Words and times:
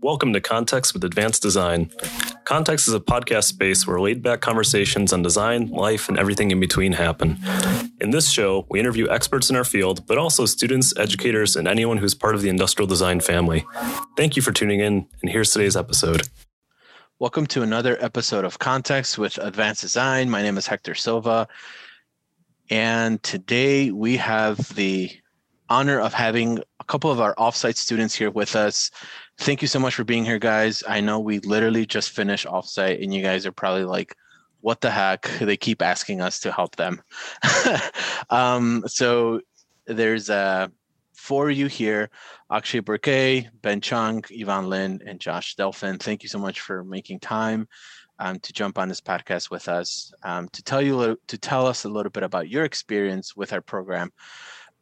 Welcome 0.00 0.32
to 0.34 0.40
Context 0.40 0.94
with 0.94 1.02
Advanced 1.02 1.42
Design. 1.42 1.90
Context 2.44 2.86
is 2.86 2.94
a 2.94 3.00
podcast 3.00 3.44
space 3.44 3.84
where 3.84 3.98
laid 3.98 4.22
back 4.22 4.40
conversations 4.40 5.12
on 5.12 5.22
design, 5.22 5.70
life, 5.70 6.08
and 6.08 6.16
everything 6.16 6.52
in 6.52 6.60
between 6.60 6.92
happen. 6.92 7.36
In 8.00 8.10
this 8.10 8.30
show, 8.30 8.64
we 8.70 8.78
interview 8.78 9.08
experts 9.10 9.50
in 9.50 9.56
our 9.56 9.64
field, 9.64 10.06
but 10.06 10.16
also 10.16 10.46
students, 10.46 10.96
educators, 10.96 11.56
and 11.56 11.66
anyone 11.66 11.96
who's 11.96 12.14
part 12.14 12.36
of 12.36 12.42
the 12.42 12.48
industrial 12.48 12.86
design 12.86 13.18
family. 13.18 13.66
Thank 14.16 14.36
you 14.36 14.42
for 14.42 14.52
tuning 14.52 14.78
in, 14.78 15.08
and 15.20 15.30
here's 15.32 15.50
today's 15.50 15.76
episode. 15.76 16.28
Welcome 17.18 17.46
to 17.48 17.62
another 17.62 17.98
episode 18.00 18.44
of 18.44 18.60
Context 18.60 19.18
with 19.18 19.36
Advanced 19.38 19.80
Design. 19.80 20.30
My 20.30 20.42
name 20.42 20.58
is 20.58 20.68
Hector 20.68 20.94
Silva, 20.94 21.48
and 22.70 23.20
today 23.24 23.90
we 23.90 24.16
have 24.18 24.58
the 24.76 25.10
honor 25.68 26.00
of 26.00 26.14
having 26.14 26.60
a 26.78 26.84
couple 26.84 27.10
of 27.10 27.20
our 27.20 27.34
offsite 27.34 27.76
students 27.76 28.14
here 28.14 28.30
with 28.30 28.54
us 28.54 28.92
thank 29.38 29.62
you 29.62 29.68
so 29.68 29.78
much 29.78 29.94
for 29.94 30.04
being 30.04 30.24
here, 30.24 30.38
guys. 30.38 30.82
I 30.86 31.00
know 31.00 31.20
we 31.20 31.38
literally 31.40 31.86
just 31.86 32.10
finished 32.10 32.46
offsite, 32.46 33.02
and 33.02 33.14
you 33.14 33.22
guys 33.22 33.46
are 33.46 33.52
probably 33.52 33.84
like, 33.84 34.14
what 34.60 34.80
the 34.80 34.90
heck? 34.90 35.30
They 35.40 35.56
keep 35.56 35.82
asking 35.82 36.20
us 36.20 36.40
to 36.40 36.52
help 36.52 36.76
them. 36.76 37.00
um, 38.30 38.84
so 38.86 39.40
there's 39.86 40.28
uh, 40.28 40.68
four 41.14 41.50
of 41.50 41.56
you 41.56 41.66
here 41.66 42.10
Akshay 42.50 42.80
Burke, 42.80 43.46
Ben 43.62 43.80
Chung, 43.80 44.24
Ivan 44.38 44.68
Lin, 44.68 45.00
and 45.06 45.20
Josh 45.20 45.54
Delphin. 45.54 45.98
Thank 45.98 46.22
you 46.22 46.28
so 46.28 46.38
much 46.38 46.60
for 46.60 46.84
making 46.84 47.20
time. 47.20 47.68
Um, 48.20 48.40
to 48.40 48.52
jump 48.52 48.78
on 48.78 48.88
this 48.88 49.00
podcast 49.00 49.48
with 49.48 49.68
us 49.68 50.12
um, 50.24 50.48
to 50.48 50.60
tell 50.64 50.82
you 50.82 51.16
to 51.28 51.38
tell 51.38 51.68
us 51.68 51.84
a 51.84 51.88
little 51.88 52.10
bit 52.10 52.24
about 52.24 52.48
your 52.48 52.64
experience 52.64 53.36
with 53.36 53.52
our 53.52 53.60
program. 53.60 54.10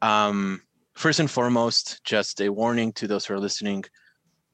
Um, 0.01 0.63
first 0.95 1.21
and 1.21 1.31
foremost, 1.31 2.03
just 2.03 2.41
a 2.41 2.49
warning 2.49 2.93
to 2.95 3.07
those 3.07 3.27
who 3.27 3.35
are 3.35 3.39
listening 3.39 3.85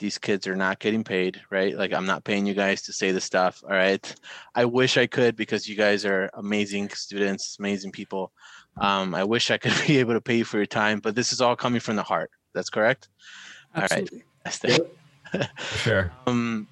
these 0.03 0.19
kids 0.19 0.49
are 0.49 0.57
not 0.57 0.81
getting 0.81 1.05
paid, 1.05 1.41
right? 1.49 1.77
Like 1.77 1.93
I'm 1.93 2.07
not 2.07 2.25
paying 2.25 2.45
you 2.45 2.55
guys 2.55 2.83
to 2.83 2.93
say 2.93 3.13
the 3.13 3.21
stuff. 3.21 3.63
All 3.63 3.71
right. 3.71 4.05
I 4.53 4.65
wish 4.65 4.97
I 4.99 5.07
could 5.07 5.37
because 5.37 5.69
you 5.69 5.77
guys 5.77 6.05
are 6.05 6.29
amazing 6.35 6.89
students, 6.89 7.57
amazing 7.61 7.93
people. 7.93 8.33
Um, 8.79 9.15
I 9.15 9.23
wish 9.23 9.53
I 9.53 9.59
could 9.59 9.75
be 9.87 9.99
able 9.99 10.15
to 10.15 10.21
pay 10.21 10.39
you 10.39 10.45
for 10.45 10.57
your 10.57 10.67
time, 10.67 10.99
but 10.99 11.15
this 11.15 11.33
is 11.33 11.41
all 11.41 11.55
coming 11.55 11.79
from 11.79 11.95
the 11.95 12.03
heart. 12.03 12.33
That's 12.53 12.69
correct. 12.69 13.09
Absolutely. 13.75 14.25
All 14.45 14.53
right. 14.53 14.81
Yep. 15.35 15.49
sure. 15.85 16.13
Um, 16.27 16.67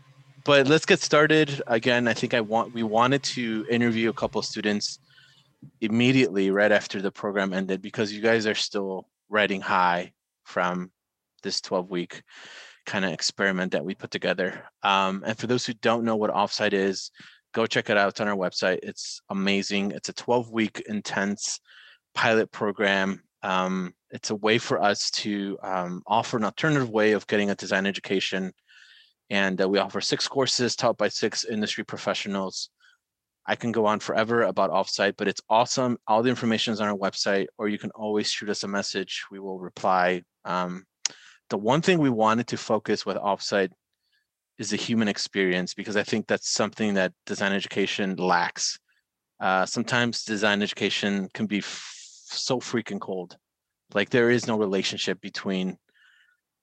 but 0.44 0.66
let's 0.66 0.84
get 0.84 0.98
started. 0.98 1.62
Again, 1.68 2.08
I 2.08 2.14
think 2.14 2.34
I 2.34 2.40
want 2.40 2.74
we 2.74 2.82
wanted 2.82 3.22
to 3.36 3.64
interview 3.70 4.10
a 4.10 4.12
couple 4.12 4.42
students 4.42 4.98
immediately 5.80 6.50
right 6.50 6.72
after 6.72 7.00
the 7.00 7.12
program 7.12 7.52
ended 7.52 7.80
because 7.80 8.12
you 8.12 8.20
guys 8.20 8.46
are 8.46 8.56
still 8.56 9.06
riding 9.28 9.60
high 9.60 10.12
from 10.44 10.90
this 11.42 11.60
12 11.60 11.90
week 11.90 12.22
kind 12.90 13.04
of 13.04 13.12
experiment 13.12 13.70
that 13.70 13.84
we 13.84 13.94
put 13.94 14.10
together. 14.10 14.64
Um, 14.82 15.22
and 15.24 15.38
for 15.38 15.46
those 15.46 15.64
who 15.64 15.74
don't 15.74 16.04
know 16.04 16.16
what 16.16 16.34
Offsite 16.34 16.72
is, 16.72 17.12
go 17.54 17.64
check 17.64 17.88
it 17.88 17.96
out. 17.96 18.08
It's 18.08 18.20
on 18.20 18.26
our 18.26 18.36
website. 18.36 18.80
It's 18.82 19.22
amazing. 19.30 19.92
It's 19.92 20.08
a 20.08 20.12
12 20.12 20.50
week 20.50 20.82
intense 20.88 21.60
pilot 22.14 22.50
program. 22.50 23.22
Um, 23.44 23.94
it's 24.10 24.30
a 24.30 24.34
way 24.34 24.58
for 24.58 24.82
us 24.82 25.08
to 25.22 25.56
um, 25.62 26.02
offer 26.04 26.36
an 26.36 26.44
alternative 26.44 26.90
way 26.90 27.12
of 27.12 27.28
getting 27.28 27.50
a 27.50 27.54
design 27.54 27.86
education. 27.86 28.52
And 29.30 29.62
uh, 29.62 29.68
we 29.68 29.78
offer 29.78 30.00
six 30.00 30.26
courses 30.26 30.74
taught 30.74 30.98
by 30.98 31.08
six 31.08 31.44
industry 31.44 31.84
professionals. 31.84 32.70
I 33.46 33.54
can 33.54 33.70
go 33.70 33.86
on 33.86 34.00
forever 34.00 34.42
about 34.42 34.70
offsite, 34.70 35.14
but 35.16 35.28
it's 35.28 35.40
awesome. 35.48 35.96
All 36.08 36.24
the 36.24 36.28
information 36.28 36.74
is 36.74 36.80
on 36.80 36.88
our 36.88 36.96
website, 36.96 37.46
or 37.56 37.68
you 37.68 37.78
can 37.78 37.90
always 37.92 38.28
shoot 38.28 38.50
us 38.50 38.64
a 38.64 38.68
message. 38.68 39.22
We 39.30 39.38
will 39.38 39.60
reply. 39.60 40.22
Um, 40.44 40.84
the 41.50 41.58
one 41.58 41.82
thing 41.82 41.98
we 41.98 42.10
wanted 42.10 42.46
to 42.48 42.56
focus 42.56 43.04
with 43.04 43.16
offsite 43.16 43.72
is 44.58 44.70
the 44.70 44.76
human 44.76 45.08
experience 45.08 45.74
because 45.74 45.96
I 45.96 46.02
think 46.02 46.26
that's 46.26 46.48
something 46.48 46.94
that 46.94 47.12
design 47.26 47.52
education 47.52 48.16
lacks. 48.16 48.78
Uh, 49.40 49.66
sometimes 49.66 50.24
design 50.24 50.62
education 50.62 51.28
can 51.34 51.46
be 51.46 51.58
f- 51.58 52.26
so 52.26 52.60
freaking 52.60 53.00
cold. 53.00 53.36
Like 53.92 54.10
there 54.10 54.30
is 54.30 54.46
no 54.46 54.58
relationship 54.58 55.20
between 55.20 55.76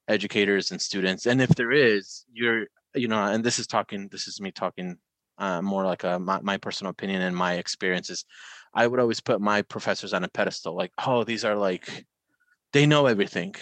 educators 0.08 0.72
and 0.72 0.82
students, 0.82 1.26
and 1.26 1.42
if 1.42 1.50
there 1.50 1.72
is, 1.72 2.24
you're 2.32 2.66
you 2.96 3.08
know, 3.08 3.22
and 3.26 3.44
this 3.44 3.60
is 3.60 3.68
talking. 3.68 4.08
This 4.10 4.28
is 4.28 4.40
me 4.40 4.52
talking 4.52 4.98
uh, 5.38 5.62
more 5.62 5.86
like 5.86 6.04
a 6.04 6.18
my, 6.20 6.40
my 6.42 6.58
personal 6.58 6.92
opinion 6.92 7.22
and 7.24 7.36
my 7.36 7.56
experiences. 7.56 8.24
I 8.74 8.88
would 8.88 9.00
always 9.00 9.20
put 9.20 9.42
my 9.42 9.64
professors 9.64 10.14
on 10.14 10.24
a 10.24 10.30
pedestal, 10.30 10.76
like, 10.76 10.92
oh, 11.06 11.24
these 11.24 11.44
are 11.44 11.56
like, 11.56 12.06
they 12.74 12.86
know 12.86 13.08
everything 13.08 13.56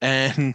and 0.00 0.54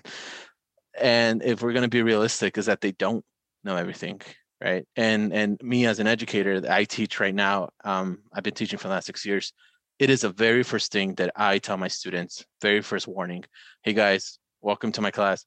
and 0.99 1.43
if 1.43 1.61
we're 1.61 1.73
going 1.73 1.83
to 1.83 1.89
be 1.89 2.03
realistic 2.03 2.57
is 2.57 2.67
that 2.67 2.81
they 2.81 2.91
don't 2.91 3.23
know 3.63 3.75
everything 3.75 4.21
right? 4.63 4.85
And 4.95 5.33
and 5.33 5.59
me 5.61 5.85
as 5.85 5.99
an 5.99 6.07
educator 6.07 6.61
that 6.61 6.71
i 6.71 6.83
teach 6.83 7.19
right 7.19 7.35
now 7.35 7.69
um, 7.83 8.19
i've 8.33 8.43
been 8.43 8.53
teaching 8.53 8.79
for 8.79 8.87
the 8.87 8.93
last 8.93 9.05
six 9.05 9.25
years 9.25 9.53
it 9.99 10.09
is 10.09 10.23
a 10.23 10.29
very 10.29 10.63
first 10.63 10.91
thing 10.91 11.15
that 11.15 11.31
i 11.35 11.57
tell 11.57 11.77
my 11.77 11.87
students 11.87 12.45
very 12.61 12.81
first 12.81 13.07
warning 13.07 13.43
hey 13.83 13.93
guys 13.93 14.39
welcome 14.61 14.91
to 14.91 15.01
my 15.01 15.11
class. 15.11 15.45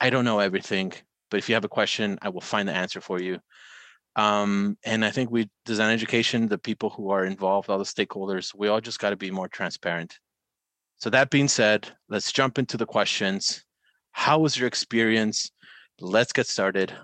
I 0.00 0.10
don't 0.10 0.24
know 0.24 0.40
everything 0.40 0.92
but 1.30 1.38
if 1.38 1.48
you 1.48 1.54
have 1.54 1.64
a 1.64 1.68
question 1.68 2.18
i 2.22 2.28
will 2.28 2.40
find 2.40 2.68
the 2.68 2.74
answer 2.74 3.00
for 3.00 3.20
you. 3.20 3.38
Um, 4.16 4.76
and 4.84 5.04
i 5.04 5.10
think 5.10 5.30
we 5.30 5.48
design 5.64 5.92
education 5.92 6.48
the 6.48 6.58
people 6.58 6.90
who 6.90 7.10
are 7.10 7.24
involved 7.24 7.70
all 7.70 7.78
the 7.78 7.84
stakeholders 7.84 8.54
we 8.54 8.68
all 8.68 8.80
just 8.80 8.98
got 8.98 9.10
to 9.10 9.16
be 9.16 9.30
more 9.30 9.48
transparent 9.48 10.18
so 11.04 11.10
that 11.10 11.28
being 11.28 11.48
said, 11.48 11.86
let's 12.08 12.32
jump 12.32 12.58
into 12.58 12.78
the 12.78 12.86
questions. 12.86 13.62
How 14.12 14.38
was 14.38 14.56
your 14.56 14.66
experience? 14.66 15.50
Let's 16.00 16.32
get 16.32 16.46
started 16.46 16.94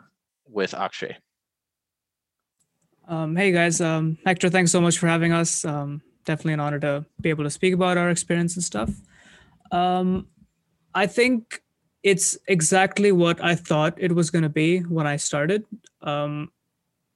with 0.46 0.72
Akshay. 0.72 1.18
Um, 3.06 3.36
hey 3.36 3.52
guys, 3.52 3.78
um, 3.82 4.16
Hector, 4.24 4.48
thanks 4.48 4.72
so 4.72 4.80
much 4.80 4.96
for 4.96 5.06
having 5.06 5.32
us. 5.32 5.66
Um, 5.66 6.00
definitely 6.24 6.54
an 6.54 6.60
honor 6.60 6.80
to 6.80 7.04
be 7.20 7.28
able 7.28 7.44
to 7.44 7.50
speak 7.50 7.74
about 7.74 7.98
our 7.98 8.08
experience 8.08 8.56
and 8.56 8.64
stuff. 8.64 8.88
Um, 9.70 10.28
I 10.94 11.06
think 11.06 11.62
it's 12.02 12.38
exactly 12.48 13.12
what 13.12 13.44
I 13.44 13.54
thought 13.54 13.92
it 13.98 14.14
was 14.14 14.30
going 14.30 14.44
to 14.44 14.48
be 14.48 14.78
when 14.78 15.06
I 15.06 15.16
started. 15.16 15.66
Um, 16.00 16.50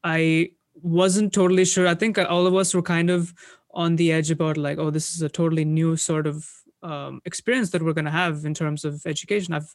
I 0.03 0.51
wasn't 0.83 1.33
totally 1.33 1.65
sure. 1.65 1.89
I 1.89 1.95
think 1.95 2.19
all 2.19 2.47
of 2.47 2.55
us 2.55 2.75
were 2.75 2.83
kind 2.83 3.09
of 3.09 3.33
on 3.71 3.97
the 3.97 4.13
edge 4.13 4.31
about 4.31 4.59
like, 4.59 4.77
oh, 4.77 4.91
this 4.91 5.15
is 5.15 5.23
a 5.23 5.31
totally 5.31 5.65
new 5.65 5.97
sort 5.97 6.27
of 6.27 6.47
um, 6.85 7.21
experience 7.25 7.71
that 7.71 7.83
we're 7.83 7.95
going 7.95 8.05
to 8.05 8.11
have 8.11 8.45
in 8.45 8.55
terms 8.55 8.85
of 8.85 9.03
education. 9.07 9.55
I've 9.55 9.75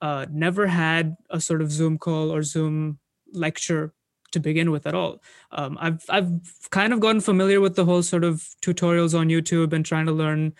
uh, 0.00 0.26
never 0.30 0.66
had 0.66 1.16
a 1.28 1.40
sort 1.40 1.62
of 1.62 1.70
Zoom 1.70 1.98
call 1.98 2.32
or 2.32 2.42
Zoom 2.42 2.98
lecture 3.32 3.92
to 4.32 4.40
begin 4.40 4.70
with 4.70 4.86
at 4.86 4.94
all. 4.94 5.22
Um, 5.52 5.76
I've 5.80 6.04
I've 6.08 6.30
kind 6.70 6.92
of 6.92 7.00
gotten 7.00 7.20
familiar 7.20 7.60
with 7.60 7.76
the 7.76 7.84
whole 7.84 8.02
sort 8.02 8.24
of 8.24 8.48
tutorials 8.62 9.18
on 9.18 9.28
YouTube 9.28 9.72
and 9.72 9.84
trying 9.84 10.06
to 10.06 10.12
learn 10.12 10.54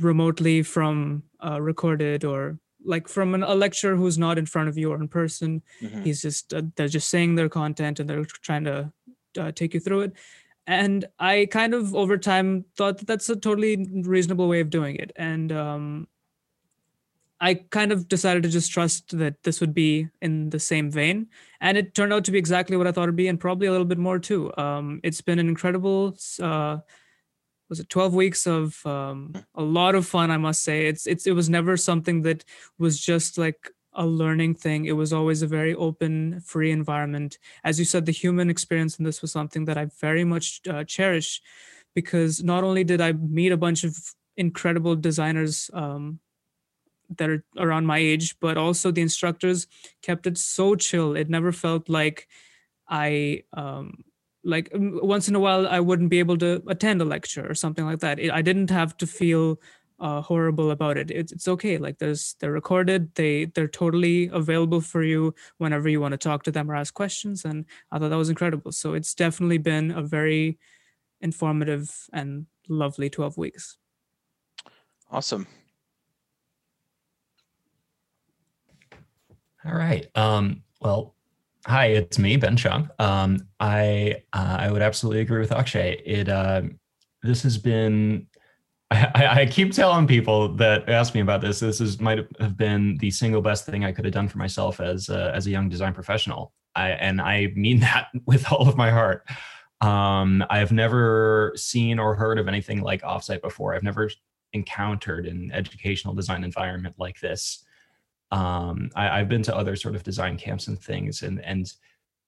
remotely 0.00 0.62
from 0.62 1.22
uh, 1.44 1.60
recorded 1.60 2.24
or 2.24 2.58
like 2.84 3.06
from 3.06 3.34
an, 3.34 3.42
a 3.42 3.54
lecturer 3.54 3.94
who's 3.94 4.18
not 4.18 4.38
in 4.38 4.46
front 4.46 4.68
of 4.68 4.76
you 4.76 4.90
or 4.90 4.96
in 4.96 5.08
person. 5.08 5.62
Mm-hmm. 5.80 6.02
He's 6.02 6.22
just 6.22 6.52
uh, 6.52 6.62
they're 6.74 6.88
just 6.88 7.10
saying 7.10 7.36
their 7.36 7.48
content 7.48 8.00
and 8.00 8.10
they're 8.10 8.24
trying 8.24 8.64
to 8.64 8.92
uh, 9.38 9.52
take 9.52 9.74
you 9.74 9.80
through 9.80 10.00
it 10.00 10.12
and 10.68 11.06
i 11.18 11.48
kind 11.50 11.74
of 11.74 11.94
over 11.96 12.18
time 12.18 12.64
thought 12.76 12.98
that 12.98 13.06
that's 13.06 13.28
a 13.30 13.34
totally 13.34 13.88
reasonable 14.04 14.48
way 14.48 14.60
of 14.60 14.70
doing 14.70 14.96
it. 14.96 15.10
And 15.16 15.50
um, 15.50 16.06
i 17.40 17.54
kind 17.54 17.90
of 17.90 18.06
decided 18.06 18.42
to 18.42 18.48
just 18.48 18.70
trust 18.70 19.16
that 19.18 19.42
this 19.42 19.60
would 19.60 19.72
be 19.74 20.08
in 20.20 20.50
the 20.50 20.60
same 20.60 20.90
vein. 20.90 21.28
And 21.60 21.78
it 21.78 21.94
turned 21.94 22.12
out 22.12 22.24
to 22.26 22.30
be 22.30 22.38
exactly 22.38 22.76
what 22.76 22.86
i 22.86 22.92
thought 22.92 23.04
it'd 23.04 23.16
be 23.16 23.28
and 23.28 23.40
probably 23.40 23.66
a 23.66 23.72
little 23.72 23.86
bit 23.86 23.98
more 23.98 24.18
too. 24.18 24.52
Um, 24.58 25.00
it's 25.02 25.22
been 25.22 25.38
an 25.38 25.48
incredible 25.48 26.16
uh, 26.40 26.78
was 27.70 27.80
it 27.80 27.88
12 27.88 28.14
weeks 28.14 28.46
of 28.46 28.84
um, 28.86 29.34
a 29.54 29.62
lot 29.62 29.94
of 29.94 30.06
fun 30.06 30.30
i 30.30 30.36
must 30.36 30.62
say. 30.62 30.86
It's 30.86 31.06
it's 31.06 31.26
it 31.26 31.32
was 31.32 31.48
never 31.48 31.78
something 31.78 32.22
that 32.22 32.44
was 32.78 33.00
just 33.00 33.38
like 33.38 33.70
a 33.98 34.06
learning 34.06 34.54
thing. 34.54 34.86
It 34.86 34.92
was 34.92 35.12
always 35.12 35.42
a 35.42 35.46
very 35.46 35.74
open, 35.74 36.40
free 36.40 36.70
environment. 36.70 37.38
As 37.64 37.78
you 37.78 37.84
said, 37.84 38.06
the 38.06 38.12
human 38.12 38.48
experience 38.48 38.98
in 38.98 39.04
this 39.04 39.20
was 39.20 39.32
something 39.32 39.64
that 39.66 39.76
I 39.76 39.86
very 40.00 40.24
much 40.24 40.60
uh, 40.70 40.84
cherish 40.84 41.42
because 41.94 42.42
not 42.42 42.62
only 42.64 42.84
did 42.84 43.00
I 43.00 43.12
meet 43.12 43.52
a 43.52 43.56
bunch 43.56 43.82
of 43.82 43.96
incredible 44.36 44.94
designers 44.94 45.68
um, 45.74 46.20
that 47.16 47.28
are 47.28 47.44
around 47.58 47.86
my 47.86 47.98
age, 47.98 48.36
but 48.40 48.56
also 48.56 48.90
the 48.92 49.02
instructors 49.02 49.66
kept 50.00 50.26
it 50.26 50.38
so 50.38 50.76
chill. 50.76 51.16
It 51.16 51.28
never 51.28 51.50
felt 51.50 51.88
like 51.88 52.28
I 52.88 53.42
um, 53.52 54.04
like 54.44 54.70
once 54.72 55.28
in 55.28 55.34
a 55.34 55.40
while 55.40 55.66
I 55.66 55.80
wouldn't 55.80 56.10
be 56.10 56.20
able 56.20 56.38
to 56.38 56.62
attend 56.68 57.02
a 57.02 57.04
lecture 57.04 57.50
or 57.50 57.54
something 57.54 57.84
like 57.84 57.98
that. 58.00 58.20
It, 58.20 58.30
I 58.30 58.42
didn't 58.42 58.70
have 58.70 58.96
to 58.98 59.06
feel 59.06 59.60
uh, 60.00 60.20
horrible 60.20 60.70
about 60.70 60.96
it. 60.96 61.10
It's, 61.10 61.32
it's 61.32 61.48
okay. 61.48 61.78
Like 61.78 61.98
there's 61.98 62.36
they're 62.40 62.52
recorded. 62.52 63.14
They 63.14 63.46
they're 63.46 63.68
totally 63.68 64.28
available 64.32 64.80
for 64.80 65.02
you 65.02 65.34
whenever 65.58 65.88
you 65.88 66.00
want 66.00 66.12
to 66.12 66.18
talk 66.18 66.42
to 66.44 66.50
them 66.50 66.70
or 66.70 66.76
ask 66.76 66.94
questions. 66.94 67.44
And 67.44 67.64
I 67.90 67.98
thought 67.98 68.10
that 68.10 68.16
was 68.16 68.30
incredible. 68.30 68.72
So 68.72 68.94
it's 68.94 69.14
definitely 69.14 69.58
been 69.58 69.90
a 69.90 70.02
very 70.02 70.58
informative 71.20 72.08
and 72.12 72.46
lovely 72.68 73.10
12 73.10 73.36
weeks. 73.36 73.76
Awesome. 75.10 75.46
All 79.64 79.74
right. 79.74 80.06
Um, 80.14 80.62
well, 80.80 81.14
hi, 81.66 81.86
it's 81.86 82.18
me, 82.18 82.36
Ben 82.36 82.56
Chung. 82.56 82.88
Um, 82.98 83.48
I 83.58 84.22
uh, 84.32 84.56
I 84.60 84.70
would 84.70 84.82
absolutely 84.82 85.22
agree 85.22 85.40
with 85.40 85.52
Akshay. 85.52 86.00
It 86.04 86.28
uh, 86.28 86.62
this 87.22 87.42
has 87.42 87.58
been. 87.58 88.26
I, 88.90 89.42
I 89.42 89.46
keep 89.46 89.72
telling 89.72 90.06
people 90.06 90.48
that 90.56 90.88
ask 90.88 91.14
me 91.14 91.20
about 91.20 91.42
this. 91.42 91.60
This 91.60 91.80
is 91.80 92.00
might 92.00 92.26
have 92.40 92.56
been 92.56 92.96
the 92.98 93.10
single 93.10 93.42
best 93.42 93.66
thing 93.66 93.84
I 93.84 93.92
could 93.92 94.06
have 94.06 94.14
done 94.14 94.28
for 94.28 94.38
myself 94.38 94.80
as 94.80 95.10
a, 95.10 95.32
as 95.34 95.46
a 95.46 95.50
young 95.50 95.68
design 95.68 95.92
professional. 95.92 96.52
I, 96.74 96.90
and 96.90 97.20
I 97.20 97.52
mean 97.54 97.80
that 97.80 98.08
with 98.26 98.50
all 98.50 98.68
of 98.68 98.76
my 98.76 98.90
heart. 98.90 99.28
Um, 99.80 100.44
I've 100.50 100.72
never 100.72 101.52
seen 101.54 101.98
or 101.98 102.14
heard 102.14 102.38
of 102.38 102.48
anything 102.48 102.80
like 102.80 103.02
offsite 103.02 103.42
before. 103.42 103.74
I've 103.74 103.82
never 103.82 104.10
encountered 104.52 105.26
an 105.26 105.50
educational 105.52 106.14
design 106.14 106.42
environment 106.42 106.96
like 106.98 107.20
this. 107.20 107.64
Um, 108.30 108.90
I, 108.96 109.18
have 109.18 109.28
been 109.28 109.42
to 109.42 109.56
other 109.56 109.76
sort 109.76 109.94
of 109.94 110.02
design 110.02 110.36
camps 110.36 110.66
and 110.66 110.78
things, 110.78 111.22
and 111.22 111.40
and 111.44 111.72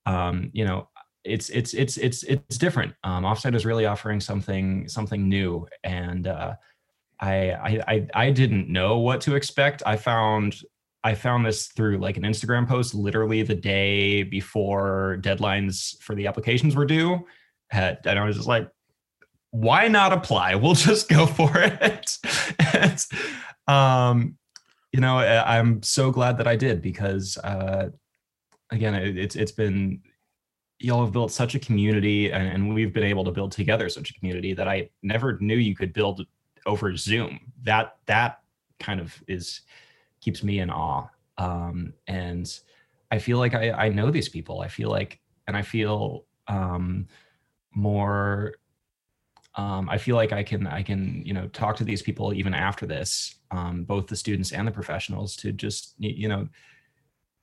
um, 0.05 0.49
you 0.53 0.65
know, 0.65 0.89
it's 1.23 1.49
it's 1.49 1.73
it's 1.73 1.97
it's 1.97 2.23
it's 2.23 2.57
different. 2.57 2.93
Um, 3.03 3.23
offsite 3.23 3.55
is 3.55 3.65
really 3.65 3.85
offering 3.85 4.19
something 4.19 4.87
something 4.87 5.27
new, 5.27 5.67
and 5.83 6.27
uh, 6.27 6.55
I, 7.19 7.77
I 7.87 8.07
I 8.13 8.31
didn't 8.31 8.69
know 8.69 8.99
what 8.99 9.21
to 9.21 9.35
expect. 9.35 9.83
I 9.85 9.97
found 9.97 10.61
I 11.03 11.15
found 11.15 11.45
this 11.45 11.67
through 11.67 11.97
like 11.97 12.17
an 12.17 12.23
Instagram 12.23 12.67
post, 12.67 12.93
literally 12.93 13.43
the 13.43 13.55
day 13.55 14.23
before 14.23 15.19
deadlines 15.21 16.01
for 16.01 16.15
the 16.15 16.27
applications 16.27 16.75
were 16.75 16.85
due, 16.85 17.25
and 17.71 17.99
I 18.05 18.23
was 18.25 18.35
just 18.35 18.47
like, 18.47 18.69
why 19.51 19.87
not 19.87 20.13
apply? 20.13 20.55
We'll 20.55 20.73
just 20.75 21.09
go 21.09 21.25
for 21.25 21.51
it. 21.55 22.17
and, 22.73 23.05
um, 23.67 24.37
you 24.91 24.99
know, 24.99 25.17
I'm 25.19 25.83
so 25.83 26.11
glad 26.11 26.37
that 26.39 26.47
I 26.47 26.55
did 26.55 26.81
because, 26.81 27.37
uh, 27.37 27.89
again, 28.71 28.93
it, 28.95 29.17
it's 29.17 29.35
it's 29.35 29.53
been 29.53 30.01
y'all 30.83 31.03
have 31.03 31.13
built 31.13 31.31
such 31.31 31.55
a 31.55 31.59
community, 31.59 32.31
and, 32.31 32.47
and 32.47 32.73
we've 32.73 32.93
been 32.93 33.03
able 33.03 33.23
to 33.23 33.31
build 33.31 33.51
together 33.51 33.89
such 33.89 34.09
a 34.09 34.13
community 34.13 34.53
that 34.53 34.67
I 34.67 34.89
never 35.01 35.37
knew 35.39 35.55
you 35.55 35.75
could 35.75 35.93
build 35.93 36.25
over 36.65 36.95
Zoom. 36.95 37.39
That 37.63 37.97
that 38.05 38.41
kind 38.79 38.99
of 38.99 39.15
is 39.27 39.61
keeps 40.19 40.43
me 40.43 40.59
in 40.59 40.69
awe, 40.69 41.07
um, 41.37 41.93
and 42.07 42.51
I 43.11 43.19
feel 43.19 43.37
like 43.37 43.53
I, 43.53 43.71
I 43.71 43.89
know 43.89 44.11
these 44.11 44.29
people. 44.29 44.61
I 44.61 44.67
feel 44.67 44.89
like, 44.89 45.19
and 45.47 45.55
I 45.55 45.61
feel 45.61 46.25
um, 46.47 47.07
more 47.73 48.55
um, 49.55 49.89
I 49.89 49.97
feel 49.97 50.15
like 50.15 50.31
I 50.31 50.43
can 50.43 50.65
I 50.67 50.81
can 50.81 51.21
you 51.25 51.33
know 51.33 51.47
talk 51.47 51.75
to 51.77 51.83
these 51.83 52.01
people 52.01 52.33
even 52.33 52.53
after 52.53 52.85
this, 52.85 53.35
um, 53.51 53.83
both 53.83 54.07
the 54.07 54.15
students 54.15 54.51
and 54.51 54.67
the 54.67 54.71
professionals, 54.71 55.35
to 55.37 55.51
just 55.51 55.93
you 55.97 56.29
know 56.29 56.47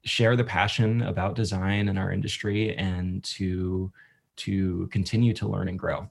share 0.04 0.36
the 0.36 0.44
passion 0.44 1.02
about 1.02 1.34
design 1.34 1.88
in 1.88 1.98
our 1.98 2.12
industry 2.12 2.76
and 2.76 3.22
to 3.24 3.92
to 4.36 4.86
continue 4.92 5.34
to 5.34 5.48
learn 5.48 5.68
and 5.68 5.78
grow. 5.78 6.08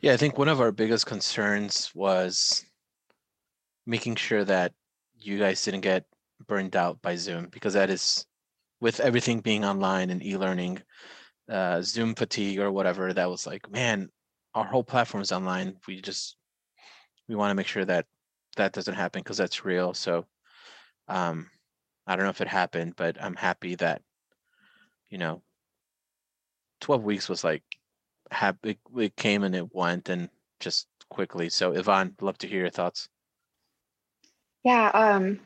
Yeah, 0.00 0.12
I 0.12 0.16
think 0.16 0.38
one 0.38 0.48
of 0.48 0.60
our 0.60 0.72
biggest 0.72 1.06
concerns 1.06 1.90
was 1.94 2.64
making 3.86 4.16
sure 4.16 4.44
that 4.44 4.72
you 5.18 5.38
guys 5.38 5.62
didn't 5.64 5.80
get 5.80 6.04
burned 6.46 6.76
out 6.76 7.02
by 7.02 7.16
Zoom 7.16 7.48
because 7.50 7.74
that 7.74 7.90
is 7.90 8.24
with 8.80 9.00
everything 9.00 9.40
being 9.40 9.64
online 9.64 10.10
and 10.10 10.24
e-learning 10.24 10.80
uh, 11.50 11.82
Zoom 11.82 12.14
fatigue 12.14 12.60
or 12.60 12.70
whatever 12.72 13.12
that 13.12 13.28
was 13.28 13.46
like, 13.46 13.70
man, 13.70 14.08
our 14.54 14.64
whole 14.64 14.84
platform 14.84 15.22
is 15.22 15.32
online. 15.32 15.76
We 15.86 16.00
just 16.00 16.36
we 17.28 17.34
want 17.34 17.50
to 17.50 17.54
make 17.54 17.66
sure 17.66 17.84
that 17.84 18.06
that 18.56 18.72
doesn't 18.72 18.94
happen 18.94 19.20
because 19.20 19.36
that's 19.36 19.64
real. 19.64 19.94
So 19.94 20.26
um, 21.08 21.48
I 22.10 22.16
don't 22.16 22.24
know 22.24 22.30
if 22.30 22.40
it 22.40 22.48
happened, 22.48 22.94
but 22.96 23.22
I'm 23.22 23.36
happy 23.36 23.76
that 23.76 24.02
you 25.10 25.18
know 25.18 25.42
12 26.80 27.04
weeks 27.04 27.28
was 27.28 27.44
like 27.44 27.62
happy 28.32 28.78
it 28.96 29.14
came 29.14 29.44
and 29.44 29.54
it 29.54 29.72
went 29.72 30.08
and 30.08 30.28
just 30.58 30.88
quickly. 31.08 31.50
So 31.50 31.70
Yvonne, 31.70 32.16
love 32.20 32.36
to 32.38 32.48
hear 32.48 32.60
your 32.60 32.70
thoughts. 32.70 33.08
Yeah, 34.64 34.88
um, 34.88 35.38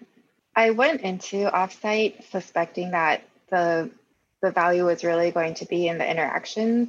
I 0.57 0.71
went 0.71 1.03
into 1.03 1.51
offsite 1.51 2.31
suspecting 2.31 2.93
that 2.93 3.29
the 3.51 3.91
the 4.41 4.51
value 4.51 4.87
was 4.87 5.05
really 5.05 5.33
going 5.33 5.55
to 5.55 5.67
be 5.67 5.89
in 5.89 5.99
the 5.99 6.11
interactions 6.11 6.89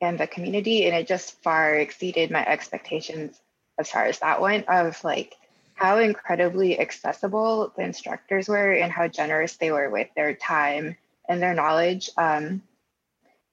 and 0.00 0.20
the 0.20 0.28
community. 0.28 0.86
And 0.86 0.94
it 0.94 1.08
just 1.08 1.42
far 1.42 1.74
exceeded 1.74 2.30
my 2.30 2.46
expectations 2.46 3.40
as 3.76 3.90
far 3.90 4.04
as 4.04 4.20
that 4.20 4.40
went 4.40 4.68
of 4.68 5.02
like 5.02 5.34
how 5.76 5.98
incredibly 5.98 6.80
accessible 6.80 7.72
the 7.76 7.82
instructors 7.82 8.48
were 8.48 8.72
and 8.72 8.90
how 8.90 9.06
generous 9.06 9.56
they 9.56 9.70
were 9.70 9.90
with 9.90 10.08
their 10.16 10.34
time 10.34 10.96
and 11.28 11.40
their 11.40 11.54
knowledge. 11.54 12.10
Um, 12.16 12.62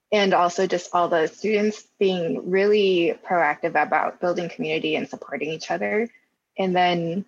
and 0.10 0.34
also 0.34 0.66
just 0.66 0.92
all 0.94 1.10
the 1.10 1.28
students 1.28 1.84
being 2.00 2.50
really 2.50 3.20
proactive 3.28 3.76
about 3.82 4.22
building 4.22 4.48
community 4.48 4.96
and 4.96 5.10
supporting 5.10 5.50
each 5.50 5.70
other. 5.70 6.10
And 6.58 6.74
then 6.74 7.26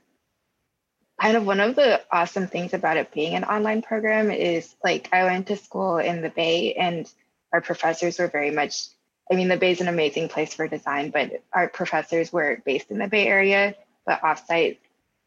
kind 1.20 1.36
of 1.36 1.46
one 1.46 1.60
of 1.60 1.76
the 1.76 2.02
awesome 2.10 2.48
things 2.48 2.74
about 2.74 2.96
it 2.96 3.12
being 3.12 3.36
an 3.36 3.44
online 3.44 3.82
program 3.82 4.32
is 4.32 4.76
like 4.84 5.10
I 5.12 5.26
went 5.26 5.48
to 5.48 5.58
school 5.58 5.98
in 5.98 6.22
the 6.22 6.30
Bay 6.30 6.74
and 6.74 7.12
our 7.52 7.60
professors 7.60 8.18
were 8.18 8.28
very 8.28 8.52
much 8.52 8.88
I 9.30 9.36
mean 9.36 9.48
the 9.48 9.58
Bay 9.58 9.72
is 9.72 9.82
an 9.82 9.88
amazing 9.88 10.30
place 10.30 10.54
for 10.54 10.68
design, 10.68 11.10
but 11.10 11.44
our 11.52 11.68
professors 11.68 12.32
were 12.32 12.62
based 12.64 12.92
in 12.92 13.00
the 13.00 13.08
Bay 13.08 13.28
Area, 13.28 13.76
but 14.06 14.22
offsite 14.22 14.78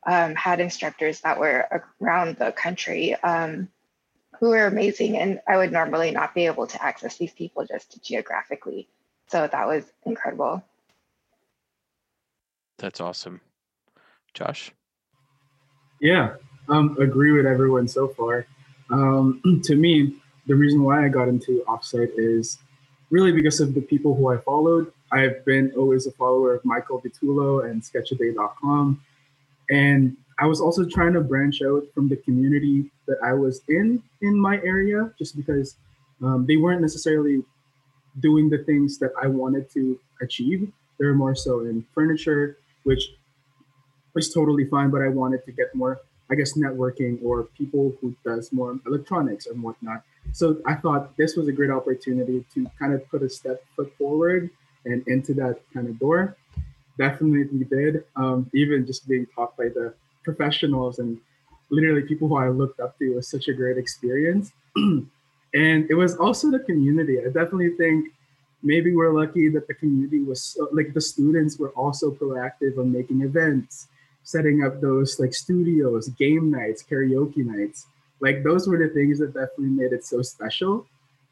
um, 0.06 0.34
had 0.34 0.60
instructors 0.60 1.20
that 1.20 1.38
were 1.38 1.84
around 2.00 2.36
the 2.36 2.52
country 2.52 3.14
um, 3.16 3.68
who 4.38 4.50
were 4.50 4.66
amazing. 4.66 5.18
And 5.18 5.40
I 5.46 5.56
would 5.56 5.72
normally 5.72 6.10
not 6.10 6.34
be 6.34 6.46
able 6.46 6.66
to 6.68 6.82
access 6.82 7.16
these 7.16 7.32
people 7.32 7.64
just 7.66 8.02
geographically. 8.02 8.88
So 9.26 9.46
that 9.46 9.66
was 9.66 9.84
incredible. 10.06 10.62
That's 12.78 13.00
awesome. 13.00 13.40
Josh? 14.34 14.72
Yeah, 16.00 16.34
um, 16.68 16.96
agree 17.00 17.32
with 17.32 17.44
everyone 17.44 17.88
so 17.88 18.08
far. 18.08 18.46
Um, 18.90 19.60
to 19.64 19.74
me, 19.74 20.14
the 20.46 20.54
reason 20.54 20.82
why 20.82 21.04
I 21.04 21.08
got 21.08 21.28
into 21.28 21.62
offsite 21.66 22.12
is 22.16 22.58
really 23.10 23.32
because 23.32 23.60
of 23.60 23.74
the 23.74 23.80
people 23.80 24.14
who 24.14 24.28
I 24.32 24.38
followed. 24.38 24.92
I've 25.10 25.44
been 25.44 25.72
always 25.76 26.06
a 26.06 26.12
follower 26.12 26.54
of 26.54 26.64
Michael 26.64 27.00
DiTullo 27.00 27.68
and 27.68 27.82
Sketchaday.com. 27.82 29.02
And 29.70 30.16
I 30.38 30.46
was 30.46 30.60
also 30.60 30.84
trying 30.84 31.14
to 31.14 31.20
branch 31.20 31.62
out 31.62 31.84
from 31.94 32.08
the 32.08 32.16
community 32.16 32.90
that 33.06 33.18
I 33.24 33.32
was 33.32 33.62
in 33.68 34.02
in 34.20 34.38
my 34.38 34.56
area, 34.64 35.12
just 35.18 35.36
because 35.36 35.76
um, 36.22 36.46
they 36.46 36.56
weren't 36.56 36.80
necessarily 36.80 37.42
doing 38.20 38.48
the 38.48 38.58
things 38.58 38.98
that 38.98 39.12
I 39.20 39.26
wanted 39.26 39.70
to 39.72 39.98
achieve. 40.22 40.72
They're 40.98 41.14
more 41.14 41.34
so 41.34 41.60
in 41.60 41.84
furniture, 41.94 42.58
which 42.84 43.12
was 44.14 44.32
totally 44.32 44.64
fine, 44.66 44.90
but 44.90 45.02
I 45.02 45.08
wanted 45.08 45.44
to 45.44 45.52
get 45.52 45.74
more, 45.74 46.00
I 46.30 46.34
guess, 46.34 46.56
networking 46.56 47.22
or 47.22 47.44
people 47.56 47.94
who 48.00 48.14
does 48.24 48.52
more 48.52 48.78
electronics 48.86 49.46
and 49.46 49.62
whatnot. 49.62 50.02
So 50.32 50.60
I 50.66 50.74
thought 50.74 51.16
this 51.16 51.36
was 51.36 51.48
a 51.48 51.52
great 51.52 51.70
opportunity 51.70 52.44
to 52.54 52.66
kind 52.78 52.92
of 52.94 53.08
put 53.10 53.22
a 53.22 53.28
step 53.28 53.62
foot 53.76 53.92
forward 53.96 54.50
and 54.84 55.06
into 55.06 55.34
that 55.34 55.60
kind 55.72 55.88
of 55.88 55.98
door. 55.98 56.36
Definitely 56.98 57.64
did. 57.64 58.04
Um, 58.16 58.50
even 58.54 58.86
just 58.86 59.08
being 59.08 59.26
taught 59.34 59.56
by 59.56 59.68
the 59.68 59.94
professionals 60.24 60.98
and 60.98 61.18
literally 61.70 62.02
people 62.02 62.28
who 62.28 62.36
I 62.36 62.48
looked 62.48 62.80
up 62.80 62.98
to 62.98 63.14
was 63.14 63.30
such 63.30 63.48
a 63.48 63.52
great 63.52 63.78
experience. 63.78 64.52
and 64.76 65.10
it 65.54 65.94
was 65.94 66.16
also 66.16 66.50
the 66.50 66.58
community. 66.60 67.18
I 67.20 67.26
definitely 67.26 67.70
think 67.76 68.12
maybe 68.62 68.94
we're 68.94 69.12
lucky 69.12 69.48
that 69.50 69.68
the 69.68 69.74
community 69.74 70.22
was 70.22 70.42
so, 70.42 70.68
like 70.72 70.92
the 70.92 71.00
students 71.00 71.58
were 71.58 71.70
also 71.70 72.10
proactive 72.10 72.78
on 72.78 72.92
making 72.92 73.22
events 73.22 73.88
setting 74.28 74.62
up 74.62 74.78
those 74.82 75.18
like 75.18 75.32
studios, 75.32 76.08
game 76.10 76.50
nights, 76.50 76.82
karaoke 76.82 77.38
nights. 77.38 77.86
Like 78.20 78.44
those 78.44 78.68
were 78.68 78.76
the 78.76 78.92
things 78.92 79.20
that 79.20 79.32
definitely 79.32 79.70
made 79.70 79.92
it 79.92 80.04
so 80.04 80.20
special. 80.20 80.86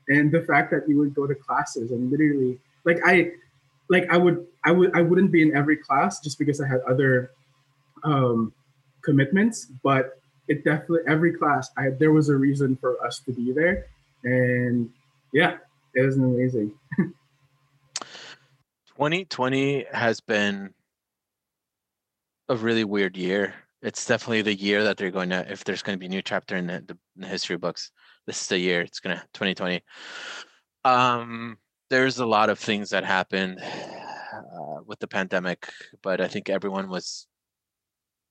And 0.08 0.32
the 0.32 0.40
fact 0.40 0.70
that 0.70 0.88
you 0.88 0.96
would 0.98 1.14
go 1.14 1.26
to 1.26 1.34
classes 1.34 1.90
and 1.90 2.10
literally 2.10 2.58
like 2.84 2.98
I 3.04 3.32
like 3.88 4.08
I 4.10 4.16
would 4.16 4.46
I 4.64 4.72
would 4.72 4.96
I 4.96 5.02
wouldn't 5.02 5.32
be 5.32 5.42
in 5.42 5.56
every 5.56 5.76
class 5.76 6.20
just 6.20 6.38
because 6.38 6.60
I 6.60 6.68
had 6.68 6.80
other 6.88 7.30
um 8.04 8.52
commitments, 9.02 9.66
but 9.82 10.20
it 10.48 10.64
definitely 10.64 11.00
every 11.08 11.32
class 11.32 11.70
I 11.76 11.90
there 11.90 12.12
was 12.12 12.28
a 12.28 12.36
reason 12.36 12.76
for 12.76 13.04
us 13.04 13.20
to 13.26 13.32
be 13.32 13.52
there. 13.52 13.86
And 14.24 14.90
yeah, 15.32 15.58
it 15.94 16.02
was 16.02 16.16
amazing. 16.16 16.72
2020 18.96 19.86
has 19.92 20.20
been 20.20 20.72
a 22.48 22.56
really 22.56 22.84
weird 22.84 23.16
year. 23.16 23.54
It's 23.82 24.06
definitely 24.06 24.42
the 24.42 24.54
year 24.54 24.84
that 24.84 24.96
they're 24.96 25.10
going 25.10 25.30
to, 25.30 25.50
if 25.50 25.64
there's 25.64 25.82
going 25.82 25.96
to 25.96 26.00
be 26.00 26.06
a 26.06 26.08
new 26.08 26.22
chapter 26.22 26.56
in 26.56 26.66
the, 26.66 26.82
the, 26.86 26.98
in 27.14 27.22
the 27.22 27.26
history 27.26 27.56
books, 27.56 27.90
this 28.26 28.40
is 28.40 28.48
the 28.48 28.58
year 28.58 28.80
it's 28.80 29.00
to 29.00 29.08
2020. 29.34 29.82
Um, 30.84 31.58
there's 31.90 32.18
a 32.18 32.26
lot 32.26 32.50
of 32.50 32.58
things 32.58 32.90
that 32.90 33.04
happened 33.04 33.60
uh, 33.62 34.80
with 34.86 34.98
the 34.98 35.06
pandemic, 35.06 35.68
but 36.02 36.20
I 36.20 36.28
think 36.28 36.48
everyone 36.48 36.88
was 36.88 37.26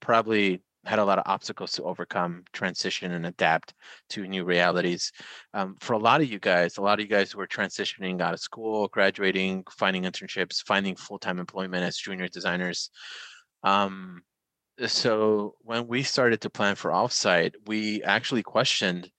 probably 0.02 0.62
had 0.86 1.00
a 1.00 1.06
lot 1.06 1.18
of 1.18 1.24
obstacles 1.26 1.72
to 1.74 1.84
overcome, 1.84 2.44
transition, 2.54 3.12
and 3.14 3.26
adapt 3.26 3.74
to 4.10 4.28
new 4.28 4.44
realities. 4.44 5.12
Um, 5.54 5.76
for 5.80 5.94
a 5.94 5.98
lot 5.98 6.22
of 6.22 6.32
you 6.32 6.40
guys, 6.40 6.78
a 6.78 6.82
lot 6.82 7.00
of 7.00 7.04
you 7.04 7.10
guys 7.10 7.32
who 7.32 7.40
are 7.40 7.48
transitioning 7.48 8.22
out 8.22 8.34
of 8.34 8.40
school, 8.40 8.88
graduating, 8.90 9.64
finding 9.72 10.04
internships, 10.04 10.64
finding 10.64 10.96
full 10.96 11.18
time 11.18 11.40
employment 11.40 11.84
as 11.84 11.98
junior 11.98 12.28
designers. 12.28 12.92
Um, 13.64 14.22
so 14.86 15.56
when 15.62 15.88
we 15.88 16.04
started 16.04 16.42
to 16.42 16.50
plan 16.50 16.76
for 16.76 16.92
offsite, 16.92 17.54
we 17.66 18.04
actually 18.04 18.44
questioned 18.44 19.10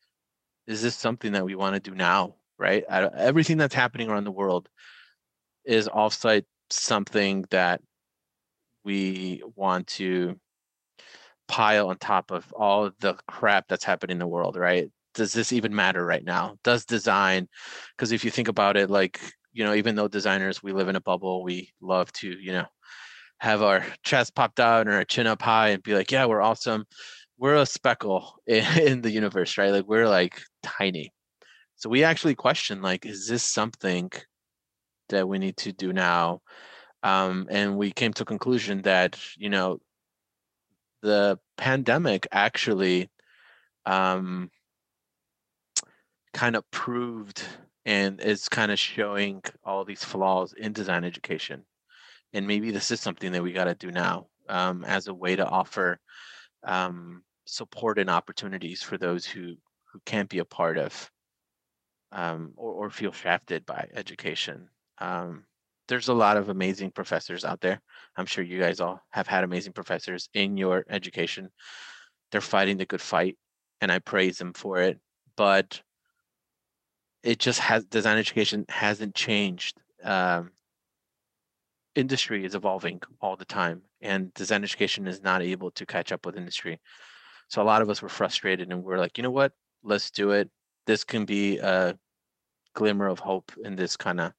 is 0.66 0.82
this 0.82 0.96
something 0.96 1.32
that 1.32 1.44
we 1.44 1.54
want 1.54 1.74
to 1.74 1.90
do 1.90 1.94
now? 1.94 2.34
Right? 2.58 2.84
Everything 2.88 3.58
that's 3.58 3.74
happening 3.74 4.08
around 4.10 4.24
the 4.24 4.32
world 4.32 4.68
is 5.64 5.88
offsite 5.88 6.44
something 6.70 7.44
that 7.50 7.80
we 8.84 9.42
want 9.54 9.86
to 9.88 10.38
pile 11.48 11.88
on 11.88 11.98
top 11.98 12.30
of 12.30 12.50
all 12.52 12.90
the 13.00 13.14
crap 13.28 13.66
that's 13.68 13.84
happening 13.84 14.14
in 14.14 14.18
the 14.18 14.26
world, 14.26 14.56
right? 14.56 14.90
Does 15.14 15.32
this 15.32 15.52
even 15.52 15.74
matter 15.74 16.04
right 16.04 16.24
now? 16.24 16.56
Does 16.64 16.84
design, 16.84 17.48
because 17.96 18.12
if 18.12 18.24
you 18.24 18.30
think 18.30 18.48
about 18.48 18.76
it, 18.76 18.90
like, 18.90 19.20
you 19.52 19.64
know, 19.64 19.74
even 19.74 19.94
though 19.94 20.08
designers, 20.08 20.62
we 20.62 20.72
live 20.72 20.88
in 20.88 20.96
a 20.96 21.00
bubble, 21.00 21.42
we 21.42 21.72
love 21.80 22.12
to, 22.14 22.28
you 22.28 22.52
know, 22.52 22.66
have 23.38 23.62
our 23.62 23.84
chest 24.04 24.34
popped 24.34 24.60
out 24.60 24.86
and 24.86 24.94
our 24.94 25.04
chin 25.04 25.26
up 25.26 25.42
high 25.42 25.70
and 25.70 25.82
be 25.82 25.94
like, 25.94 26.10
yeah, 26.10 26.26
we're 26.26 26.42
awesome. 26.42 26.84
We're 27.38 27.56
a 27.56 27.66
speckle 27.66 28.34
in, 28.46 28.64
in 28.80 29.02
the 29.02 29.10
universe, 29.10 29.58
right? 29.58 29.70
Like, 29.72 29.86
we're 29.86 30.08
like 30.08 30.40
tiny. 30.62 31.12
So 31.76 31.90
we 31.90 32.04
actually 32.04 32.34
question, 32.34 32.80
like, 32.80 33.04
is 33.04 33.28
this 33.28 33.42
something 33.42 34.10
that 35.10 35.28
we 35.28 35.38
need 35.38 35.58
to 35.58 35.72
do 35.72 35.92
now? 35.92 36.40
Um, 37.02 37.46
and 37.50 37.76
we 37.76 37.92
came 37.92 38.14
to 38.14 38.22
a 38.22 38.26
conclusion 38.26 38.82
that, 38.82 39.18
you 39.36 39.50
know, 39.50 39.78
the 41.02 41.38
pandemic 41.58 42.26
actually 42.32 43.10
um, 43.84 44.50
kind 46.32 46.56
of 46.56 46.68
proved 46.70 47.42
and 47.84 48.20
is 48.22 48.48
kind 48.48 48.72
of 48.72 48.78
showing 48.78 49.42
all 49.62 49.84
these 49.84 50.02
flaws 50.02 50.54
in 50.54 50.72
design 50.72 51.04
education. 51.04 51.64
And 52.32 52.46
maybe 52.46 52.70
this 52.70 52.90
is 52.90 53.00
something 53.00 53.32
that 53.32 53.42
we 53.42 53.52
got 53.52 53.64
to 53.64 53.74
do 53.74 53.92
now 53.92 54.28
um, 54.48 54.82
as 54.84 55.08
a 55.08 55.14
way 55.14 55.36
to 55.36 55.46
offer 55.46 56.00
um, 56.64 57.22
support 57.44 57.98
and 57.98 58.08
opportunities 58.08 58.82
for 58.82 58.96
those 58.96 59.26
who 59.26 59.56
who 59.92 60.00
can't 60.04 60.28
be 60.28 60.40
a 60.40 60.44
part 60.44 60.78
of 60.78 61.10
um, 62.12 62.52
or, 62.56 62.72
or 62.72 62.90
feel 62.90 63.12
shafted 63.12 63.66
by 63.66 63.88
education. 63.94 64.68
Um, 64.98 65.44
there's 65.88 66.08
a 66.08 66.14
lot 66.14 66.36
of 66.36 66.48
amazing 66.48 66.90
professors 66.90 67.44
out 67.44 67.60
there. 67.60 67.80
I'm 68.16 68.26
sure 68.26 68.42
you 68.42 68.58
guys 68.58 68.80
all 68.80 69.00
have 69.10 69.26
had 69.26 69.44
amazing 69.44 69.72
professors 69.72 70.28
in 70.34 70.56
your 70.56 70.84
education. 70.88 71.50
They're 72.32 72.40
fighting 72.40 72.76
the 72.76 72.86
good 72.86 73.00
fight, 73.00 73.36
and 73.80 73.92
I 73.92 74.00
praise 74.00 74.38
them 74.38 74.52
for 74.52 74.78
it. 74.78 74.98
But 75.36 75.80
it 77.22 77.38
just 77.38 77.60
has 77.60 77.84
design 77.84 78.18
education 78.18 78.64
hasn't 78.68 79.14
changed. 79.14 79.78
Um, 80.02 80.52
industry 81.94 82.44
is 82.44 82.54
evolving 82.54 83.00
all 83.20 83.36
the 83.36 83.44
time, 83.44 83.82
and 84.00 84.32
design 84.34 84.62
education 84.62 85.06
is 85.06 85.22
not 85.22 85.42
able 85.42 85.70
to 85.72 85.86
catch 85.86 86.12
up 86.12 86.26
with 86.26 86.36
industry. 86.36 86.80
So 87.48 87.62
a 87.62 87.64
lot 87.64 87.82
of 87.82 87.90
us 87.90 88.02
were 88.02 88.08
frustrated, 88.08 88.72
and 88.72 88.82
we're 88.82 88.98
like, 88.98 89.18
you 89.18 89.22
know 89.22 89.30
what? 89.30 89.52
Let's 89.82 90.10
do 90.10 90.32
it. 90.32 90.50
This 90.86 91.04
can 91.04 91.24
be 91.24 91.58
a 91.58 91.96
glimmer 92.74 93.08
of 93.08 93.18
hope 93.18 93.52
in 93.64 93.76
this 93.76 93.96
kind 93.96 94.20
of 94.20 94.32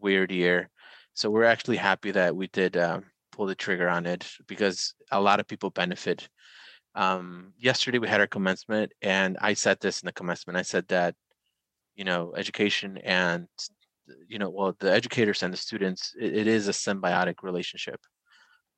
weird 0.00 0.30
year 0.30 0.70
so 1.16 1.30
we're 1.30 1.44
actually 1.44 1.78
happy 1.78 2.10
that 2.10 2.36
we 2.36 2.46
did 2.48 2.76
uh, 2.76 3.00
pull 3.32 3.46
the 3.46 3.54
trigger 3.54 3.88
on 3.88 4.04
it 4.04 4.30
because 4.46 4.94
a 5.10 5.20
lot 5.20 5.40
of 5.40 5.48
people 5.48 5.70
benefit. 5.70 6.28
Um, 6.94 7.54
yesterday 7.58 7.98
we 7.98 8.06
had 8.06 8.20
our 8.20 8.26
commencement, 8.26 8.92
and 9.00 9.38
I 9.40 9.54
said 9.54 9.80
this 9.80 10.02
in 10.02 10.06
the 10.06 10.12
commencement. 10.12 10.58
I 10.58 10.62
said 10.62 10.86
that 10.88 11.14
you 11.94 12.04
know 12.04 12.34
education 12.36 12.98
and 12.98 13.48
you 14.28 14.38
know 14.38 14.50
well 14.50 14.76
the 14.78 14.92
educators 14.92 15.42
and 15.42 15.54
the 15.54 15.56
students 15.56 16.14
it, 16.20 16.36
it 16.36 16.46
is 16.46 16.68
a 16.68 16.72
symbiotic 16.72 17.36
relationship 17.42 18.00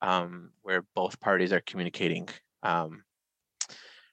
um, 0.00 0.52
where 0.62 0.84
both 0.94 1.18
parties 1.18 1.52
are 1.52 1.62
communicating 1.66 2.28
um, 2.62 3.02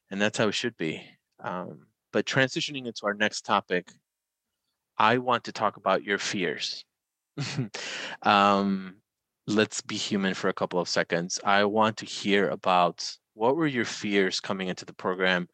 and 0.09 0.19
that's 0.19 0.39
how 0.39 0.47
it 0.47 0.55
should 0.55 0.75
be 0.77 1.03
um, 1.43 1.85
but 2.15 2.25
transitioning 2.25 2.87
into 2.87 3.05
our 3.05 3.13
next 3.13 3.41
topic 3.41 3.91
i 4.97 5.17
want 5.17 5.43
to 5.43 5.51
talk 5.51 5.75
about 5.75 6.03
your 6.03 6.17
fears 6.17 6.85
um, 8.23 8.95
let's 9.47 9.81
be 9.81 9.95
human 9.95 10.33
for 10.33 10.49
a 10.49 10.53
couple 10.53 10.79
of 10.79 10.89
seconds. 10.89 11.39
I 11.43 11.65
want 11.65 11.97
to 11.97 12.05
hear 12.05 12.49
about 12.49 13.09
what 13.33 13.55
were 13.55 13.67
your 13.67 13.85
fears 13.85 14.39
coming 14.39 14.69
into 14.69 14.85
the 14.85 14.93
program. 14.93 15.47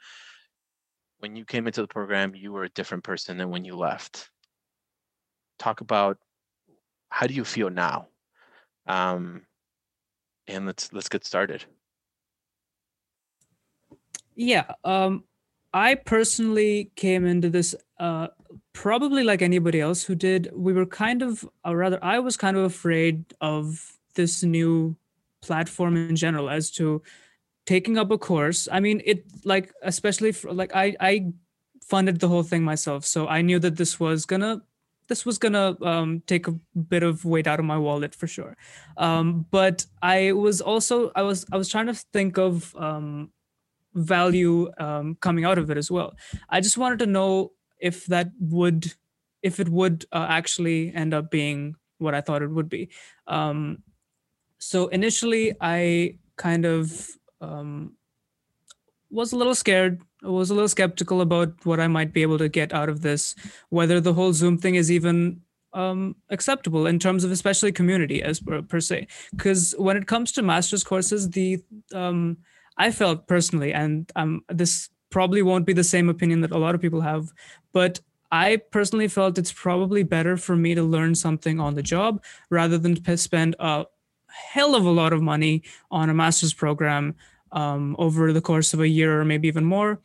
When 1.19 1.35
you 1.35 1.45
came 1.45 1.67
into 1.67 1.81
the 1.81 1.87
program, 1.87 2.35
you 2.35 2.51
were 2.51 2.63
a 2.63 2.69
different 2.69 3.03
person 3.03 3.37
than 3.37 3.49
when 3.49 3.65
you 3.65 3.75
left. 3.75 4.29
Talk 5.59 5.81
about 5.81 6.17
how 7.09 7.27
do 7.27 7.33
you 7.33 7.43
feel 7.43 7.69
now, 7.69 8.07
um, 8.87 9.45
and 10.47 10.65
let's 10.65 10.91
let's 10.91 11.09
get 11.09 11.25
started. 11.25 11.63
Yeah, 14.35 14.71
um, 14.83 15.25
I 15.73 15.95
personally 15.95 16.91
came 16.95 17.25
into 17.25 17.49
this 17.49 17.75
uh, 17.99 18.27
probably 18.73 19.23
like 19.23 19.41
anybody 19.41 19.79
else 19.79 20.03
who 20.03 20.15
did. 20.15 20.49
We 20.53 20.73
were 20.73 20.85
kind 20.85 21.21
of, 21.21 21.47
or 21.63 21.77
rather, 21.77 21.99
I 22.03 22.19
was 22.19 22.35
kind 22.37 22.57
of 22.57 22.63
afraid 22.63 23.25
of 23.39 23.97
this 24.15 24.43
new 24.43 24.95
platform 25.41 25.95
in 25.95 26.15
general 26.15 26.49
as 26.49 26.71
to 26.71 27.01
taking 27.65 27.97
up 27.97 28.11
a 28.11 28.17
course. 28.17 28.67
I 28.71 28.79
mean, 28.79 29.01
it 29.05 29.25
like 29.45 29.73
especially 29.81 30.31
for, 30.31 30.53
like 30.53 30.75
I 30.75 30.95
I 30.99 31.31
funded 31.81 32.19
the 32.19 32.27
whole 32.27 32.43
thing 32.43 32.63
myself, 32.63 33.05
so 33.05 33.27
I 33.27 33.41
knew 33.41 33.59
that 33.59 33.77
this 33.77 33.99
was 33.99 34.25
gonna 34.25 34.61
this 35.07 35.25
was 35.25 35.37
gonna 35.37 35.77
um, 35.83 36.21
take 36.27 36.47
a 36.47 36.53
bit 36.89 37.03
of 37.03 37.25
weight 37.25 37.47
out 37.47 37.59
of 37.59 37.65
my 37.65 37.77
wallet 37.77 38.15
for 38.15 38.27
sure. 38.27 38.55
Um, 38.97 39.45
but 39.51 39.85
I 40.01 40.31
was 40.31 40.61
also 40.61 41.11
I 41.15 41.21
was 41.21 41.45
I 41.51 41.57
was 41.57 41.69
trying 41.69 41.87
to 41.87 41.93
think 41.93 42.37
of 42.37 42.75
um, 42.75 43.31
value 43.93 44.69
um, 44.79 45.17
coming 45.21 45.45
out 45.45 45.57
of 45.57 45.69
it 45.69 45.77
as 45.77 45.91
well. 45.91 46.13
I 46.49 46.61
just 46.61 46.77
wanted 46.77 46.99
to 46.99 47.05
know 47.05 47.51
if 47.79 48.05
that 48.07 48.29
would, 48.39 48.93
if 49.41 49.59
it 49.59 49.69
would 49.69 50.05
uh, 50.11 50.27
actually 50.29 50.93
end 50.93 51.13
up 51.13 51.31
being 51.31 51.75
what 51.97 52.15
I 52.15 52.21
thought 52.21 52.41
it 52.41 52.49
would 52.49 52.69
be. 52.69 52.89
Um, 53.27 53.83
so 54.57 54.87
initially, 54.87 55.53
I 55.59 56.17
kind 56.37 56.65
of 56.65 57.07
um, 57.41 57.95
was 59.09 59.33
a 59.33 59.37
little 59.37 59.55
scared. 59.55 60.01
I 60.23 60.29
was 60.29 60.49
a 60.49 60.53
little 60.53 60.69
skeptical 60.69 61.21
about 61.21 61.65
what 61.65 61.79
I 61.79 61.87
might 61.87 62.13
be 62.13 62.21
able 62.21 62.37
to 62.37 62.49
get 62.49 62.73
out 62.73 62.89
of 62.89 63.01
this, 63.01 63.35
whether 63.69 63.99
the 63.99 64.13
whole 64.13 64.33
Zoom 64.33 64.57
thing 64.57 64.75
is 64.75 64.91
even 64.91 65.41
um, 65.73 66.15
acceptable 66.29 66.85
in 66.85 66.99
terms 66.99 67.23
of 67.23 67.31
especially 67.31 67.71
community 67.71 68.21
as 68.21 68.39
per, 68.39 68.61
per 68.61 68.79
se. 68.79 69.07
Because 69.31 69.73
when 69.77 69.97
it 69.97 70.07
comes 70.07 70.31
to 70.33 70.41
master's 70.41 70.83
courses, 70.83 71.29
the 71.29 71.59
um, 71.93 72.37
I 72.77 72.91
felt 72.91 73.27
personally, 73.27 73.73
and 73.73 74.11
um, 74.15 74.43
this 74.49 74.89
probably 75.09 75.41
won't 75.41 75.65
be 75.65 75.73
the 75.73 75.83
same 75.83 76.09
opinion 76.09 76.41
that 76.41 76.51
a 76.51 76.57
lot 76.57 76.73
of 76.75 76.81
people 76.81 77.01
have, 77.01 77.31
but 77.73 77.99
I 78.31 78.57
personally 78.71 79.09
felt 79.09 79.37
it's 79.37 79.51
probably 79.51 80.03
better 80.03 80.37
for 80.37 80.55
me 80.55 80.73
to 80.73 80.83
learn 80.83 81.15
something 81.15 81.59
on 81.59 81.75
the 81.75 81.83
job 81.83 82.23
rather 82.49 82.77
than 82.77 82.95
spend 83.17 83.55
a 83.59 83.85
hell 84.27 84.73
of 84.73 84.85
a 84.85 84.89
lot 84.89 85.11
of 85.11 85.21
money 85.21 85.63
on 85.91 86.09
a 86.09 86.13
master's 86.13 86.53
program 86.53 87.15
um, 87.51 87.95
over 87.99 88.31
the 88.31 88.41
course 88.41 88.73
of 88.73 88.79
a 88.79 88.87
year 88.87 89.19
or 89.19 89.25
maybe 89.25 89.49
even 89.49 89.65
more. 89.65 89.99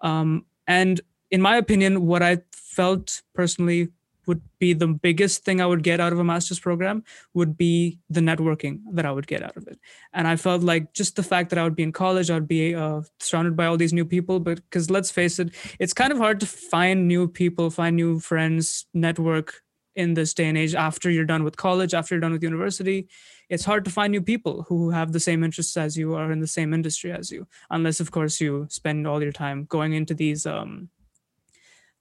Um, 0.00 0.46
and 0.68 1.00
in 1.32 1.42
my 1.42 1.56
opinion, 1.56 2.06
what 2.06 2.22
I 2.22 2.42
felt 2.52 3.22
personally 3.34 3.88
would 4.26 4.40
be 4.58 4.72
the 4.72 4.86
biggest 4.86 5.44
thing 5.44 5.60
I 5.60 5.66
would 5.66 5.82
get 5.82 6.00
out 6.00 6.12
of 6.12 6.18
a 6.18 6.24
master's 6.24 6.60
program 6.60 7.04
would 7.34 7.56
be 7.56 7.98
the 8.08 8.20
networking 8.20 8.80
that 8.92 9.04
I 9.04 9.12
would 9.12 9.26
get 9.26 9.42
out 9.42 9.56
of 9.56 9.66
it. 9.66 9.78
And 10.12 10.28
I 10.28 10.36
felt 10.36 10.62
like 10.62 10.92
just 10.92 11.16
the 11.16 11.22
fact 11.22 11.50
that 11.50 11.58
I 11.58 11.64
would 11.64 11.76
be 11.76 11.82
in 11.82 11.92
college, 11.92 12.30
I 12.30 12.34
would 12.34 12.48
be 12.48 12.74
uh, 12.74 13.02
surrounded 13.20 13.56
by 13.56 13.66
all 13.66 13.76
these 13.76 13.92
new 13.92 14.04
people. 14.04 14.40
But 14.40 14.56
because 14.56 14.90
let's 14.90 15.10
face 15.10 15.38
it, 15.38 15.54
it's 15.78 15.92
kind 15.92 16.12
of 16.12 16.18
hard 16.18 16.40
to 16.40 16.46
find 16.46 17.08
new 17.08 17.28
people, 17.28 17.70
find 17.70 17.96
new 17.96 18.20
friends, 18.20 18.86
network 18.94 19.62
in 19.94 20.14
this 20.14 20.32
day 20.32 20.46
and 20.46 20.56
age 20.56 20.74
after 20.74 21.10
you're 21.10 21.24
done 21.24 21.44
with 21.44 21.56
college, 21.56 21.92
after 21.92 22.14
you're 22.14 22.20
done 22.20 22.32
with 22.32 22.42
university. 22.42 23.08
It's 23.48 23.64
hard 23.64 23.84
to 23.84 23.90
find 23.90 24.10
new 24.10 24.22
people 24.22 24.64
who 24.68 24.90
have 24.90 25.12
the 25.12 25.20
same 25.20 25.44
interests 25.44 25.76
as 25.76 25.96
you 25.98 26.14
are 26.14 26.32
in 26.32 26.40
the 26.40 26.46
same 26.46 26.72
industry 26.72 27.12
as 27.12 27.30
you, 27.30 27.46
unless, 27.70 28.00
of 28.00 28.10
course, 28.10 28.40
you 28.40 28.66
spend 28.70 29.06
all 29.06 29.22
your 29.22 29.32
time 29.32 29.66
going 29.68 29.92
into 29.92 30.14
these 30.14 30.46
um, 30.46 30.88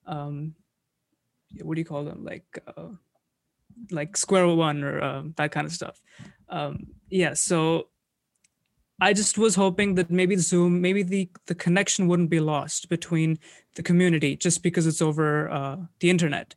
um, 0.05 0.55
what 1.61 1.75
do 1.75 1.81
you 1.81 1.85
call 1.85 2.03
them? 2.03 2.23
Like 2.23 2.59
uh, 2.75 2.89
like 3.89 4.17
square 4.17 4.47
one 4.47 4.83
or 4.83 5.01
uh, 5.01 5.23
that 5.37 5.51
kind 5.51 5.65
of 5.65 5.73
stuff. 5.73 6.01
Um, 6.49 6.87
yeah 7.11 7.33
so 7.33 7.89
i 8.99 9.13
just 9.13 9.37
was 9.37 9.53
hoping 9.53 9.95
that 9.95 10.09
maybe 10.09 10.35
zoom 10.37 10.81
maybe 10.81 11.03
the 11.03 11.29
the 11.45 11.53
connection 11.53 12.07
wouldn't 12.07 12.29
be 12.29 12.39
lost 12.39 12.89
between 12.89 13.37
the 13.75 13.83
community 13.83 14.35
just 14.35 14.63
because 14.63 14.87
it's 14.87 15.01
over 15.01 15.49
uh, 15.49 15.77
the 15.99 16.09
internet. 16.09 16.55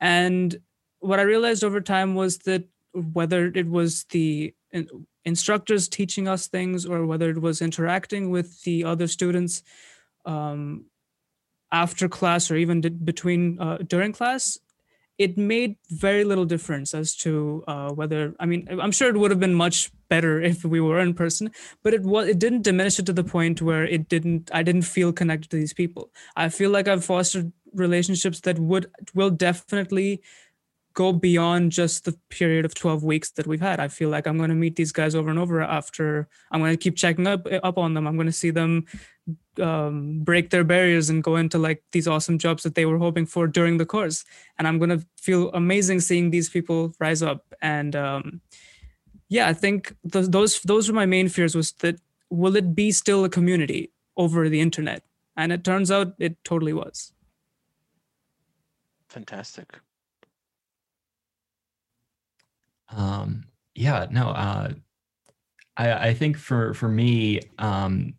And 0.00 0.56
what 1.00 1.18
i 1.18 1.22
realized 1.22 1.64
over 1.64 1.80
time 1.80 2.14
was 2.14 2.38
that 2.38 2.64
whether 3.12 3.46
it 3.46 3.68
was 3.68 4.04
the 4.04 4.54
instructors 5.24 5.88
teaching 5.88 6.28
us 6.28 6.46
things 6.46 6.86
or 6.86 7.04
whether 7.04 7.28
it 7.30 7.40
was 7.40 7.60
interacting 7.60 8.30
with 8.30 8.62
the 8.62 8.84
other 8.84 9.06
students 9.06 9.62
um, 10.24 10.86
after 11.72 12.08
class 12.08 12.50
or 12.50 12.56
even 12.56 12.80
between 13.04 13.58
uh, 13.60 13.78
during 13.86 14.12
class 14.12 14.58
it 15.18 15.38
made 15.38 15.76
very 15.88 16.24
little 16.24 16.44
difference 16.44 16.92
as 16.92 17.16
to 17.16 17.64
uh, 17.66 17.90
whether 17.90 18.34
i 18.38 18.46
mean 18.46 18.66
i'm 18.80 18.92
sure 18.92 19.08
it 19.08 19.16
would 19.16 19.30
have 19.30 19.40
been 19.40 19.54
much 19.54 19.90
better 20.08 20.40
if 20.52 20.64
we 20.64 20.80
were 20.80 21.00
in 21.00 21.14
person 21.14 21.50
but 21.82 21.94
it 21.94 22.02
was 22.02 22.28
it 22.28 22.38
didn't 22.38 22.62
diminish 22.62 22.98
it 22.98 23.06
to 23.06 23.12
the 23.12 23.24
point 23.24 23.62
where 23.62 23.84
it 23.84 24.08
didn't 24.08 24.50
i 24.52 24.62
didn't 24.62 24.82
feel 24.82 25.12
connected 25.12 25.50
to 25.50 25.56
these 25.56 25.72
people. 25.72 26.10
I 26.36 26.48
feel 26.48 26.70
like 26.70 26.88
i've 26.88 27.04
fostered 27.04 27.52
relationships 27.72 28.40
that 28.40 28.58
would 28.58 28.86
will 29.14 29.30
definitely 29.30 30.22
go 30.96 31.12
beyond 31.12 31.70
just 31.72 32.06
the 32.06 32.18
period 32.30 32.64
of 32.64 32.74
12 32.74 33.04
weeks 33.04 33.30
that 33.32 33.46
we've 33.46 33.60
had. 33.60 33.78
I 33.78 33.88
feel 33.88 34.08
like 34.08 34.26
I'm 34.26 34.38
going 34.38 34.48
to 34.48 34.56
meet 34.56 34.76
these 34.76 34.92
guys 34.92 35.14
over 35.14 35.28
and 35.28 35.38
over 35.38 35.60
after 35.60 36.26
I'm 36.50 36.60
going 36.60 36.72
to 36.72 36.82
keep 36.82 36.96
checking 36.96 37.26
up 37.26 37.46
up 37.62 37.78
on 37.78 37.94
them. 37.94 38.06
I'm 38.06 38.16
going 38.16 38.26
to 38.26 38.32
see 38.32 38.50
them 38.50 38.86
um, 39.60 40.20
break 40.24 40.48
their 40.50 40.64
barriers 40.64 41.10
and 41.10 41.22
go 41.22 41.36
into 41.36 41.58
like 41.58 41.82
these 41.92 42.08
awesome 42.08 42.38
jobs 42.38 42.62
that 42.62 42.74
they 42.74 42.86
were 42.86 42.98
hoping 42.98 43.26
for 43.26 43.46
during 43.46 43.76
the 43.76 43.84
course. 43.86 44.24
And 44.58 44.66
I'm 44.66 44.78
going 44.78 44.98
to 44.98 45.06
feel 45.18 45.50
amazing 45.52 46.00
seeing 46.00 46.30
these 46.30 46.48
people 46.48 46.94
rise 46.98 47.22
up. 47.22 47.44
And 47.60 47.94
um, 47.94 48.40
yeah, 49.28 49.48
I 49.48 49.52
think 49.52 49.94
those, 50.02 50.30
those 50.30 50.60
those 50.62 50.88
were 50.88 50.94
my 50.94 51.06
main 51.06 51.28
fears 51.28 51.54
was 51.54 51.72
that 51.84 52.00
will 52.30 52.56
it 52.56 52.74
be 52.74 52.90
still 52.90 53.22
a 53.24 53.28
community 53.28 53.92
over 54.16 54.48
the 54.48 54.60
internet? 54.60 55.02
And 55.36 55.52
it 55.52 55.62
turns 55.62 55.90
out 55.90 56.14
it 56.18 56.42
totally 56.42 56.72
was. 56.72 57.12
Fantastic. 59.10 59.78
Um, 62.88 63.46
yeah, 63.76 64.06
no, 64.10 64.30
uh, 64.30 64.70
I, 65.76 66.08
I 66.08 66.14
think 66.14 66.38
for 66.38 66.74
for 66.74 66.88
me, 66.88 67.40
um, 67.58 68.14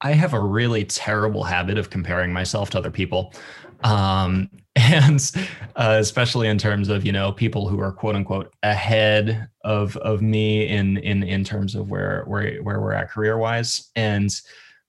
I 0.00 0.12
have 0.12 0.34
a 0.34 0.40
really 0.40 0.84
terrible 0.84 1.44
habit 1.44 1.78
of 1.78 1.90
comparing 1.90 2.32
myself 2.32 2.70
to 2.70 2.78
other 2.78 2.90
people. 2.90 3.32
Um, 3.82 4.50
and 4.76 5.32
uh, 5.76 5.96
especially 6.00 6.48
in 6.48 6.58
terms 6.58 6.90
of 6.90 7.06
you 7.06 7.12
know 7.12 7.32
people 7.32 7.66
who 7.66 7.80
are 7.80 7.92
quote 7.92 8.14
unquote 8.14 8.52
ahead 8.62 9.48
of 9.64 9.96
of 9.98 10.20
me 10.20 10.68
in 10.68 10.98
in 10.98 11.22
in 11.22 11.44
terms 11.44 11.74
of 11.74 11.88
where 11.88 12.24
where 12.26 12.62
where 12.62 12.80
we're 12.80 12.92
at 12.92 13.10
career 13.10 13.38
wise 13.38 13.90
and 13.96 14.38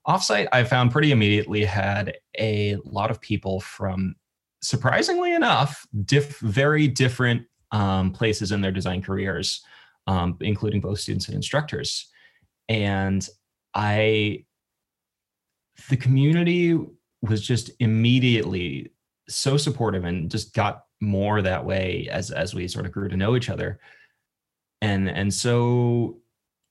offsite 0.05 0.49
i 0.51 0.61
found 0.61 0.91
pretty 0.91 1.13
immediately 1.13 1.63
had 1.63 2.13
a 2.37 2.75
lot 2.83 3.09
of 3.09 3.21
people 3.21 3.61
from 3.61 4.13
surprisingly 4.61 5.33
enough 5.33 5.85
diff, 6.03 6.37
very 6.39 6.89
different 6.89 7.43
um, 7.71 8.11
places 8.11 8.51
in 8.51 8.61
their 8.61 8.71
design 8.71 9.01
careers, 9.01 9.63
um, 10.07 10.37
including 10.41 10.81
both 10.81 10.99
students 10.99 11.27
and 11.27 11.35
instructors. 11.35 12.09
And 12.69 13.27
I, 13.73 14.45
the 15.89 15.97
community 15.97 16.79
was 17.21 17.45
just 17.45 17.71
immediately 17.79 18.91
so 19.29 19.57
supportive 19.57 20.05
and 20.05 20.31
just 20.31 20.53
got 20.53 20.83
more 20.99 21.41
that 21.41 21.63
way 21.63 22.07
as 22.11 22.31
as 22.31 22.55
we 22.55 22.67
sort 22.67 22.85
of 22.85 22.91
grew 22.91 23.07
to 23.07 23.17
know 23.17 23.35
each 23.35 23.49
other 23.49 23.79
and 24.81 25.09
and 25.09 25.33
so 25.33 26.17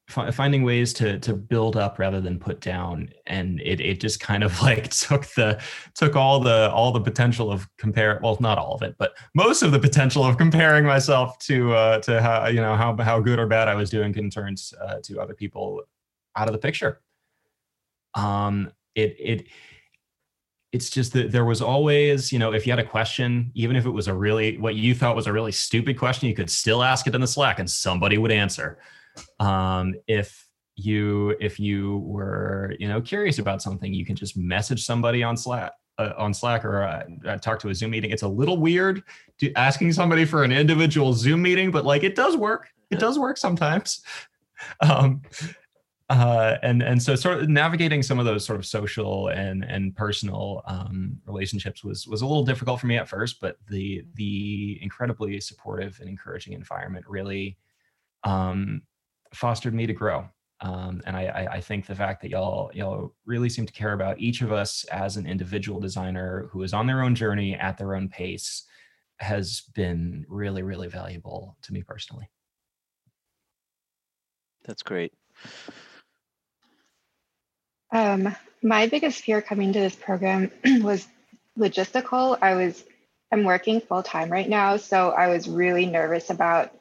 finding 0.09 0.63
ways 0.63 0.93
to 0.95 1.19
to 1.19 1.35
build 1.35 1.77
up 1.77 1.99
rather 1.99 2.21
than 2.21 2.39
put 2.39 2.61
down. 2.61 3.09
And 3.27 3.61
it 3.61 3.81
it 3.81 4.01
just 4.01 4.21
kind 4.21 4.45
of 4.45 4.61
like 4.63 4.91
took 4.91 5.27
the 5.35 5.61
took 5.95 6.15
all 6.17 6.41
the 6.41 6.71
all 6.71 6.93
the 6.93 7.01
potential 7.01 7.51
of 7.51 7.69
compare 7.77 8.21
well 8.23 8.37
not 8.41 8.59
all 8.59 8.75
of 8.75 8.83
it 8.83 8.95
but 8.99 9.17
most 9.35 9.63
of 9.63 9.73
the 9.73 9.79
potential 9.79 10.25
of 10.25 10.39
comparing 10.39 10.85
myself 10.85 11.39
to 11.41 11.73
uh 11.75 11.99
to 12.01 12.23
how 12.23 12.47
you 12.47 12.61
know 12.61 12.77
how 12.77 12.97
how 12.97 13.21
good 13.21 13.39
or 13.39 13.47
bad 13.47 13.69
I 13.69 13.75
was 13.75 13.91
doing 13.91 14.15
in 14.17 14.31
terms 14.31 14.73
uh, 14.81 14.99
to 15.05 15.21
other 15.21 15.35
people 15.35 15.83
out 16.37 16.49
of 16.49 16.53
the 16.53 16.59
picture. 16.59 17.01
Um 18.15 18.71
it 18.95 19.17
it 19.19 19.47
it's 20.73 20.91
just 20.91 21.13
that 21.15 21.33
there 21.33 21.45
was 21.45 21.63
always 21.63 22.33
you 22.33 22.39
know 22.39 22.53
if 22.53 22.67
you 22.67 22.73
had 22.73 22.79
a 22.79 22.85
question 22.85 23.51
even 23.55 23.77
if 23.77 23.87
it 23.87 23.91
was 23.91 24.09
a 24.09 24.15
really 24.15 24.59
what 24.59 24.75
you 24.75 24.95
thought 24.95 25.17
was 25.17 25.27
a 25.27 25.33
really 25.33 25.53
stupid 25.53 25.99
question 25.99 26.29
you 26.29 26.35
could 26.35 26.51
still 26.51 26.83
ask 26.83 27.07
it 27.07 27.15
in 27.15 27.21
the 27.21 27.27
slack 27.27 27.59
and 27.59 27.71
somebody 27.71 28.19
would 28.19 28.33
answer 28.33 28.79
um, 29.41 29.95
if 30.07 30.47
you 30.77 31.35
if 31.41 31.59
you 31.59 31.99
were 31.99 32.75
you 32.79 32.89
know 32.89 33.01
curious 33.01 33.39
about 33.39 33.63
something, 33.63 33.93
you 33.93 34.05
can 34.05 34.17
just 34.17 34.37
message 34.37 34.85
somebody 34.85 35.23
on 35.23 35.37
Slack. 35.37 35.73
Uh, 35.99 36.13
on 36.19 36.35
Slack 36.35 36.63
or 36.63 36.83
uh, 36.83 37.05
uh, 37.27 37.37
talk 37.39 37.59
to 37.61 37.71
a 37.71 37.75
Zoom 37.75 37.93
meeting. 37.93 38.11
It's 38.11 38.23
a 38.23 38.29
little 38.29 38.59
weird 38.59 39.03
to 39.39 39.51
asking 39.55 39.95
somebody 39.95 40.27
for 40.27 40.45
an 40.45 40.53
individual 40.53 41.15
Zoom 41.15 41.41
meeting, 41.41 41.71
but 41.71 41.87
like 41.87 42.05
it 42.05 42.15
does 42.15 42.37
work. 42.37 42.69
It 42.91 42.99
does 42.99 43.19
work 43.19 43.39
sometimes. 43.39 44.03
Um, 44.81 45.21
uh, 46.09 46.57
and 46.63 46.83
and 46.83 47.03
so 47.03 47.15
sort 47.15 47.43
of 47.43 47.49
navigating 47.49 48.03
some 48.03 48.19
of 48.19 48.25
those 48.25 48.45
sort 48.45 48.59
of 48.59 48.65
social 48.65 49.29
and 49.29 49.65
and 49.65 49.95
personal 49.97 50.63
um, 50.67 51.19
relationships 51.27 51.83
was 51.83 52.07
was 52.07 52.23
a 52.23 52.27
little 52.27 52.45
difficult 52.45 52.81
for 52.81 52.87
me 52.87 52.97
at 52.97 53.09
first, 53.09 53.41
but 53.41 53.57
the 53.69 54.05
the 54.15 54.79
incredibly 54.83 55.41
supportive 55.41 55.99
and 56.01 56.09
encouraging 56.09 56.53
environment 56.53 57.05
really 57.09 57.59
um, 58.25 58.83
fostered 59.37 59.75
me 59.75 59.87
to 59.87 59.93
grow. 59.93 60.29
Um, 60.61 61.03
and 61.05 61.17
I, 61.17 61.49
I, 61.53 61.61
think 61.61 61.85
the 61.85 61.95
fact 61.95 62.23
that 62.23 62.31
y'all 62.31 62.71
y'all 62.73 63.13
really 63.27 63.51
seem 63.51 63.67
to 63.67 63.73
care 63.75 63.93
about 63.93 64.19
each 64.19 64.41
of 64.41 64.53
us 64.53 64.85
as 64.85 65.19
an 65.19 65.27
individual 65.27 65.81
designer 65.81 66.49
who 66.51 66.63
is 66.63 66.73
on 66.73 66.87
their 66.87 67.03
own 67.03 67.15
journey 67.15 67.55
at 67.55 67.77
their 67.77 67.95
own 67.95 68.09
pace 68.09 68.65
has 69.19 69.65
been 69.75 70.25
really 70.31 70.63
really 70.63 70.89
valuable 70.89 71.59
to 71.61 71.75
me 71.75 71.83
personally. 71.83 72.31
That's 74.65 74.83
great. 74.83 75.13
Um, 77.93 78.35
my 78.63 78.87
biggest 78.87 79.23
fear 79.23 79.43
coming 79.43 79.75
to 79.75 79.81
this 79.81 79.95
program 79.95 80.51
was 80.81 81.07
logistical. 81.59 82.39
I 82.41 82.55
was 82.55 82.83
I'm 83.31 83.45
working 83.45 83.81
full 83.81 84.03
time 84.03 84.31
right 84.31 84.49
now, 84.49 84.79
so 84.79 85.11
I 85.11 85.29
was 85.29 85.49
really 85.49 85.85
nervous 85.85 86.31
about 86.31 86.76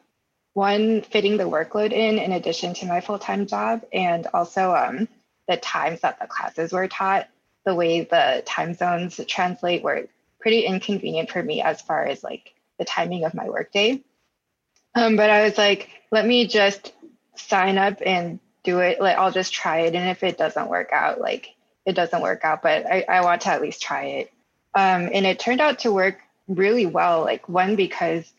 one 0.56 1.02
fitting 1.02 1.36
the 1.36 1.44
workload 1.44 1.92
in 1.92 2.18
in 2.18 2.32
addition 2.32 2.74
to 2.74 2.86
my 2.86 3.02
full-time 3.02 3.46
job 3.46 3.84
and 3.92 4.26
also 4.34 4.74
um, 4.74 5.08
the 5.50 5.58
times 5.58 6.00
that 6.00 6.18
the 6.20 6.26
classes 6.26 6.72
were 6.72 6.88
taught 6.88 7.28
the 7.66 7.76
way 7.76 8.06
the 8.06 8.42
time 8.46 8.74
zones 8.74 9.20
translate 9.28 9.84
were 9.84 10.08
pretty 10.40 10.62
inconvenient 10.62 11.30
for 11.30 11.44
me 11.44 11.62
as 11.62 11.82
far 11.82 12.06
as 12.06 12.24
like 12.24 12.54
the 12.80 12.86
timing 12.86 13.26
of 13.26 13.34
my 13.34 13.50
workday 13.50 14.02
um, 14.96 15.18
but 15.18 15.30
i 15.30 15.44
was 15.44 15.58
like 15.58 15.90
let 16.10 16.26
me 16.26 16.48
just 16.48 16.94
sign 17.36 17.78
up 17.78 18.02
and 18.06 18.40
do 18.64 18.80
it. 18.80 19.02
Like 19.02 19.18
i'll 19.18 19.34
just 19.34 19.54
try 19.54 19.82
it 19.82 19.94
and 19.94 20.10
if 20.10 20.24
it 20.24 20.38
doesn't 20.38 20.70
work 20.70 20.90
out 20.94 21.20
like 21.20 21.50
it 21.86 21.94
doesn't 21.94 22.22
work 22.22 22.46
out 22.46 22.62
but 22.64 22.86
i, 22.86 23.06
I 23.10 23.22
want 23.22 23.42
to 23.42 23.50
at 23.50 23.62
least 23.62 23.82
try 23.82 24.06
it. 24.06 24.32
Um, 24.74 25.10
and 25.14 25.26
it 25.26 25.38
turned 25.38 25.62
out 25.62 25.80
to 25.80 25.92
work 25.92 26.20
really 26.48 26.86
well 26.86 27.22
like 27.22 27.50
one 27.50 27.76
because 27.76 28.32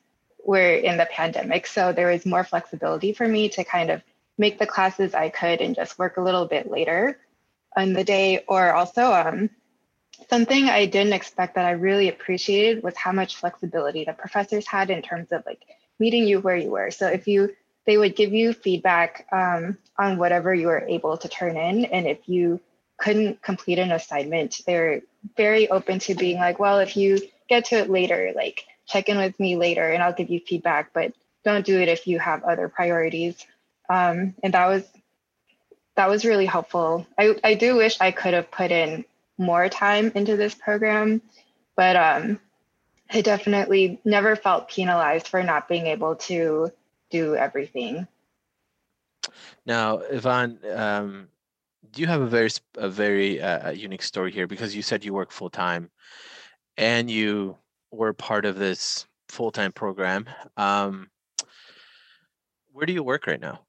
we're 0.46 0.76
in 0.76 0.96
the 0.96 1.06
pandemic. 1.06 1.66
So 1.66 1.92
there 1.92 2.08
was 2.08 2.24
more 2.24 2.44
flexibility 2.44 3.12
for 3.12 3.26
me 3.26 3.48
to 3.50 3.64
kind 3.64 3.90
of 3.90 4.02
make 4.38 4.58
the 4.58 4.66
classes 4.66 5.14
I 5.14 5.28
could 5.28 5.60
and 5.60 5.74
just 5.74 5.98
work 5.98 6.16
a 6.16 6.22
little 6.22 6.46
bit 6.46 6.70
later 6.70 7.18
in 7.76 7.92
the 7.92 8.04
day. 8.04 8.44
Or 8.46 8.72
also, 8.72 9.12
um, 9.12 9.50
something 10.30 10.68
I 10.68 10.86
didn't 10.86 11.12
expect 11.12 11.56
that 11.56 11.66
I 11.66 11.72
really 11.72 12.08
appreciated 12.08 12.82
was 12.82 12.96
how 12.96 13.12
much 13.12 13.36
flexibility 13.36 14.04
the 14.04 14.12
professors 14.12 14.66
had 14.66 14.90
in 14.90 15.02
terms 15.02 15.32
of 15.32 15.44
like 15.46 15.62
meeting 15.98 16.26
you 16.26 16.40
where 16.40 16.56
you 16.56 16.70
were. 16.70 16.90
So 16.90 17.08
if 17.08 17.26
you, 17.26 17.54
they 17.84 17.98
would 17.98 18.16
give 18.16 18.32
you 18.32 18.52
feedback 18.52 19.26
um, 19.32 19.78
on 19.98 20.18
whatever 20.18 20.54
you 20.54 20.68
were 20.68 20.86
able 20.86 21.16
to 21.18 21.28
turn 21.28 21.56
in. 21.56 21.86
And 21.86 22.06
if 22.06 22.28
you 22.28 22.60
couldn't 22.98 23.42
complete 23.42 23.78
an 23.78 23.92
assignment, 23.92 24.60
they're 24.66 25.02
very 25.36 25.68
open 25.68 25.98
to 26.00 26.14
being 26.14 26.36
like, 26.36 26.58
well, 26.58 26.78
if 26.78 26.96
you 26.96 27.18
get 27.48 27.66
to 27.66 27.76
it 27.76 27.90
later, 27.90 28.32
like 28.34 28.64
check 28.86 29.08
in 29.08 29.18
with 29.18 29.38
me 29.38 29.56
later 29.56 29.88
and 29.88 30.02
I'll 30.02 30.12
give 30.12 30.30
you 30.30 30.40
feedback, 30.40 30.92
but 30.92 31.12
don't 31.44 31.64
do 31.64 31.80
it 31.80 31.88
if 31.88 32.06
you 32.06 32.18
have 32.18 32.42
other 32.44 32.68
priorities. 32.68 33.44
Um, 33.88 34.34
and 34.42 34.54
that 34.54 34.66
was 34.66 34.84
that 35.96 36.10
was 36.10 36.24
really 36.24 36.46
helpful. 36.46 37.06
I, 37.18 37.36
I 37.42 37.54
do 37.54 37.76
wish 37.76 37.96
I 38.00 38.10
could 38.10 38.34
have 38.34 38.50
put 38.50 38.70
in 38.70 39.04
more 39.38 39.68
time 39.68 40.12
into 40.14 40.36
this 40.36 40.54
program, 40.54 41.22
but 41.74 41.96
um, 41.96 42.38
I 43.10 43.22
definitely 43.22 43.98
never 44.04 44.36
felt 44.36 44.68
penalized 44.68 45.28
for 45.28 45.42
not 45.42 45.68
being 45.68 45.86
able 45.86 46.16
to 46.16 46.70
do 47.10 47.34
everything. 47.34 48.06
Now, 49.64 49.98
Yvonne, 49.98 50.58
um, 50.74 51.28
you 51.96 52.06
have 52.06 52.20
a 52.20 52.26
very 52.26 52.50
a 52.76 52.88
very 52.88 53.40
uh, 53.40 53.70
unique 53.70 54.02
story 54.02 54.32
here 54.32 54.46
because 54.46 54.74
you 54.76 54.82
said 54.82 55.04
you 55.04 55.14
work 55.14 55.32
full 55.32 55.50
time, 55.50 55.90
and 56.76 57.10
you 57.10 57.56
were 57.96 58.12
part 58.12 58.44
of 58.44 58.56
this 58.56 59.06
full-time 59.28 59.72
program. 59.72 60.26
Um, 60.56 61.10
where 62.72 62.86
do 62.86 62.92
you 62.92 63.02
work 63.02 63.26
right 63.26 63.40
now? 63.40 63.60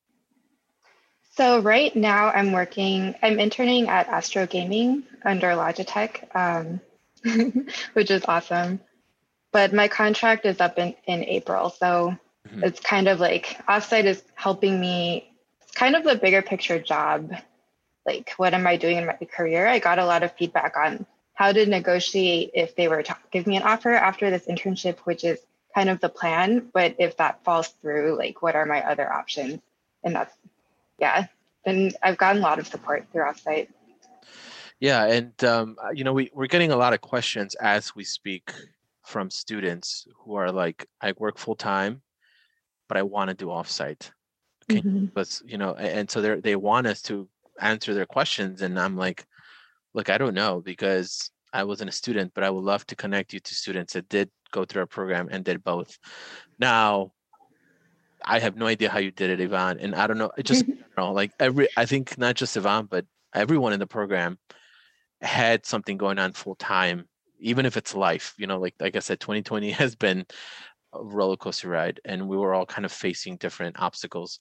So 1.35 1.59
right 1.59 1.95
now 1.95 2.29
I'm 2.29 2.51
working, 2.51 3.13
I'm 3.21 3.39
interning 3.39 3.89
at 3.89 4.07
Astro 4.07 4.47
Gaming 4.47 5.03
under 5.23 5.47
Logitech, 5.49 6.35
um, 6.35 6.81
which 7.93 8.09
is 8.09 8.25
awesome. 8.27 8.79
But 9.53 9.71
my 9.71 9.87
contract 9.87 10.45
is 10.45 10.59
up 10.59 10.79
in, 10.79 10.95
in 11.05 11.23
April. 11.23 11.69
So 11.69 12.17
mm-hmm. 12.47 12.63
it's 12.63 12.79
kind 12.79 13.07
of 13.07 13.19
like 13.19 13.57
offsite 13.69 14.05
is 14.05 14.23
helping 14.33 14.79
me. 14.79 15.31
It's 15.61 15.71
kind 15.71 15.95
of 15.95 16.03
the 16.03 16.15
bigger 16.15 16.41
picture 16.41 16.79
job. 16.79 17.31
Like, 18.05 18.33
what 18.37 18.53
am 18.53 18.65
I 18.65 18.77
doing 18.77 18.97
in 18.97 19.05
my 19.05 19.17
career? 19.31 19.67
I 19.67 19.79
got 19.79 19.99
a 19.99 20.05
lot 20.05 20.23
of 20.23 20.31
feedback 20.33 20.75
on 20.75 21.05
how 21.37 21.51
to 21.51 21.67
negotiate 21.67 22.49
if 22.55 22.75
they 22.75 22.87
were 22.87 23.03
to 23.03 23.15
give 23.29 23.45
me 23.45 23.57
an 23.57 23.61
offer 23.61 23.93
after 23.93 24.31
this 24.31 24.47
internship, 24.47 24.97
which 25.01 25.23
is 25.23 25.37
kind 25.75 25.87
of 25.87 25.99
the 25.99 26.09
plan. 26.09 26.67
But 26.73 26.95
if 26.97 27.15
that 27.17 27.43
falls 27.43 27.67
through, 27.79 28.17
like, 28.17 28.41
what 28.41 28.55
are 28.55 28.65
my 28.65 28.81
other 28.81 29.11
options? 29.13 29.59
And 30.03 30.15
that's, 30.15 30.33
yeah. 30.97 31.27
And 31.63 31.95
I've 32.01 32.17
gotten 32.17 32.41
a 32.41 32.43
lot 32.43 32.57
of 32.57 32.65
support 32.65 33.05
through 33.11 33.21
offsite. 33.21 33.67
Yeah, 34.79 35.05
and 35.05 35.43
um, 35.43 35.77
you 35.93 36.03
know, 36.03 36.13
we, 36.13 36.31
we're 36.33 36.47
getting 36.47 36.71
a 36.71 36.75
lot 36.75 36.93
of 36.93 37.01
questions 37.01 37.53
as 37.55 37.95
we 37.95 38.03
speak 38.03 38.51
from 39.05 39.29
students 39.29 40.07
who 40.17 40.33
are 40.33 40.51
like, 40.51 40.87
I 41.01 41.13
work 41.17 41.37
full 41.37 41.55
time, 41.55 42.01
but 42.87 42.97
I 42.97 43.03
want 43.03 43.29
to 43.29 43.35
do 43.35 43.47
offsite. 43.47 44.09
Okay, 44.63 44.81
mm-hmm. 44.81 45.05
but 45.13 45.39
you 45.45 45.59
know, 45.59 45.75
and 45.75 46.09
so 46.09 46.19
they 46.19 46.39
they 46.39 46.55
want 46.55 46.87
us 46.87 47.01
to 47.03 47.27
answer 47.59 47.93
their 47.93 48.05
questions, 48.07 48.63
and 48.63 48.79
I'm 48.79 48.97
like, 48.97 49.25
look, 49.97 50.09
I 50.09 50.17
don't 50.19 50.35
know 50.35 50.61
because 50.61 51.31
I 51.51 51.63
wasn't 51.63 51.89
a 51.89 51.93
student, 51.93 52.31
but 52.35 52.43
I 52.43 52.51
would 52.51 52.63
love 52.63 52.85
to 52.87 52.95
connect 52.95 53.33
you 53.33 53.39
to 53.39 53.55
students 53.55 53.93
that 53.93 54.07
did 54.07 54.29
go 54.51 54.63
through 54.63 54.81
our 54.81 54.87
program 54.87 55.27
and 55.31 55.43
did 55.43 55.63
both. 55.63 55.97
Now, 56.59 57.13
I 58.23 58.37
have 58.39 58.55
no 58.55 58.67
idea 58.67 58.89
how 58.89 58.99
you 58.99 59.11
did 59.11 59.31
it, 59.31 59.41
Yvonne, 59.41 59.79
and 59.79 59.95
I 59.95 60.05
don't 60.05 60.19
know. 60.19 60.31
It 60.37 60.43
just 60.43 60.67
you 60.67 60.77
know, 60.95 61.11
like 61.11 61.31
every, 61.39 61.67
I 61.75 61.87
think 61.87 62.15
not 62.17 62.35
just 62.35 62.55
Yvonne, 62.55 62.85
but 62.85 63.05
everyone 63.33 63.73
in 63.73 63.79
the 63.79 63.87
program 63.87 64.37
had 65.21 65.65
something 65.65 65.97
going 65.97 66.19
on 66.19 66.31
full 66.33 66.55
time 66.55 67.05
even 67.39 67.65
if 67.65 67.75
it's 67.75 67.95
life 67.95 68.35
you 68.37 68.45
know 68.45 68.59
like 68.59 68.75
like 68.79 68.95
i 68.95 68.99
said 68.99 69.19
2020 69.19 69.71
has 69.81 69.95
been 69.95 70.23
a 70.93 71.03
roller 71.03 71.35
coaster 71.35 71.69
ride 71.69 71.99
and 72.05 72.27
we 72.27 72.37
were 72.37 72.53
all 72.53 72.65
kind 72.65 72.85
of 72.85 72.91
facing 72.91 73.35
different 73.37 73.79
obstacles 73.79 74.39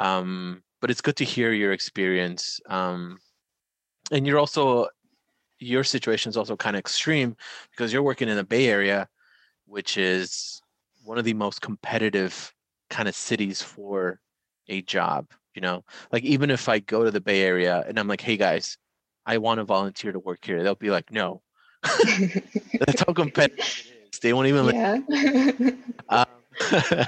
um, 0.00 0.62
but 0.80 0.90
it's 0.90 1.00
good 1.00 1.16
to 1.16 1.24
hear 1.24 1.52
your 1.52 1.72
experience 1.72 2.60
um, 2.68 3.18
and 4.10 4.26
you're 4.26 4.38
also 4.38 4.88
your 5.58 5.82
situation 5.84 6.30
is 6.30 6.36
also 6.36 6.56
kind 6.56 6.76
of 6.76 6.80
extreme 6.80 7.36
because 7.70 7.92
you're 7.92 8.02
working 8.02 8.28
in 8.28 8.36
the 8.36 8.44
bay 8.44 8.68
area 8.68 9.08
which 9.66 9.96
is 9.96 10.62
one 11.04 11.18
of 11.18 11.24
the 11.24 11.34
most 11.34 11.60
competitive 11.60 12.54
kind 12.90 13.08
of 13.08 13.14
cities 13.14 13.60
for 13.60 14.20
a 14.68 14.82
job 14.82 15.26
you 15.54 15.60
know 15.60 15.84
like 16.12 16.22
even 16.22 16.50
if 16.50 16.68
i 16.68 16.78
go 16.78 17.04
to 17.04 17.10
the 17.10 17.20
bay 17.20 17.42
area 17.42 17.84
and 17.88 17.98
i'm 17.98 18.08
like 18.08 18.20
hey 18.20 18.36
guys 18.36 18.78
I 19.28 19.36
want 19.36 19.58
to 19.58 19.64
volunteer 19.64 20.10
to 20.10 20.18
work 20.18 20.42
here. 20.42 20.62
They'll 20.62 20.74
be 20.74 20.90
like, 20.90 21.12
no. 21.12 21.42
That's 21.82 23.04
how 23.06 23.12
competitive 23.12 23.58
it 23.58 24.14
is. 24.14 24.20
They 24.20 24.32
won't 24.32 24.48
even. 24.48 24.74
Yeah. 24.74 25.70
um, 26.08 27.04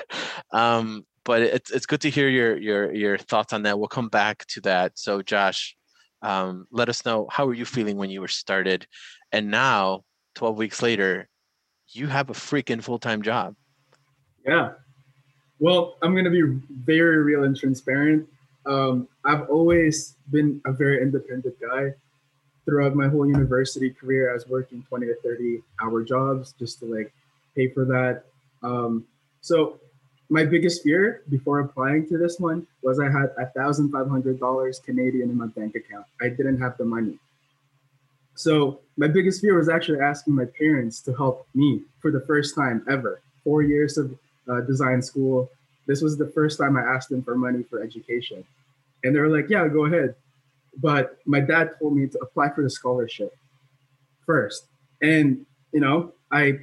um, 0.52 1.06
but 1.24 1.40
it's 1.40 1.70
it's 1.70 1.86
good 1.86 2.02
to 2.02 2.10
hear 2.10 2.28
your 2.28 2.58
your 2.58 2.94
your 2.94 3.18
thoughts 3.18 3.54
on 3.54 3.62
that. 3.62 3.78
We'll 3.78 3.88
come 3.88 4.10
back 4.10 4.44
to 4.48 4.60
that. 4.60 4.98
So, 4.98 5.22
Josh, 5.22 5.74
um, 6.22 6.66
let 6.70 6.88
us 6.88 7.04
know 7.04 7.28
how 7.30 7.46
were 7.46 7.54
you 7.54 7.64
feeling 7.64 7.96
when 7.96 8.10
you 8.10 8.20
were 8.20 8.28
started, 8.28 8.86
and 9.32 9.50
now, 9.50 10.04
twelve 10.34 10.56
weeks 10.56 10.82
later, 10.82 11.28
you 11.88 12.06
have 12.06 12.30
a 12.30 12.34
freaking 12.34 12.82
full 12.82 12.98
time 12.98 13.22
job. 13.22 13.54
Yeah. 14.46 14.72
Well, 15.58 15.96
I'm 16.02 16.14
gonna 16.14 16.30
be 16.30 16.42
very 16.84 17.18
real 17.22 17.44
and 17.44 17.56
transparent. 17.56 18.28
Um, 18.66 19.08
I've 19.24 19.48
always 19.48 20.16
been 20.30 20.60
a 20.66 20.72
very 20.72 21.02
independent 21.02 21.56
guy 21.60 21.94
throughout 22.64 22.94
my 22.94 23.08
whole 23.08 23.26
university 23.26 23.90
career, 23.90 24.30
I 24.30 24.34
was 24.34 24.46
working 24.46 24.84
20 24.88 25.06
to 25.06 25.14
30 25.22 25.62
hour 25.82 26.02
jobs 26.04 26.54
just 26.58 26.78
to 26.80 26.86
like 26.86 27.12
pay 27.56 27.68
for 27.68 27.84
that. 27.86 28.24
Um, 28.62 29.04
so 29.40 29.80
my 30.30 30.44
biggest 30.44 30.84
fear 30.84 31.22
before 31.28 31.58
applying 31.58 32.08
to 32.08 32.16
this 32.16 32.38
one 32.38 32.66
was 32.82 33.00
I 33.00 33.06
had 33.06 33.34
$1,500 33.56 34.84
Canadian 34.84 35.28
in 35.28 35.36
my 35.36 35.48
bank 35.48 35.74
account. 35.74 36.06
I 36.22 36.28
didn't 36.28 36.60
have 36.60 36.78
the 36.78 36.84
money. 36.84 37.18
So 38.36 38.80
my 38.96 39.08
biggest 39.08 39.40
fear 39.40 39.58
was 39.58 39.68
actually 39.68 39.98
asking 40.00 40.36
my 40.36 40.46
parents 40.56 41.00
to 41.02 41.12
help 41.12 41.46
me 41.54 41.82
for 42.00 42.12
the 42.12 42.20
first 42.20 42.54
time 42.54 42.84
ever. 42.88 43.20
Four 43.42 43.62
years 43.62 43.98
of 43.98 44.16
uh, 44.48 44.60
design 44.60 45.02
school. 45.02 45.50
This 45.86 46.00
was 46.00 46.16
the 46.16 46.28
first 46.28 46.58
time 46.58 46.76
I 46.76 46.82
asked 46.82 47.08
them 47.08 47.22
for 47.24 47.34
money 47.34 47.64
for 47.64 47.82
education. 47.82 48.44
And 49.02 49.14
they 49.14 49.18
were 49.18 49.36
like, 49.36 49.50
yeah, 49.50 49.66
go 49.66 49.86
ahead. 49.86 50.14
But 50.76 51.18
my 51.26 51.40
dad 51.40 51.72
told 51.80 51.96
me 51.96 52.06
to 52.06 52.18
apply 52.20 52.50
for 52.50 52.62
the 52.62 52.70
scholarship 52.70 53.36
first. 54.24 54.66
And, 55.02 55.44
you 55.72 55.80
know, 55.80 56.12
I 56.30 56.60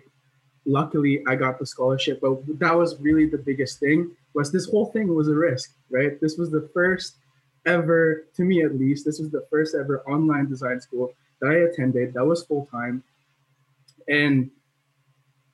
luckily 0.68 1.24
I 1.28 1.36
got 1.36 1.58
the 1.58 1.66
scholarship, 1.66 2.20
but 2.22 2.38
that 2.60 2.76
was 2.76 3.00
really 3.00 3.26
the 3.26 3.38
biggest 3.38 3.80
thing 3.80 4.12
was 4.34 4.52
this 4.52 4.70
whole 4.70 4.88
thing 4.88 5.14
was 5.16 5.30
a 5.30 5.34
risk, 5.34 5.74
right? 5.90 6.20
This 6.22 6.38
was 6.38 6.52
the 6.52 6.70
first 6.74 7.16
ever, 7.66 8.26
to 8.36 8.44
me 8.44 8.64
at 8.64 8.78
least, 8.78 9.06
this 9.06 9.20
was 9.20 9.32
the 9.32 9.48
first 9.50 9.76
ever 9.76 10.02
online 10.02 10.48
design 10.48 10.80
school 10.80 11.12
that 11.42 11.50
I 11.50 11.56
attended 11.70 12.14
that 12.14 12.26
was 12.26 12.44
full 12.46 12.68
time. 12.72 13.04
And 14.08 14.52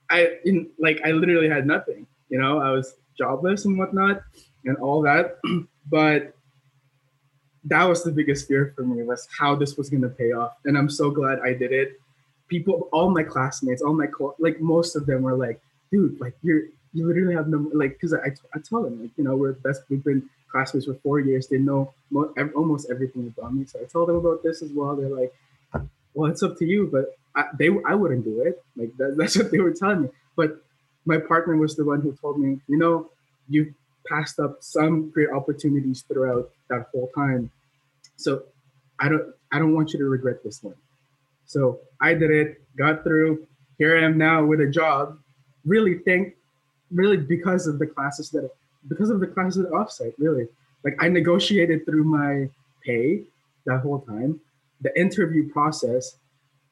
I 0.10 0.38
in 0.46 0.70
like 0.80 1.02
I 1.06 1.12
literally 1.12 1.50
had 1.50 1.66
nothing, 1.66 2.06
you 2.30 2.40
know, 2.40 2.60
I 2.60 2.72
was 2.72 2.96
jobless 3.18 3.66
and 3.66 3.78
whatnot 3.78 4.24
and 4.66 4.78
all 4.78 5.02
that. 5.04 5.40
but 5.90 6.36
that 7.66 7.84
was 7.86 8.04
the 8.04 8.12
biggest 8.12 8.48
fear 8.48 8.74
for 8.76 8.84
me 8.84 9.04
was 9.04 9.28
how 9.38 9.56
this 9.56 9.78
was 9.78 9.90
going 9.90 10.02
to 10.02 10.10
pay 10.10 10.32
off 10.32 10.58
and 10.66 10.78
i'm 10.78 10.90
so 10.90 11.10
glad 11.10 11.40
i 11.40 11.54
did 11.54 11.72
it 11.72 12.00
people 12.54 12.90
all 12.92 13.10
my 13.18 13.24
classmates 13.24 13.82
all 13.82 13.94
my 14.04 14.08
co- 14.08 14.36
like 14.40 14.60
most 14.62 14.96
of 14.96 15.06
them 15.06 15.22
were 15.28 15.36
like 15.46 15.58
dude 15.92 16.20
like 16.20 16.36
you're 16.44 16.64
you 16.94 17.08
literally 17.08 17.36
have 17.36 17.48
no 17.48 17.60
like 17.74 17.94
because 17.94 18.14
I, 18.14 18.30
I 18.56 18.60
tell 18.68 18.84
them 18.84 19.02
like 19.02 19.12
you 19.18 19.24
know 19.24 19.36
we're 19.36 19.54
best 19.68 19.82
we've 19.90 20.04
been 20.04 20.30
classmates 20.52 20.86
for 20.86 20.96
four 21.06 21.20
years 21.20 21.48
they 21.48 21.58
know 21.58 21.94
mo- 22.12 22.34
almost 22.56 22.90
everything 22.92 23.34
about 23.36 23.54
me 23.56 23.66
so 23.66 23.80
i 23.80 23.86
told 23.86 24.10
them 24.10 24.18
about 24.18 24.44
this 24.44 24.62
as 24.62 24.72
well 24.72 24.96
they're 24.96 25.10
like 25.22 25.34
well 26.14 26.32
it's 26.32 26.44
up 26.44 26.58
to 26.58 26.66
you 26.66 26.90
but 26.92 27.18
I, 27.36 27.46
they 27.58 27.70
I 27.88 27.96
wouldn't 27.96 28.26
do 28.26 28.42
it 28.42 28.62
like 28.76 28.96
that, 28.98 29.16
that's 29.18 29.38
what 29.38 29.52
they 29.52 29.60
were 29.60 29.74
telling 29.74 30.04
me 30.04 30.10
but 30.36 30.64
my 31.06 31.18
partner 31.18 31.56
was 31.58 31.76
the 31.76 31.86
one 31.86 32.02
who 32.02 32.14
told 32.22 32.40
me 32.40 32.60
you 32.68 32.78
know 32.78 33.10
you 33.50 33.74
passed 34.08 34.40
up 34.40 34.58
some 34.62 35.10
great 35.12 35.30
opportunities 35.30 36.02
throughout 36.02 36.52
that 36.70 36.88
whole 36.92 37.10
time. 37.16 37.50
So 38.18 38.44
I 39.00 39.10
don't 39.10 39.34
I 39.52 39.60
don't 39.60 39.74
want 39.76 39.94
you 39.94 40.00
to 40.00 40.06
regret 40.06 40.44
this 40.44 40.64
one. 40.64 40.76
So 41.54 41.82
I 42.02 42.16
did 42.16 42.32
it, 42.32 42.62
got 42.76 43.04
through. 43.04 43.46
Here 43.78 43.96
I 43.96 44.04
am 44.04 44.18
now 44.18 44.44
with 44.44 44.60
a 44.60 44.68
job. 44.68 45.20
Really 45.66 46.00
think 46.00 46.34
really 46.92 47.18
because 47.18 47.68
of 47.68 47.78
the 47.78 47.86
classes 47.86 48.32
that 48.32 48.50
because 48.90 49.12
of 49.12 49.20
the 49.20 49.28
classes 49.28 49.64
at 49.64 49.72
offsite, 49.72 50.16
really. 50.18 50.48
Like 50.84 50.96
I 51.00 51.10
negotiated 51.10 51.86
through 51.86 52.06
my 52.06 52.50
pay 52.84 53.22
that 53.68 53.82
whole 53.82 54.02
time. 54.02 54.42
The 54.82 55.00
interview 55.00 55.48
process, 55.52 56.18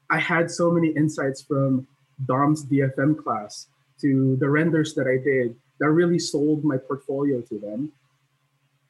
I 0.09 0.17
had 0.17 0.49
so 0.49 0.71
many 0.71 0.89
insights 0.89 1.43
from 1.43 1.85
Dom's 2.25 2.65
DFM 2.65 3.23
class 3.23 3.67
to 4.01 4.35
the 4.37 4.49
renders 4.49 4.95
that 4.95 5.05
I 5.05 5.23
did 5.23 5.55
that 5.79 5.91
really 5.91 6.17
sold 6.17 6.65
my 6.65 6.77
portfolio 6.77 7.41
to 7.41 7.59
them. 7.59 7.91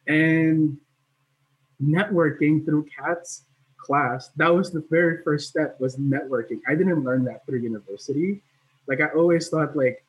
And 0.08 0.78
networking 1.84 2.64
through 2.64 2.88
Kat's 2.98 3.44
class, 3.82 4.30
that 4.38 4.54
was 4.54 4.72
the 4.72 4.84
very 4.90 5.24
first 5.24 5.50
step 5.50 5.80
was 5.80 5.98
networking. 5.98 6.60
I 6.68 6.76
didn't 6.76 7.04
learn 7.04 7.26
that 7.26 7.46
through 7.46 7.60
university. 7.60 8.42
Like 8.88 9.02
I 9.02 9.08
always 9.16 9.50
thought 9.50 9.76
like 9.76 10.04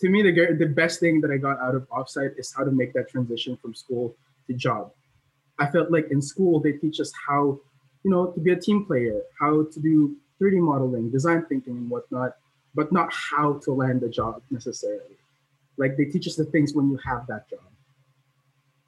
to 0.00 0.08
me 0.08 0.22
the 0.22 0.56
the 0.58 0.66
best 0.66 1.00
thing 1.00 1.20
that 1.22 1.30
I 1.30 1.36
got 1.36 1.58
out 1.60 1.74
of 1.74 1.88
offsite 1.88 2.38
is 2.38 2.52
how 2.56 2.64
to 2.64 2.70
make 2.70 2.92
that 2.94 3.08
transition 3.08 3.56
from 3.56 3.74
school 3.74 4.14
to 4.46 4.54
job. 4.54 4.92
I 5.58 5.66
felt 5.66 5.90
like 5.90 6.10
in 6.10 6.20
school 6.20 6.60
they 6.60 6.72
teach 6.72 7.00
us 7.00 7.12
how, 7.26 7.60
you 8.02 8.10
know, 8.10 8.26
to 8.32 8.40
be 8.40 8.52
a 8.52 8.56
team 8.56 8.84
player, 8.84 9.20
how 9.38 9.64
to 9.72 9.80
do 9.80 10.16
3D 10.40 10.58
modeling, 10.58 11.10
design 11.10 11.44
thinking 11.48 11.76
and 11.76 11.88
whatnot, 11.88 12.36
but 12.74 12.92
not 12.92 13.12
how 13.12 13.60
to 13.64 13.72
land 13.72 14.02
a 14.02 14.08
job 14.08 14.42
necessarily. 14.50 15.16
Like 15.76 15.96
they 15.96 16.06
teach 16.06 16.26
us 16.26 16.36
the 16.36 16.44
things 16.44 16.74
when 16.74 16.90
you 16.90 16.98
have 17.04 17.26
that 17.28 17.48
job. 17.48 17.60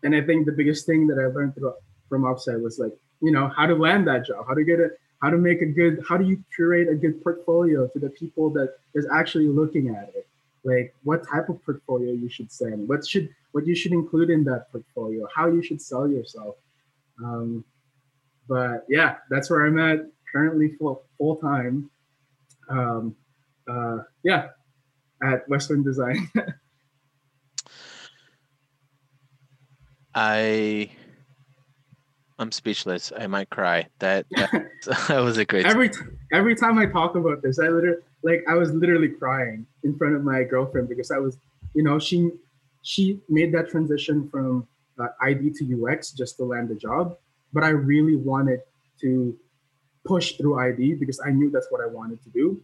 And 0.02 0.14
I 0.14 0.20
think 0.22 0.46
the 0.46 0.52
biggest 0.52 0.86
thing 0.86 1.06
that 1.06 1.18
I 1.18 1.26
learned 1.26 1.54
through, 1.54 1.74
from 2.08 2.22
offsite 2.22 2.62
was 2.62 2.78
like, 2.78 2.92
you 3.20 3.30
know, 3.30 3.48
how 3.48 3.66
to 3.66 3.74
land 3.74 4.06
that 4.08 4.26
job, 4.26 4.46
how 4.46 4.54
to 4.54 4.64
get 4.64 4.80
it, 4.80 4.98
how 5.22 5.30
to 5.30 5.38
make 5.38 5.62
a 5.62 5.66
good, 5.66 6.04
how 6.08 6.16
do 6.16 6.24
you 6.24 6.42
curate 6.54 6.88
a 6.88 6.94
good 6.94 7.22
portfolio 7.22 7.86
to 7.88 7.98
the 7.98 8.10
people 8.10 8.50
that 8.50 8.74
is 8.94 9.06
actually 9.12 9.48
looking 9.48 9.94
at 9.94 10.12
it? 10.14 10.26
Like 10.64 10.94
what 11.04 11.26
type 11.26 11.48
of 11.48 11.64
portfolio 11.64 12.12
you 12.12 12.28
should 12.28 12.50
send, 12.52 12.88
what 12.88 13.06
should, 13.06 13.28
what 13.52 13.66
you 13.66 13.74
should 13.74 13.92
include 13.92 14.30
in 14.30 14.44
that 14.44 14.70
portfolio, 14.72 15.26
how 15.34 15.46
you 15.46 15.62
should 15.62 15.80
sell 15.80 16.08
yourself. 16.08 16.56
Um, 17.22 17.64
but 18.48 18.84
yeah, 18.88 19.16
that's 19.30 19.48
where 19.50 19.66
I'm 19.66 19.78
at 19.78 20.06
currently 20.30 20.72
full 20.78 21.02
full 21.18 21.36
time. 21.36 21.90
Um, 22.68 23.16
uh, 23.68 23.98
yeah, 24.22 24.48
at 25.22 25.48
Western 25.48 25.82
Design. 25.82 26.30
I 30.14 30.90
I'm 32.38 32.52
speechless. 32.52 33.12
I 33.16 33.26
might 33.26 33.50
cry. 33.50 33.86
That 33.98 34.26
that, 34.32 34.50
that 35.08 35.18
was 35.20 35.38
a 35.38 35.44
great. 35.44 35.66
every 35.66 35.90
every 36.32 36.54
time 36.54 36.78
I 36.78 36.86
talk 36.86 37.14
about 37.14 37.42
this, 37.42 37.58
I 37.58 37.68
literally 37.68 38.02
like 38.22 38.44
I 38.48 38.54
was 38.54 38.72
literally 38.72 39.08
crying 39.08 39.66
in 39.84 39.96
front 39.96 40.16
of 40.16 40.24
my 40.24 40.42
girlfriend 40.42 40.88
because 40.88 41.10
I 41.10 41.18
was 41.18 41.38
you 41.76 41.82
know, 41.82 41.98
she 41.98 42.30
she 42.82 43.20
made 43.28 43.52
that 43.52 43.68
transition 43.68 44.28
from 44.30 44.66
uh, 44.98 45.08
ID 45.20 45.50
to 45.58 45.86
UX 45.86 46.10
just 46.12 46.38
to 46.38 46.44
land 46.44 46.70
a 46.70 46.74
job. 46.74 47.16
But 47.52 47.64
I 47.64 47.68
really 47.68 48.16
wanted 48.16 48.60
to 49.02 49.36
push 50.04 50.32
through 50.36 50.58
ID 50.58 50.94
because 50.94 51.20
I 51.20 51.30
knew 51.30 51.50
that's 51.50 51.66
what 51.70 51.82
I 51.82 51.86
wanted 51.86 52.22
to 52.24 52.30
do. 52.30 52.62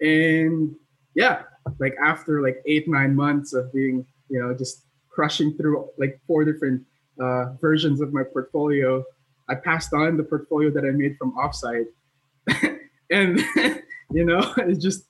And 0.00 0.74
yeah, 1.14 1.42
like 1.78 1.94
after 2.02 2.40
like 2.40 2.62
eight 2.64 2.88
nine 2.88 3.14
months 3.14 3.52
of 3.52 3.72
being, 3.72 4.06
you 4.30 4.40
know, 4.40 4.54
just 4.54 4.84
crushing 5.10 5.54
through 5.56 5.90
like 5.98 6.18
four 6.26 6.44
different 6.44 6.82
uh, 7.20 7.52
versions 7.60 8.00
of 8.00 8.12
my 8.12 8.22
portfolio, 8.22 9.04
I 9.48 9.54
passed 9.54 9.92
on 9.92 10.16
the 10.16 10.22
portfolio 10.22 10.70
that 10.70 10.84
I 10.84 10.90
made 10.90 11.16
from 11.16 11.34
offsite, 11.36 11.86
and 13.10 13.38
you 14.12 14.24
know, 14.24 14.54
it's 14.58 14.82
just 14.82 15.04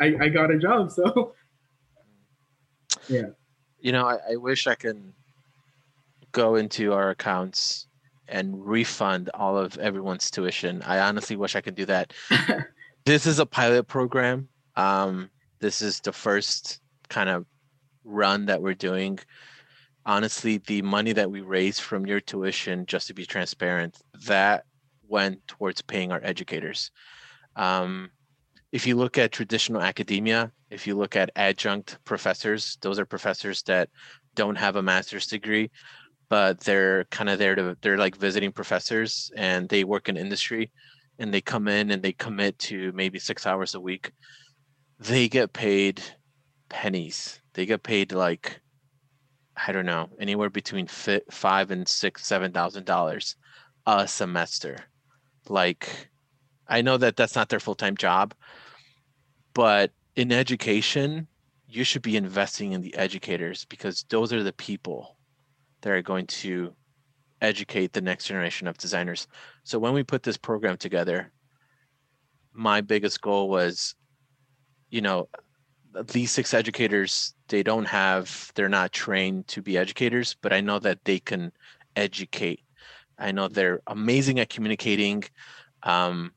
I, 0.00 0.14
I 0.20 0.28
got 0.28 0.50
a 0.50 0.58
job. 0.58 0.90
So 0.90 1.34
yeah, 3.08 3.28
you 3.80 3.92
know, 3.92 4.06
I, 4.06 4.18
I 4.32 4.36
wish 4.36 4.66
I 4.66 4.74
can 4.74 5.12
go 6.32 6.56
into 6.56 6.92
our 6.92 7.10
accounts 7.10 7.86
and 8.26 8.66
refund 8.66 9.30
all 9.34 9.56
of 9.56 9.78
everyone's 9.78 10.30
tuition. 10.30 10.82
I 10.82 11.00
honestly 11.00 11.36
wish 11.36 11.54
I 11.54 11.60
could 11.60 11.74
do 11.74 11.84
that. 11.86 12.12
this 13.04 13.26
is 13.26 13.38
a 13.38 13.46
pilot 13.46 13.86
program. 13.86 14.48
Um, 14.76 15.30
this 15.60 15.82
is 15.82 16.00
the 16.00 16.12
first 16.12 16.80
kind 17.08 17.28
of 17.28 17.46
run 18.02 18.46
that 18.46 18.60
we're 18.62 18.74
doing. 18.74 19.18
Honestly, 20.06 20.58
the 20.58 20.82
money 20.82 21.12
that 21.12 21.30
we 21.30 21.40
raised 21.40 21.80
from 21.80 22.06
your 22.06 22.20
tuition, 22.20 22.84
just 22.86 23.06
to 23.06 23.14
be 23.14 23.24
transparent, 23.24 23.98
that 24.26 24.64
went 25.08 25.46
towards 25.46 25.80
paying 25.80 26.12
our 26.12 26.20
educators. 26.22 26.90
Um, 27.56 28.10
if 28.72 28.86
you 28.86 28.96
look 28.96 29.16
at 29.16 29.32
traditional 29.32 29.80
academia, 29.80 30.52
if 30.70 30.86
you 30.86 30.94
look 30.96 31.16
at 31.16 31.30
adjunct 31.36 31.98
professors, 32.04 32.76
those 32.82 32.98
are 32.98 33.06
professors 33.06 33.62
that 33.62 33.88
don't 34.34 34.56
have 34.56 34.76
a 34.76 34.82
master's 34.82 35.26
degree, 35.26 35.70
but 36.28 36.60
they're 36.60 37.04
kind 37.04 37.30
of 37.30 37.38
there 37.38 37.54
to, 37.54 37.76
they're 37.80 37.96
like 37.96 38.16
visiting 38.16 38.50
professors 38.52 39.30
and 39.36 39.68
they 39.68 39.84
work 39.84 40.08
in 40.08 40.16
industry 40.16 40.72
and 41.18 41.32
they 41.32 41.40
come 41.40 41.68
in 41.68 41.92
and 41.92 42.02
they 42.02 42.12
commit 42.12 42.58
to 42.58 42.90
maybe 42.92 43.18
six 43.18 43.46
hours 43.46 43.74
a 43.74 43.80
week. 43.80 44.10
They 44.98 45.28
get 45.28 45.52
paid 45.52 46.02
pennies. 46.68 47.40
They 47.54 47.66
get 47.66 47.84
paid 47.84 48.12
like, 48.12 48.60
I 49.56 49.72
don't 49.72 49.86
know, 49.86 50.10
anywhere 50.18 50.50
between 50.50 50.86
five 50.86 51.70
and 51.70 51.86
six, 51.86 52.26
seven 52.26 52.52
thousand 52.52 52.86
dollars 52.86 53.36
a 53.86 54.08
semester. 54.08 54.78
Like, 55.48 56.10
I 56.68 56.82
know 56.82 56.96
that 56.96 57.16
that's 57.16 57.36
not 57.36 57.48
their 57.48 57.60
full 57.60 57.74
time 57.74 57.96
job, 57.96 58.34
but 59.52 59.92
in 60.16 60.32
education, 60.32 61.28
you 61.68 61.84
should 61.84 62.02
be 62.02 62.16
investing 62.16 62.72
in 62.72 62.80
the 62.80 62.94
educators 62.96 63.64
because 63.66 64.04
those 64.08 64.32
are 64.32 64.42
the 64.42 64.52
people 64.52 65.16
that 65.82 65.92
are 65.92 66.02
going 66.02 66.26
to 66.26 66.74
educate 67.40 67.92
the 67.92 68.00
next 68.00 68.26
generation 68.26 68.66
of 68.66 68.78
designers. 68.78 69.26
So 69.64 69.78
when 69.78 69.92
we 69.92 70.02
put 70.02 70.22
this 70.22 70.36
program 70.36 70.76
together, 70.76 71.32
my 72.52 72.80
biggest 72.80 73.20
goal 73.20 73.48
was, 73.48 73.94
you 74.90 75.00
know, 75.00 75.28
these 76.08 76.30
six 76.30 76.54
educators, 76.54 77.34
they 77.48 77.62
don't 77.62 77.86
have, 77.86 78.52
they're 78.54 78.68
not 78.68 78.92
trained 78.92 79.46
to 79.48 79.62
be 79.62 79.78
educators, 79.78 80.36
but 80.40 80.52
I 80.52 80.60
know 80.60 80.78
that 80.80 81.04
they 81.04 81.18
can 81.18 81.52
educate. 81.96 82.60
I 83.18 83.32
know 83.32 83.48
they're 83.48 83.80
amazing 83.86 84.40
at 84.40 84.48
communicating. 84.48 85.24
Um, 85.82 86.32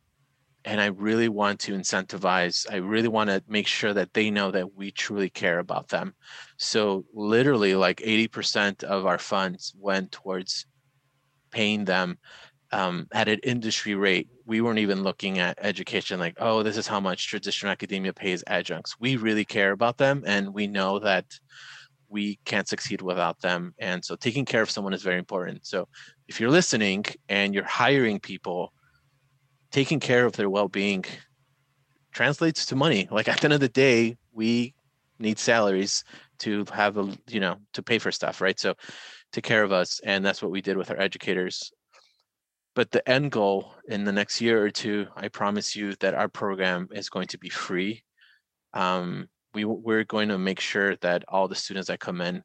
and 0.66 0.82
I 0.82 0.88
really 0.88 1.30
want 1.30 1.62
to 1.62 1.74
incentivize. 1.74 2.66
I 2.70 2.78
really 2.78 3.08
want 3.08 3.30
to 3.30 3.42
make 3.48 3.68
sure 3.68 3.94
that 3.94 4.14
they 4.14 4.30
know 4.30 4.52
that 4.52 4.76
we 4.76 4.92
truly 4.92 5.30
care 5.30 5.60
about 5.60 5.88
them. 5.88 6.14
So 6.58 7.06
literally, 7.14 7.74
like 7.74 7.98
80% 7.98 8.84
of 8.84 9.06
our 9.06 9.18
funds 9.18 9.74
went 9.80 10.12
towards 10.12 10.66
paying 11.52 11.86
them 11.86 12.18
um, 12.72 13.08
at 13.14 13.28
an 13.28 13.40
industry 13.44 13.96
rate. 13.96 14.28
We 14.46 14.62
weren't 14.62 14.80
even 14.80 15.04
looking 15.04 15.40
at 15.40 15.58
education 15.62 16.20
like, 16.20 16.36
oh, 16.40 16.64
this 16.64 16.78
is 16.78 16.88
how 16.88 17.00
much 17.00 17.28
traditional 17.28 17.72
academia 17.72 18.14
pays 18.14 18.44
adjuncts. 18.48 19.00
We 19.00 19.16
really 19.16 19.46
care 19.46 19.72
about 19.72 19.98
them, 19.98 20.24
and 20.26 20.54
we 20.54 20.68
know 20.68 21.00
that 21.00 21.26
we 22.10 22.40
can't 22.46 22.68
succeed 22.68 23.02
without 23.02 23.40
them. 23.42 23.74
And 23.80 24.04
so, 24.04 24.16
taking 24.16 24.46
care 24.46 24.62
of 24.62 24.72
someone 24.72 24.94
is 24.94 25.04
very 25.04 25.20
important. 25.20 25.66
So, 25.66 25.88
if 26.28 26.40
you're 26.40 26.52
listening 26.52 27.06
and 27.30 27.54
you're 27.54 27.64
hiring 27.64 28.20
people 28.20 28.74
taking 29.72 30.00
care 30.00 30.26
of 30.26 30.34
their 30.34 30.50
well-being 30.50 31.06
translates 32.12 32.66
to 32.66 32.76
money 32.76 33.08
like 33.12 33.28
at 33.28 33.40
the 33.40 33.46
end 33.46 33.54
of 33.54 33.60
the 33.60 33.70
day 33.70 34.18
we 34.34 34.74
need 35.20 35.38
salaries 35.38 36.04
to 36.40 36.66
have 36.74 36.98
a 36.98 37.16
you 37.28 37.40
know 37.40 37.58
to 37.74 37.84
pay 37.84 38.00
for 38.00 38.12
stuff 38.12 38.42
right 38.42 38.60
so 38.60 38.74
take 39.32 39.44
care 39.44 39.64
of 39.64 39.72
us 39.72 40.00
and 40.04 40.26
that's 40.26 40.42
what 40.42 40.52
we 40.52 40.62
did 40.62 40.78
with 40.78 40.90
our 40.90 41.00
educators 41.00 41.72
but 42.78 42.92
the 42.92 43.10
end 43.10 43.32
goal 43.32 43.74
in 43.88 44.04
the 44.04 44.12
next 44.12 44.40
year 44.40 44.64
or 44.64 44.70
two 44.70 45.08
i 45.16 45.28
promise 45.28 45.76
you 45.76 45.96
that 45.96 46.14
our 46.14 46.30
program 46.30 46.88
is 46.92 47.10
going 47.10 47.28
to 47.28 47.38
be 47.38 47.50
free 47.50 48.04
um, 48.74 49.28
we, 49.54 49.66
we're 49.66 50.04
going 50.04 50.30
to 50.30 50.38
make 50.38 50.60
sure 50.60 50.96
that 50.98 51.24
all 51.28 51.48
the 51.48 51.56
students 51.56 51.88
that 51.88 52.00
come 52.00 52.22
in 52.22 52.44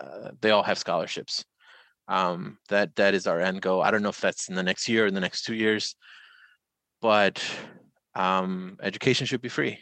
uh, 0.00 0.30
they 0.40 0.50
all 0.50 0.62
have 0.62 0.78
scholarships 0.78 1.44
um, 2.08 2.58
that 2.68 2.94
that 2.96 3.14
is 3.14 3.26
our 3.26 3.40
end 3.40 3.62
goal. 3.62 3.82
I 3.82 3.90
don't 3.90 4.02
know 4.02 4.10
if 4.10 4.20
that's 4.20 4.48
in 4.48 4.54
the 4.54 4.62
next 4.62 4.88
year 4.88 5.04
or 5.04 5.06
in 5.06 5.14
the 5.14 5.20
next 5.20 5.42
two 5.42 5.54
years, 5.54 5.96
but 7.00 7.42
um, 8.14 8.76
education 8.82 9.26
should 9.26 9.40
be 9.40 9.48
free. 9.48 9.78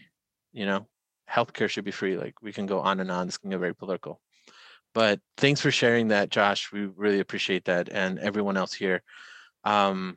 You 0.52 0.66
know, 0.66 0.86
healthcare 1.30 1.68
should 1.68 1.84
be 1.84 1.90
free. 1.90 2.16
Like 2.16 2.34
we 2.42 2.52
can 2.52 2.66
go 2.66 2.80
on 2.80 3.00
and 3.00 3.10
on. 3.10 3.26
This 3.26 3.38
can 3.38 3.50
get 3.50 3.58
very 3.58 3.74
political. 3.74 4.20
But 4.94 5.20
thanks 5.36 5.60
for 5.60 5.70
sharing 5.70 6.08
that, 6.08 6.28
Josh. 6.30 6.70
We 6.70 6.84
really 6.84 7.20
appreciate 7.20 7.64
that, 7.64 7.88
and 7.90 8.18
everyone 8.18 8.56
else 8.56 8.74
here. 8.74 9.02
Um, 9.64 10.16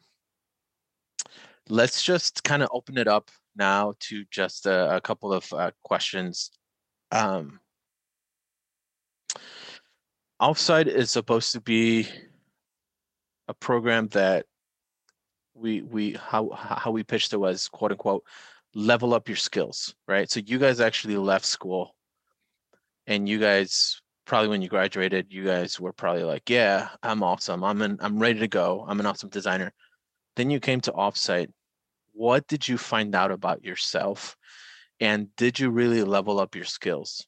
let's 1.69 2.03
just 2.03 2.43
kind 2.43 2.63
of 2.63 2.69
open 2.71 2.97
it 2.97 3.08
up 3.08 3.29
now 3.55 3.93
to 3.99 4.25
just 4.31 4.65
a, 4.65 4.97
a 4.97 5.01
couple 5.01 5.34
of 5.34 5.51
uh, 5.53 5.71
questions. 5.84 6.51
Um, 7.12 7.60
Offsite 10.41 10.88
is 10.88 11.12
supposed 11.12 11.53
to 11.53 11.62
be 11.62 12.08
a 13.47 13.53
program 13.53 14.08
that 14.10 14.45
we 15.53 15.81
we 15.81 16.13
how 16.13 16.49
how 16.49 16.91
we 16.91 17.03
pitched 17.03 17.31
it 17.31 17.38
was 17.38 17.69
quote 17.69 17.91
unquote 17.91 18.23
level 18.73 19.13
up 19.13 19.29
your 19.29 19.38
skills, 19.38 19.95
right? 20.08 20.29
So 20.29 20.41
you 20.41 20.60
guys 20.60 20.81
actually 20.81 21.15
left 21.15 21.45
school 21.45 21.95
and 23.08 23.29
you 23.29 23.39
guys 23.39 24.01
probably 24.25 24.49
when 24.49 24.61
you 24.61 24.69
graduated, 24.69 25.27
you 25.29 25.45
guys 25.45 25.79
were 25.79 25.93
probably 25.93 26.23
like, 26.23 26.49
yeah, 26.49 26.89
I'm 27.03 27.23
awesome. 27.23 27.63
I'm 27.63 27.81
an 27.81 27.97
I'm 28.01 28.19
ready 28.19 28.39
to 28.39 28.47
go. 28.47 28.85
I'm 28.88 28.99
an 28.99 29.05
awesome 29.05 29.29
designer. 29.29 29.73
Then 30.35 30.49
you 30.49 30.59
came 30.59 30.81
to 30.81 30.91
offsite. 30.91 31.51
What 32.13 32.47
did 32.47 32.67
you 32.67 32.77
find 32.77 33.13
out 33.15 33.31
about 33.31 33.63
yourself? 33.63 34.35
And 34.99 35.33
did 35.35 35.59
you 35.59 35.69
really 35.69 36.03
level 36.03 36.39
up 36.39 36.55
your 36.55 36.65
skills? 36.65 37.25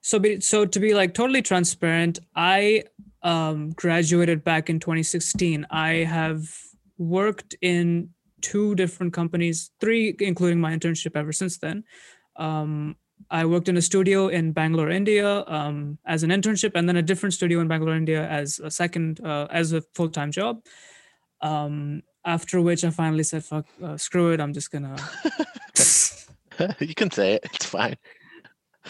So, 0.00 0.18
be, 0.18 0.40
so 0.40 0.66
to 0.66 0.80
be 0.80 0.94
like 0.94 1.14
totally 1.14 1.42
transparent, 1.42 2.18
I 2.34 2.84
um, 3.22 3.70
graduated 3.70 4.42
back 4.42 4.68
in 4.68 4.80
2016. 4.80 5.64
I 5.70 5.90
have 6.04 6.52
worked 6.98 7.54
in 7.62 8.10
two 8.40 8.74
different 8.74 9.12
companies, 9.12 9.70
three 9.80 10.16
including 10.18 10.60
my 10.60 10.76
internship 10.76 11.16
ever 11.16 11.32
since 11.32 11.58
then. 11.58 11.84
Um, 12.36 12.96
I 13.30 13.44
worked 13.46 13.68
in 13.68 13.76
a 13.76 13.82
studio 13.82 14.28
in 14.28 14.52
Bangalore, 14.52 14.90
India, 14.90 15.44
um, 15.46 15.98
as 16.06 16.22
an 16.22 16.30
internship, 16.30 16.72
and 16.74 16.88
then 16.88 16.96
a 16.96 17.02
different 17.02 17.34
studio 17.34 17.60
in 17.60 17.68
Bangalore, 17.68 17.94
India, 17.94 18.28
as 18.28 18.58
a 18.58 18.70
second, 18.70 19.20
uh, 19.24 19.46
as 19.50 19.72
a 19.72 19.82
full 19.94 20.08
time 20.08 20.30
job. 20.32 20.64
Um, 21.40 22.02
after 22.24 22.60
which, 22.60 22.84
I 22.84 22.90
finally 22.90 23.24
said, 23.24 23.44
"Fuck, 23.44 23.66
uh, 23.82 23.96
screw 23.96 24.32
it! 24.32 24.40
I'm 24.40 24.52
just 24.52 24.70
gonna." 24.70 24.96
you 26.80 26.94
can 26.94 27.10
say 27.10 27.34
it; 27.34 27.46
it's 27.52 27.66
fine 27.66 27.96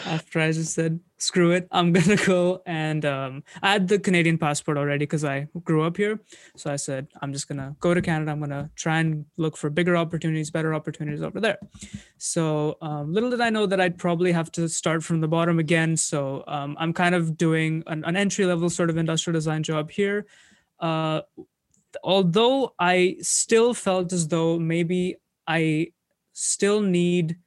after 0.05 0.39
I 0.39 0.51
just 0.51 0.73
said, 0.73 0.99
screw 1.17 1.51
it, 1.51 1.67
I'm 1.71 1.93
gonna 1.97 2.17
go. 2.17 2.61
And 2.65 3.05
um, 3.05 3.43
I 3.61 3.71
had 3.71 3.87
the 3.87 3.99
Canadian 3.99 4.37
passport 4.37 4.77
already 4.77 5.05
because 5.05 5.23
I 5.23 5.47
grew 5.63 5.83
up 5.83 5.97
here. 5.97 6.19
So 6.55 6.71
I 6.71 6.75
said, 6.75 7.07
I'm 7.21 7.33
just 7.33 7.47
gonna 7.47 7.75
go 7.79 7.93
to 7.93 8.01
Canada. 8.01 8.31
I'm 8.31 8.39
gonna 8.39 8.69
try 8.75 8.99
and 8.99 9.25
look 9.37 9.57
for 9.57 9.69
bigger 9.69 9.95
opportunities, 9.95 10.51
better 10.51 10.73
opportunities 10.73 11.21
over 11.21 11.39
there. 11.39 11.59
So 12.17 12.77
um, 12.81 13.13
little 13.13 13.29
did 13.29 13.41
I 13.41 13.49
know 13.49 13.65
that 13.65 13.79
I'd 13.79 13.97
probably 13.97 14.31
have 14.31 14.51
to 14.53 14.67
start 14.67 15.03
from 15.03 15.21
the 15.21 15.27
bottom 15.27 15.59
again. 15.59 15.97
So 15.97 16.43
um, 16.47 16.75
I'm 16.79 16.93
kind 16.93 17.15
of 17.15 17.37
doing 17.37 17.83
an, 17.87 18.03
an 18.05 18.15
entry 18.15 18.45
level 18.45 18.69
sort 18.69 18.89
of 18.89 18.97
industrial 18.97 19.33
design 19.33 19.63
job 19.63 19.91
here. 19.91 20.25
Uh, 20.79 21.21
although 22.03 22.73
I 22.79 23.17
still 23.21 23.73
felt 23.73 24.11
as 24.13 24.27
though 24.27 24.59
maybe 24.59 25.17
I 25.47 25.91
still 26.33 26.81
need 26.81 27.37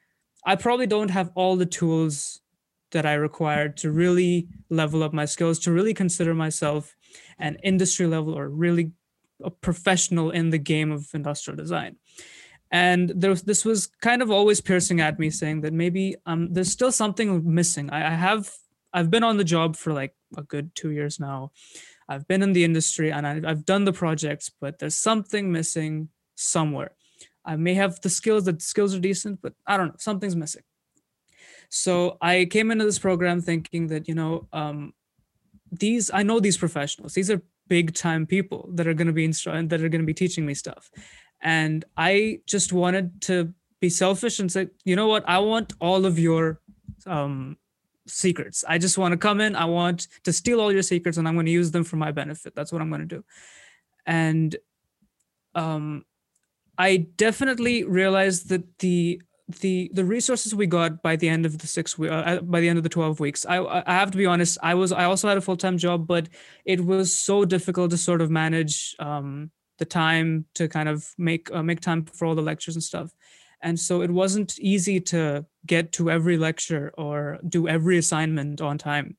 I 0.46 0.56
probably 0.56 0.86
don't 0.86 1.10
have 1.10 1.30
all 1.34 1.56
the 1.56 1.66
tools 1.66 2.40
that 2.92 3.04
I 3.04 3.14
required 3.14 3.76
to 3.78 3.90
really 3.90 4.48
level 4.70 5.02
up 5.02 5.12
my 5.12 5.24
skills, 5.24 5.58
to 5.60 5.72
really 5.72 5.92
consider 5.92 6.34
myself 6.34 6.94
an 7.38 7.56
industry 7.62 8.06
level 8.06 8.32
or 8.38 8.48
really 8.48 8.92
a 9.42 9.50
professional 9.50 10.30
in 10.30 10.50
the 10.50 10.58
game 10.58 10.90
of 10.92 11.08
industrial 11.12 11.56
design. 11.56 11.96
and 12.72 13.12
there 13.14 13.30
was, 13.30 13.42
this 13.42 13.64
was 13.64 13.86
kind 14.00 14.22
of 14.22 14.30
always 14.30 14.60
piercing 14.60 15.00
at 15.00 15.18
me 15.18 15.30
saying 15.30 15.60
that 15.60 15.72
maybe 15.72 16.16
um 16.26 16.52
there's 16.52 16.72
still 16.72 16.90
something 16.92 17.28
missing. 17.60 17.90
I, 17.90 18.00
I 18.12 18.14
have 18.28 18.50
i've 18.92 19.10
been 19.10 19.22
on 19.22 19.36
the 19.36 19.44
job 19.44 19.76
for 19.76 19.92
like 19.92 20.14
a 20.36 20.42
good 20.42 20.74
two 20.74 20.90
years 20.90 21.20
now. 21.20 21.52
I've 22.08 22.26
been 22.26 22.42
in 22.42 22.52
the 22.54 22.64
industry 22.64 23.08
and 23.12 23.24
I, 23.26 23.34
i've 23.50 23.64
done 23.72 23.84
the 23.84 23.92
projects 23.92 24.50
but 24.62 24.78
there's 24.78 24.98
something 25.10 25.52
missing 25.52 26.08
somewhere 26.34 26.92
i 27.46 27.56
may 27.56 27.74
have 27.74 28.00
the 28.02 28.10
skills 28.10 28.44
the 28.44 28.56
skills 28.58 28.94
are 28.94 29.00
decent 29.00 29.40
but 29.42 29.54
i 29.66 29.76
don't 29.76 29.88
know 29.88 29.96
something's 29.98 30.36
missing. 30.36 30.62
So 31.68 32.16
i 32.20 32.44
came 32.44 32.70
into 32.70 32.84
this 32.84 32.98
program 32.98 33.40
thinking 33.40 33.88
that 33.88 34.08
you 34.08 34.14
know 34.14 34.48
um 34.52 34.92
these 35.72 36.10
i 36.12 36.22
know 36.22 36.38
these 36.40 36.56
professionals 36.56 37.14
these 37.14 37.30
are 37.30 37.42
big 37.68 37.94
time 37.94 38.26
people 38.26 38.70
that 38.74 38.86
are 38.86 38.94
going 38.94 39.06
to 39.06 39.12
be 39.12 39.26
instru- 39.26 39.68
that 39.68 39.82
are 39.82 39.88
going 39.88 40.00
to 40.00 40.06
be 40.06 40.14
teaching 40.14 40.46
me 40.46 40.54
stuff. 40.54 40.90
And 41.40 41.84
i 41.96 42.40
just 42.46 42.72
wanted 42.72 43.20
to 43.22 43.52
be 43.80 43.90
selfish 43.90 44.38
and 44.38 44.50
say 44.50 44.68
you 44.84 44.96
know 44.96 45.08
what? 45.08 45.24
I 45.28 45.38
want 45.38 45.74
all 45.80 46.06
of 46.06 46.18
your 46.18 46.60
um, 47.06 47.56
secrets. 48.06 48.64
I 48.66 48.78
just 48.78 48.98
want 48.98 49.12
to 49.12 49.18
come 49.18 49.40
in 49.40 49.56
i 49.56 49.64
want 49.64 50.08
to 50.24 50.32
steal 50.32 50.60
all 50.60 50.72
your 50.72 50.82
secrets 50.82 51.18
and 51.18 51.26
i'm 51.26 51.34
going 51.34 51.46
to 51.46 51.52
use 51.52 51.70
them 51.72 51.84
for 51.84 51.96
my 51.96 52.12
benefit. 52.12 52.54
That's 52.54 52.72
what 52.72 52.80
i'm 52.80 52.88
going 52.88 53.06
to 53.08 53.14
do. 53.16 53.24
And 54.06 54.56
um, 55.54 56.04
i 56.78 56.96
definitely 57.16 57.84
realized 57.84 58.48
that 58.48 58.78
the 58.78 59.20
the 59.60 59.88
the 59.94 60.04
resources 60.04 60.54
we 60.54 60.66
got 60.66 61.02
by 61.02 61.14
the 61.14 61.28
end 61.28 61.46
of 61.46 61.58
the 61.58 61.66
six 61.66 61.98
uh, 62.00 62.04
uh, 62.04 62.40
by 62.40 62.60
the 62.60 62.68
end 62.68 62.78
of 62.78 62.82
the 62.82 62.88
12 62.88 63.20
weeks 63.20 63.46
i 63.46 63.58
i 63.86 63.92
have 63.92 64.10
to 64.10 64.18
be 64.18 64.26
honest 64.26 64.58
i 64.62 64.74
was 64.74 64.90
i 64.90 65.04
also 65.04 65.28
had 65.28 65.36
a 65.36 65.40
full-time 65.40 65.78
job 65.78 66.06
but 66.06 66.28
it 66.64 66.84
was 66.84 67.14
so 67.14 67.44
difficult 67.44 67.90
to 67.90 67.96
sort 67.96 68.20
of 68.20 68.28
manage 68.28 68.96
um, 68.98 69.50
the 69.78 69.84
time 69.84 70.46
to 70.54 70.68
kind 70.68 70.88
of 70.88 71.12
make 71.18 71.50
uh, 71.52 71.62
make 71.62 71.80
time 71.80 72.04
for 72.04 72.26
all 72.26 72.34
the 72.34 72.42
lectures 72.42 72.76
and 72.76 72.82
stuff. 72.82 73.12
And 73.62 73.78
so 73.80 74.02
it 74.02 74.10
wasn't 74.10 74.58
easy 74.58 75.00
to 75.00 75.46
get 75.66 75.92
to 75.92 76.10
every 76.10 76.36
lecture 76.36 76.92
or 76.96 77.38
do 77.48 77.68
every 77.68 77.98
assignment 77.98 78.60
on 78.60 78.78
time. 78.78 79.16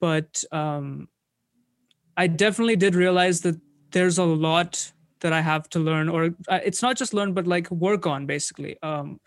But 0.00 0.44
um, 0.52 1.08
i 2.16 2.26
definitely 2.26 2.76
did 2.76 2.94
realize 2.94 3.42
that 3.42 3.60
there's 3.92 4.18
a 4.18 4.24
lot 4.24 4.92
that 5.20 5.32
i 5.32 5.40
have 5.40 5.68
to 5.68 5.78
learn 5.78 6.08
or 6.08 6.30
uh, 6.48 6.60
it's 6.64 6.82
not 6.82 6.96
just 6.96 7.14
learn 7.14 7.32
but 7.32 7.46
like 7.46 7.70
work 7.70 8.06
on 8.06 8.26
basically 8.26 8.76
um, 8.82 9.20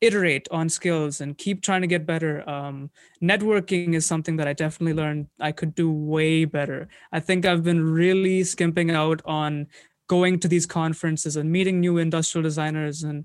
iterate 0.00 0.46
on 0.50 0.68
skills 0.68 1.20
and 1.20 1.38
keep 1.38 1.62
trying 1.62 1.80
to 1.80 1.86
get 1.86 2.06
better. 2.06 2.48
Um, 2.48 2.90
networking 3.22 3.94
is 3.94 4.04
something 4.04 4.36
that 4.36 4.48
I 4.48 4.52
definitely 4.52 4.94
learned 4.94 5.28
I 5.40 5.52
could 5.52 5.74
do 5.74 5.90
way 5.90 6.44
better. 6.44 6.88
I 7.12 7.20
think 7.20 7.46
I've 7.46 7.62
been 7.62 7.82
really 7.82 8.44
skimping 8.44 8.90
out 8.90 9.22
on 9.24 9.68
going 10.08 10.38
to 10.40 10.48
these 10.48 10.66
conferences 10.66 11.36
and 11.36 11.50
meeting 11.50 11.80
new 11.80 11.98
industrial 11.98 12.42
designers 12.42 13.02
and 13.02 13.24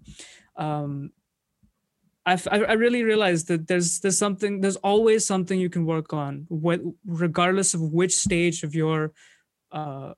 um, 0.55 1.11
I've, 2.23 2.47
I 2.51 2.73
really 2.73 3.03
realized 3.03 3.47
that 3.47 3.67
there's 3.67 3.99
there's 3.99 4.17
something 4.17 4.61
there's 4.61 4.75
always 4.77 5.25
something 5.25 5.59
you 5.59 5.71
can 5.71 5.85
work 5.85 6.13
on 6.13 6.45
regardless 7.05 7.73
of 7.73 7.81
which 7.81 8.15
stage 8.15 8.61
of 8.63 8.75
your 8.75 9.11
uh, 9.71 10.13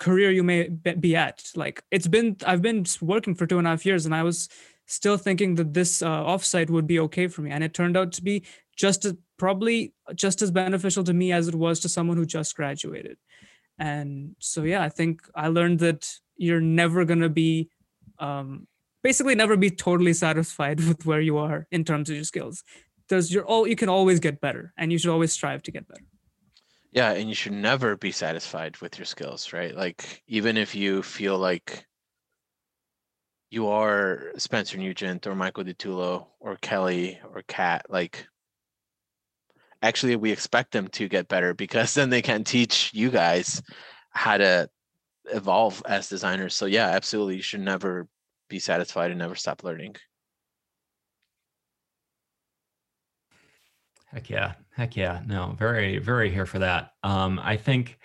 career 0.00 0.30
you 0.32 0.42
may 0.42 0.68
be 0.68 1.14
at. 1.14 1.52
Like 1.54 1.84
it's 1.92 2.08
been 2.08 2.36
I've 2.44 2.62
been 2.62 2.84
working 3.00 3.34
for 3.36 3.46
two 3.46 3.58
and 3.58 3.66
a 3.66 3.70
half 3.70 3.86
years 3.86 4.06
and 4.06 4.14
I 4.14 4.24
was 4.24 4.48
still 4.86 5.16
thinking 5.16 5.54
that 5.54 5.72
this 5.72 6.02
uh, 6.02 6.24
offsite 6.24 6.70
would 6.70 6.88
be 6.88 6.98
okay 6.98 7.28
for 7.28 7.42
me 7.42 7.50
and 7.52 7.62
it 7.62 7.74
turned 7.74 7.96
out 7.96 8.10
to 8.12 8.22
be 8.22 8.42
just 8.76 9.04
as, 9.04 9.14
probably 9.36 9.92
just 10.16 10.42
as 10.42 10.50
beneficial 10.50 11.04
to 11.04 11.12
me 11.12 11.30
as 11.30 11.46
it 11.46 11.54
was 11.54 11.78
to 11.80 11.88
someone 11.88 12.16
who 12.16 12.26
just 12.26 12.56
graduated. 12.56 13.16
And 13.78 14.34
so 14.40 14.62
yeah 14.64 14.82
i 14.82 14.88
think 14.88 15.22
i 15.34 15.48
learned 15.48 15.78
that 15.78 16.18
you're 16.36 16.60
never 16.60 17.04
going 17.04 17.20
to 17.20 17.30
be 17.30 17.70
um, 18.18 18.66
basically 19.02 19.34
never 19.34 19.56
be 19.56 19.70
totally 19.70 20.12
satisfied 20.12 20.80
with 20.88 21.06
where 21.06 21.20
you 21.20 21.38
are 21.38 21.66
in 21.70 21.84
terms 21.84 22.10
of 22.10 22.16
your 22.16 22.24
skills 22.24 22.64
there's 23.08 23.32
you're 23.32 23.46
all 23.46 23.66
you 23.66 23.76
can 23.76 23.88
always 23.88 24.20
get 24.20 24.40
better 24.40 24.72
and 24.76 24.92
you 24.92 24.98
should 24.98 25.10
always 25.10 25.32
strive 25.32 25.62
to 25.62 25.70
get 25.70 25.88
better 25.88 26.04
yeah 26.92 27.12
and 27.12 27.28
you 27.28 27.34
should 27.34 27.52
never 27.52 27.96
be 27.96 28.12
satisfied 28.12 28.76
with 28.78 28.98
your 28.98 29.06
skills 29.06 29.52
right 29.52 29.76
like 29.76 30.22
even 30.26 30.56
if 30.56 30.74
you 30.74 31.02
feel 31.02 31.38
like 31.38 31.86
you 33.50 33.66
are 33.66 34.32
Spencer 34.36 34.78
Nugent 34.78 35.26
or 35.26 35.34
Michael 35.34 35.64
DiTullo 35.64 36.26
or 36.38 36.56
Kelly 36.56 37.18
or 37.34 37.42
Kat, 37.48 37.86
like 37.88 38.26
actually 39.82 40.16
we 40.16 40.30
expect 40.30 40.72
them 40.72 40.86
to 40.88 41.08
get 41.08 41.28
better 41.28 41.52
because 41.52 41.94
then 41.94 42.10
they 42.10 42.22
can 42.22 42.44
teach 42.44 42.92
you 42.94 43.10
guys 43.10 43.60
how 44.10 44.38
to 44.38 44.68
evolve 45.26 45.82
as 45.86 46.08
designers. 46.08 46.54
So 46.54 46.66
yeah, 46.66 46.88
absolutely. 46.88 47.36
You 47.36 47.42
should 47.42 47.60
never 47.60 48.08
be 48.48 48.58
satisfied 48.58 49.10
and 49.10 49.18
never 49.18 49.34
stop 49.34 49.64
learning. 49.64 49.96
Heck 54.06 54.28
yeah. 54.28 54.54
Heck 54.80 54.96
yeah. 54.96 55.20
No, 55.26 55.54
very, 55.58 55.98
very 55.98 56.30
here 56.30 56.46
for 56.46 56.60
that. 56.60 56.92
Um, 57.02 57.38
I 57.38 57.58
think 57.58 57.98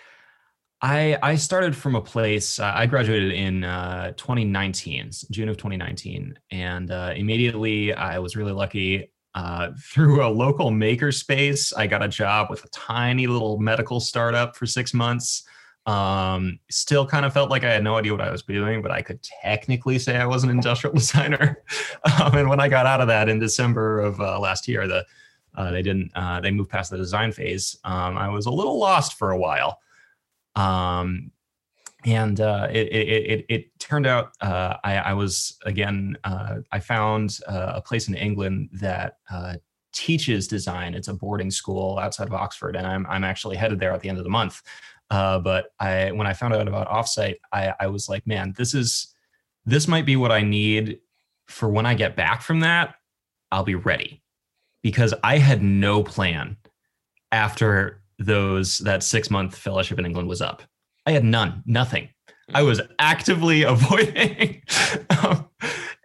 I 0.81 1.17
I 1.23 1.37
started 1.37 1.73
from 1.73 1.95
a 1.95 2.01
place. 2.01 2.59
Uh, 2.59 2.69
I 2.75 2.85
graduated 2.85 3.31
in 3.31 3.63
uh, 3.63 4.11
2019, 4.17 5.09
June 5.31 5.47
of 5.47 5.55
2019, 5.55 6.37
and 6.51 6.91
uh, 6.91 7.13
immediately 7.15 7.93
I 7.93 8.19
was 8.19 8.35
really 8.35 8.51
lucky. 8.51 9.09
Uh, 9.35 9.71
through 9.93 10.21
a 10.21 10.27
local 10.27 10.69
makerspace, 10.69 11.71
I 11.77 11.87
got 11.87 12.03
a 12.03 12.09
job 12.09 12.49
with 12.49 12.65
a 12.65 12.69
tiny 12.71 13.25
little 13.25 13.57
medical 13.57 14.01
startup 14.01 14.57
for 14.57 14.65
six 14.65 14.93
months. 14.93 15.47
Um, 15.85 16.59
still 16.69 17.07
kind 17.07 17.25
of 17.25 17.31
felt 17.31 17.49
like 17.49 17.63
I 17.63 17.71
had 17.71 17.85
no 17.85 17.95
idea 17.95 18.11
what 18.11 18.19
I 18.19 18.31
was 18.31 18.43
doing, 18.43 18.81
but 18.81 18.91
I 18.91 19.01
could 19.01 19.23
technically 19.23 19.97
say 19.97 20.17
I 20.17 20.25
was 20.25 20.43
an 20.43 20.49
industrial 20.49 20.93
designer. 20.97 21.63
um, 22.19 22.35
and 22.35 22.49
when 22.49 22.59
I 22.59 22.67
got 22.67 22.85
out 22.85 22.99
of 22.99 23.07
that 23.07 23.29
in 23.29 23.39
December 23.39 24.01
of 24.01 24.19
uh, 24.19 24.41
last 24.41 24.67
year, 24.67 24.89
the 24.89 25.05
uh, 25.57 25.71
they 25.71 25.81
didn't 25.81 26.11
Uh, 26.15 26.39
they 26.39 26.51
moved 26.51 26.69
past 26.69 26.91
the 26.91 26.97
design 26.97 27.31
phase. 27.31 27.77
Um, 27.83 28.17
I 28.17 28.29
was 28.29 28.45
a 28.45 28.51
little 28.51 28.77
lost 28.77 29.13
for 29.17 29.31
a 29.31 29.37
while. 29.37 29.79
Um, 30.55 31.31
and 32.05 32.39
uh, 32.39 32.67
it, 32.71 32.87
it, 32.87 33.07
it, 33.07 33.45
it, 33.49 33.79
turned 33.79 34.05
out 34.05 34.31
uh, 34.41 34.77
I, 34.83 34.97
I, 34.97 35.13
was 35.13 35.57
again 35.65 36.17
uh, 36.23 36.57
I 36.71 36.79
found 36.79 37.39
uh, 37.47 37.73
a 37.75 37.81
place 37.81 38.07
in 38.07 38.15
England 38.15 38.69
that 38.73 39.17
teaches 39.91 40.47
design. 40.47 40.93
It's 40.93 41.07
a 41.07 41.13
boarding 41.13 41.49
school 41.49 41.97
outside 41.97 42.27
of 42.27 42.33
Oxford, 42.33 42.75
and 42.75 42.85
I'm 42.85 43.07
I'm 43.07 43.23
actually 43.23 43.55
headed 43.55 43.79
there 43.79 43.91
at 43.91 44.01
the 44.01 44.09
end 44.09 44.19
of 44.19 44.23
the 44.23 44.29
month. 44.29 44.61
Uh, 45.09 45.39
but 45.39 45.73
I 45.79 46.11
when 46.11 46.27
I 46.27 46.33
found 46.33 46.53
out 46.53 46.67
about 46.67 46.87
offsite, 46.89 47.37
I, 47.51 47.73
I 47.79 47.87
was 47.87 48.07
like, 48.09 48.25
man, 48.27 48.53
this 48.57 48.73
is 48.73 49.13
this 49.65 49.87
might 49.87 50.05
be 50.05 50.15
what 50.15 50.31
I 50.31 50.41
need 50.41 50.99
for 51.47 51.69
when 51.69 51.85
I 51.85 51.95
get 51.95 52.15
back 52.15 52.41
from 52.41 52.59
that. 52.61 52.95
I'll 53.51 53.63
be 53.63 53.75
ready 53.75 54.21
because 54.85 55.15
I 55.23 55.39
had 55.39 55.63
no 55.63 56.03
plan 56.03 56.57
after 57.31 58.03
those 58.19 58.77
that 58.79 59.01
six 59.01 59.31
month 59.31 59.57
fellowship 59.57 59.97
in 59.97 60.05
England 60.05 60.29
was 60.29 60.43
up. 60.43 60.61
I 61.07 61.11
had 61.11 61.23
none, 61.23 61.63
nothing. 61.65 62.09
I 62.53 62.61
was 62.61 62.79
actively 62.99 63.63
avoiding, 63.73 64.61
um, 65.09 65.49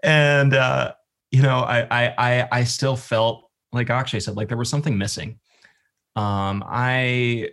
and 0.02 0.54
uh, 0.54 0.94
you 1.30 1.42
know, 1.42 1.58
I, 1.58 2.14
I 2.16 2.48
I 2.50 2.64
still 2.64 2.96
felt 2.96 3.50
like 3.70 3.90
Akshay 3.90 4.18
said, 4.18 4.36
like 4.36 4.48
there 4.48 4.56
was 4.56 4.70
something 4.70 4.96
missing. 4.96 5.38
Um, 6.16 6.64
I 6.66 7.50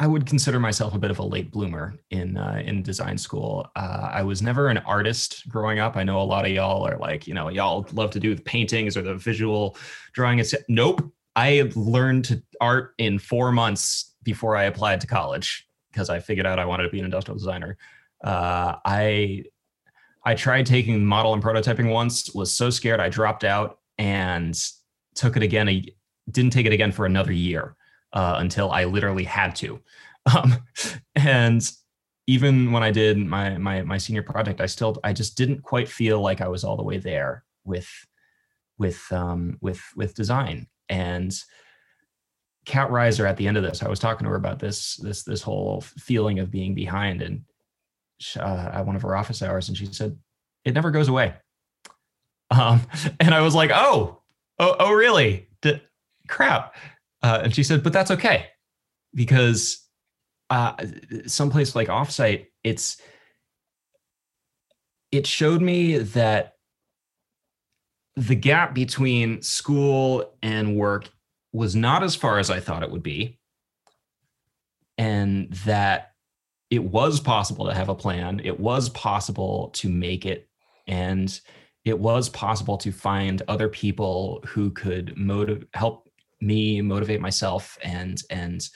I 0.00 0.06
would 0.06 0.26
consider 0.26 0.60
myself 0.60 0.94
a 0.94 0.98
bit 0.98 1.10
of 1.10 1.18
a 1.18 1.24
late 1.24 1.50
bloomer 1.50 1.94
in 2.10 2.36
uh, 2.36 2.62
in 2.64 2.82
design 2.82 3.18
school. 3.18 3.68
Uh, 3.74 4.10
I 4.12 4.22
was 4.22 4.42
never 4.42 4.68
an 4.68 4.78
artist 4.78 5.48
growing 5.48 5.80
up. 5.80 5.96
I 5.96 6.04
know 6.04 6.20
a 6.20 6.22
lot 6.22 6.44
of 6.44 6.52
y'all 6.52 6.86
are 6.86 6.98
like, 6.98 7.26
you 7.26 7.34
know, 7.34 7.48
y'all 7.48 7.86
love 7.92 8.12
to 8.12 8.20
do 8.20 8.34
the 8.34 8.42
paintings 8.42 8.96
or 8.96 9.02
the 9.02 9.16
visual 9.16 9.76
drawing. 10.12 10.42
Nope. 10.68 11.12
I 11.34 11.70
learned 11.74 12.42
art 12.60 12.94
in 12.98 13.18
four 13.18 13.50
months 13.50 14.14
before 14.22 14.56
I 14.56 14.64
applied 14.64 15.00
to 15.00 15.06
college 15.06 15.68
because 15.90 16.10
I 16.10 16.20
figured 16.20 16.46
out 16.46 16.58
I 16.60 16.64
wanted 16.64 16.84
to 16.84 16.90
be 16.90 17.00
an 17.00 17.04
industrial 17.04 17.36
designer. 17.36 17.76
Uh, 18.22 18.76
I 18.84 19.44
I 20.24 20.34
tried 20.34 20.66
taking 20.66 21.04
model 21.04 21.34
and 21.34 21.42
prototyping 21.42 21.90
once, 21.90 22.32
was 22.34 22.52
so 22.52 22.70
scared 22.70 23.00
I 23.00 23.08
dropped 23.08 23.42
out 23.42 23.80
and 23.98 24.56
took 25.16 25.36
it 25.36 25.42
again. 25.42 25.68
I 25.68 25.86
didn't 26.30 26.52
take 26.52 26.66
it 26.66 26.72
again 26.72 26.92
for 26.92 27.04
another 27.04 27.32
year 27.32 27.74
uh, 28.12 28.36
until 28.38 28.70
I 28.70 28.84
literally 28.84 29.24
had 29.24 29.54
to. 29.56 29.80
Um, 30.36 30.58
and 31.14 31.66
even 32.26 32.70
when 32.70 32.82
I 32.82 32.90
did 32.90 33.16
my 33.16 33.56
my 33.56 33.80
my 33.80 33.96
senior 33.96 34.22
project, 34.22 34.60
I 34.60 34.66
still 34.66 34.98
I 35.02 35.14
just 35.14 35.38
didn't 35.38 35.62
quite 35.62 35.88
feel 35.88 36.20
like 36.20 36.42
I 36.42 36.48
was 36.48 36.64
all 36.64 36.76
the 36.76 36.82
way 36.82 36.98
there 36.98 37.44
with 37.64 37.88
with 38.76 39.10
um, 39.10 39.56
with 39.62 39.80
with 39.96 40.14
design 40.14 40.66
and 40.90 41.34
Kat 42.68 42.90
Reiser 42.90 43.26
at 43.26 43.38
the 43.38 43.48
end 43.48 43.56
of 43.56 43.62
this, 43.62 43.82
I 43.82 43.88
was 43.88 43.98
talking 43.98 44.24
to 44.24 44.30
her 44.30 44.36
about 44.36 44.58
this 44.58 44.96
this 44.96 45.22
this 45.22 45.40
whole 45.40 45.80
feeling 45.80 46.38
of 46.38 46.50
being 46.50 46.74
behind, 46.74 47.22
and 47.22 47.42
uh, 48.36 48.70
at 48.74 48.86
one 48.86 48.94
of 48.94 49.02
her 49.02 49.16
office 49.16 49.42
hours, 49.42 49.68
and 49.68 49.76
she 49.76 49.86
said 49.86 50.18
it 50.66 50.74
never 50.74 50.90
goes 50.90 51.08
away. 51.08 51.34
Um, 52.50 52.80
and 53.20 53.34
I 53.34 53.42
was 53.42 53.54
like, 53.54 53.70
oh, 53.74 54.22
oh, 54.58 54.76
oh, 54.78 54.94
really? 54.94 55.48
D- 55.60 55.82
crap. 56.28 56.74
Uh, 57.22 57.40
and 57.44 57.54
she 57.54 57.62
said, 57.62 57.82
but 57.82 57.92
that's 57.92 58.10
okay 58.10 58.46
because 59.14 59.86
uh, 60.50 60.74
someplace 61.26 61.74
like 61.74 61.88
offsite, 61.88 62.46
it's 62.64 63.00
it 65.10 65.26
showed 65.26 65.62
me 65.62 65.98
that 65.98 66.54
the 68.16 68.34
gap 68.34 68.74
between 68.74 69.40
school 69.42 70.34
and 70.42 70.76
work 70.76 71.08
was 71.52 71.74
not 71.74 72.02
as 72.02 72.14
far 72.14 72.38
as 72.38 72.50
I 72.50 72.60
thought 72.60 72.82
it 72.82 72.90
would 72.90 73.02
be. 73.02 73.38
And 74.98 75.52
that 75.64 76.12
it 76.70 76.82
was 76.82 77.20
possible 77.20 77.66
to 77.66 77.74
have 77.74 77.88
a 77.88 77.94
plan, 77.94 78.40
it 78.44 78.58
was 78.58 78.88
possible 78.90 79.70
to 79.74 79.88
make 79.88 80.26
it, 80.26 80.48
and 80.86 81.40
it 81.84 81.98
was 81.98 82.28
possible 82.28 82.76
to 82.78 82.92
find 82.92 83.42
other 83.48 83.68
people 83.68 84.42
who 84.46 84.70
could 84.70 85.16
motive 85.16 85.64
help 85.72 86.07
me 86.40 86.80
motivate 86.80 87.20
myself 87.20 87.78
and 87.82 88.22
and 88.30 88.68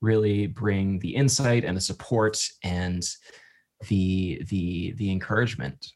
really 0.00 0.46
bring 0.46 0.98
the 1.00 1.14
insight 1.14 1.64
and 1.64 1.76
the 1.76 1.80
support 1.80 2.38
and 2.64 3.02
the 3.88 4.42
the 4.48 4.92
the 4.92 5.10
encouragement 5.10 5.92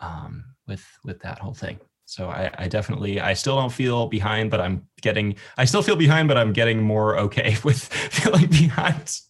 um, 0.00 0.44
with 0.66 0.84
with 1.04 1.20
that 1.20 1.38
whole 1.38 1.54
thing. 1.54 1.78
So 2.04 2.28
I, 2.28 2.50
I 2.58 2.68
definitely 2.68 3.20
I 3.20 3.34
still 3.34 3.56
don't 3.56 3.72
feel 3.72 4.06
behind, 4.06 4.50
but 4.50 4.60
I'm 4.60 4.86
getting 5.00 5.36
I 5.56 5.64
still 5.64 5.82
feel 5.82 5.96
behind, 5.96 6.28
but 6.28 6.36
I'm 6.36 6.52
getting 6.52 6.82
more 6.82 7.18
okay 7.18 7.56
with 7.64 7.82
feeling 7.84 8.46
behind. 8.46 9.20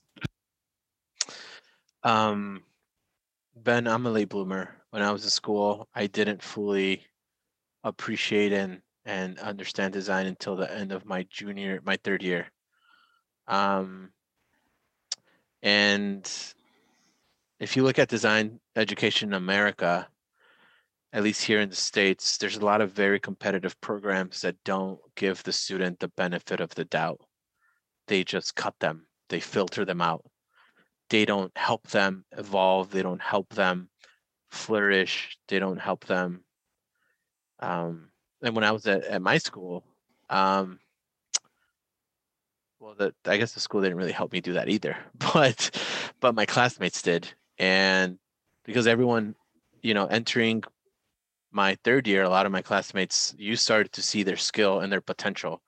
Um, 2.03 2.63
Ben, 3.55 3.87
I'm 3.87 4.07
a 4.07 4.11
late 4.11 4.31
bloomer. 4.31 4.77
When 4.91 5.03
I 5.03 5.13
was 5.13 5.25
in 5.25 5.31
school, 5.31 5.89
I 5.95 6.07
didn't 6.07 6.43
fully 6.43 7.05
appreciate 7.85 8.53
and 8.53 8.81
and 9.11 9.41
understand 9.41 9.93
design 9.93 10.27
until 10.27 10.55
the 10.55 10.73
end 10.73 10.93
of 10.93 11.05
my 11.05 11.27
junior, 11.29 11.81
my 11.85 11.97
third 11.97 12.23
year. 12.23 12.47
Um, 13.49 14.11
and 15.63 16.31
if 17.59 17.77
you 17.77 17.83
look 17.83 17.99
at 17.99 18.09
design 18.09 18.61
education 18.77 19.31
in 19.31 19.35
America, 19.35 20.07
at 21.13 21.25
least 21.25 21.43
here 21.43 21.61
in 21.61 21.71
the 21.71 21.75
States, 21.75 22.39
there's 22.39 22.59
a 22.59 22.65
lot 22.65 22.81
of 22.81 22.93
very 22.93 23.19
competitive 23.19 23.79
programs 23.81 24.43
that 24.43 24.63
don't 24.65 25.01
give 25.17 25.43
the 25.43 25.53
student 25.53 25.99
the 25.99 26.13
benefit 26.17 26.61
of 26.61 26.73
the 26.77 26.85
doubt. 26.85 27.21
They 28.07 28.23
just 28.23 28.55
cut 28.55 28.75
them, 28.79 29.09
they 29.29 29.41
filter 29.41 29.85
them 29.85 30.01
out. 30.01 30.25
They 31.09 31.25
don't 31.25 31.51
help 31.59 31.89
them 31.89 32.25
evolve, 32.39 32.93
they 32.93 33.03
don't 33.03 33.21
help 33.21 33.55
them 33.55 33.91
flourish, 34.53 35.37
they 35.49 35.59
don't 35.59 35.81
help 35.81 36.07
them. 36.07 36.45
Um, 37.59 38.10
and 38.43 38.55
when 38.55 38.65
I 38.65 38.73
was 38.73 38.87
at, 38.87 39.05
at 39.05 39.23
my 39.23 39.39
school, 39.39 39.85
um, 40.29 40.79
well, 42.79 42.95
the, 42.97 43.15
I 43.27 43.37
guess 43.37 43.53
the 43.53 43.61
school 43.61 43.83
didn't 43.83 43.99
really 43.99 44.13
help 44.13 44.33
me 44.33 44.41
do 44.41 44.55
that 44.55 44.69
either, 44.69 44.97
but 45.35 45.71
but 46.21 46.35
my 46.35 46.47
classmates 46.47 47.03
did, 47.03 47.33
and 47.59 48.19
because 48.65 48.87
everyone, 48.87 49.35
you 49.83 49.95
know, 49.95 50.07
entering 50.07 50.63
my 51.53 51.77
third 51.85 52.07
year, 52.07 52.23
a 52.23 52.29
lot 52.29 52.47
of 52.47 52.53
my 52.53 52.63
classmates, 52.63 53.35
you 53.39 53.57
started 53.57 53.93
to 53.93 54.03
see 54.03 54.23
their 54.23 54.37
skill 54.37 54.81
and 54.81 54.93
their 54.93 55.01
potential, 55.01 55.63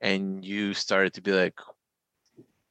and 0.00 0.44
you 0.44 0.74
started 0.74 1.12
to 1.14 1.22
be 1.22 1.32
like, 1.32 1.58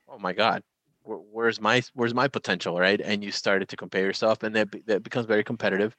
"Oh 0.07 0.17
my 0.19 0.33
God, 0.33 0.63
where's 1.03 1.61
my 1.61 1.81
where's 1.93 2.13
my 2.13 2.27
potential?" 2.27 2.79
Right? 2.79 2.99
And 3.01 3.23
you 3.23 3.31
started 3.31 3.69
to 3.69 3.77
compare 3.77 4.05
yourself, 4.05 4.43
and 4.43 4.55
that 4.55 4.69
that 4.87 5.03
becomes 5.03 5.27
very 5.27 5.43
competitive. 5.43 5.95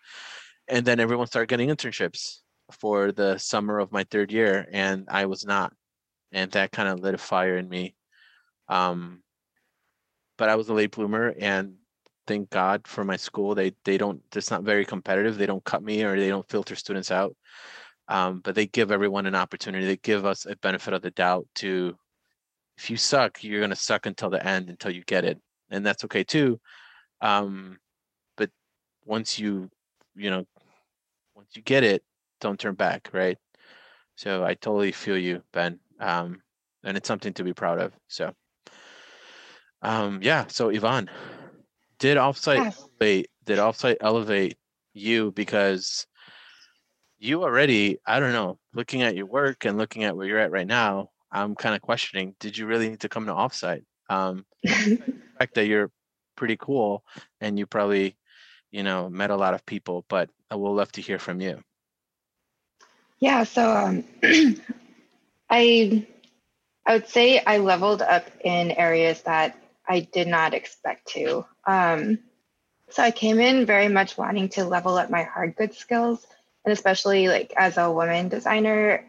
And 0.69 0.87
then 0.87 1.01
everyone 1.01 1.27
started 1.27 1.49
getting 1.49 1.69
internships 1.69 2.41
for 2.71 3.13
the 3.13 3.39
summer 3.39 3.79
of 3.79 3.93
my 3.93 4.05
third 4.05 4.33
year, 4.33 4.67
and 4.73 5.07
I 5.09 5.27
was 5.27 5.45
not, 5.45 5.73
and 6.33 6.51
that 6.53 6.73
kind 6.73 6.89
of 6.89 7.01
lit 7.01 7.15
a 7.15 7.19
fire 7.19 7.57
in 7.57 7.69
me. 7.69 7.95
Um, 8.69 9.23
but 10.39 10.49
I 10.49 10.57
was 10.57 10.69
a 10.69 10.75
late 10.75 10.93
bloomer, 10.93 11.35
and 11.39 11.75
thank 12.27 12.51
God 12.51 12.87
for 12.87 13.05
my 13.05 13.17
school. 13.17 13.55
They 13.55 13.73
they 13.85 13.99
don't. 13.99 14.23
It's 14.35 14.51
not 14.51 14.63
very 14.63 14.85
competitive. 14.85 15.37
They 15.37 15.47
don't 15.47 15.65
cut 15.65 15.83
me 15.83 16.05
or 16.05 16.19
they 16.19 16.29
don't 16.29 16.49
filter 16.49 16.77
students 16.77 17.11
out. 17.11 17.37
Um, 18.09 18.41
but 18.41 18.55
they 18.55 18.67
give 18.67 18.91
everyone 18.91 19.27
an 19.27 19.35
opportunity. 19.35 19.87
They 19.87 19.97
give 19.97 20.25
us 20.25 20.47
a 20.47 20.57
benefit 20.57 20.95
of 20.95 21.03
the 21.03 21.13
doubt 21.13 21.47
to, 21.57 21.97
if 22.77 22.91
you 22.91 22.97
suck, 22.97 23.43
you're 23.45 23.61
gonna 23.61 23.77
suck 23.77 24.07
until 24.07 24.31
the 24.31 24.45
end 24.47 24.69
until 24.71 24.91
you 24.93 25.03
get 25.05 25.25
it, 25.25 25.39
and 25.71 25.85
that's 25.85 26.05
okay 26.05 26.25
too. 26.25 26.61
Um, 27.21 27.79
but 28.37 28.51
once 29.05 29.39
you, 29.39 29.71
you 30.17 30.31
know, 30.31 30.45
once 31.35 31.51
you 31.55 31.63
get 31.63 31.85
it, 31.85 32.03
don't 32.41 32.59
turn 32.59 32.75
back, 32.75 33.11
right? 33.13 33.39
So 34.17 34.45
I 34.45 34.55
totally 34.55 34.93
feel 34.93 35.19
you, 35.19 35.43
Ben. 35.53 35.79
Um, 35.99 36.43
and 36.85 36.97
it's 36.97 37.09
something 37.09 37.33
to 37.35 37.45
be 37.45 37.53
proud 37.53 37.79
of. 37.79 37.93
So, 38.09 38.35
um, 39.83 40.21
yeah. 40.23 40.47
So 40.49 40.71
Yvonne, 40.71 41.11
did 42.01 42.17
offsite 42.17 42.65
yes. 42.65 42.81
elevate 42.81 43.31
did 43.45 43.59
offsite 43.59 43.97
elevate 44.01 44.57
you 44.95 45.31
because 45.31 46.07
you 47.19 47.45
already 47.45 47.99
i 48.07 48.19
don't 48.19 48.33
know 48.33 48.59
looking 48.75 49.03
at 49.03 49.15
your 49.15 49.27
work 49.27 49.65
and 49.65 49.79
looking 49.79 50.03
at 50.03 50.17
where 50.17 50.27
you're 50.27 50.39
at 50.39 50.51
right 50.51 50.67
now 50.67 51.09
i'm 51.31 51.55
kind 51.55 51.77
of 51.77 51.83
questioning 51.83 52.35
did 52.41 52.59
you 52.59 52.67
really 52.67 52.89
need 52.89 53.01
to 53.01 53.09
come 53.09 53.27
to 53.27 53.33
offsite 53.33 53.85
um 54.09 54.45
the 54.65 54.99
fact 55.39 55.55
that 55.55 55.67
you're 55.67 55.91
pretty 56.37 56.57
cool 56.57 57.05
and 57.41 57.59
you 57.59 57.67
probably 57.67 58.17
you 58.73 58.83
know 58.83 59.09
met 59.09 59.31
a 59.31 59.37
lot 59.37 59.55
of 59.55 59.65
people 59.67 60.05
but 60.09 60.29
i 60.51 60.57
will 60.57 60.75
love 60.75 60.91
to 60.91 61.03
hear 61.03 61.19
from 61.19 61.41
you 61.41 61.61
yeah 63.21 63.45
so 63.45 63.71
um 63.77 64.05
i 65.51 66.07
i 66.87 66.95
would 66.95 67.09
say 67.09 67.41
i 67.47 67.59
leveled 67.59 68.03
up 68.03 68.25
in 68.45 68.73
areas 68.73 69.23
that 69.23 69.57
I 69.91 70.01
did 70.13 70.29
not 70.29 70.55
expect 70.55 71.09
to. 71.09 71.45
Um, 71.67 72.21
so 72.91 73.03
I 73.03 73.11
came 73.11 73.41
in 73.41 73.67
very 73.67 73.89
much 73.89 74.17
wanting 74.17 74.49
to 74.51 74.65
level 74.65 74.97
up 74.97 75.11
my 75.11 75.25
hard 75.25 75.57
goods 75.57 75.79
skills, 75.79 76.25
and 76.65 76.73
especially 76.73 77.29
like 77.29 77.53
as 77.57 77.77
a 77.77 77.91
woman 77.91 78.29
designer, 78.29 79.05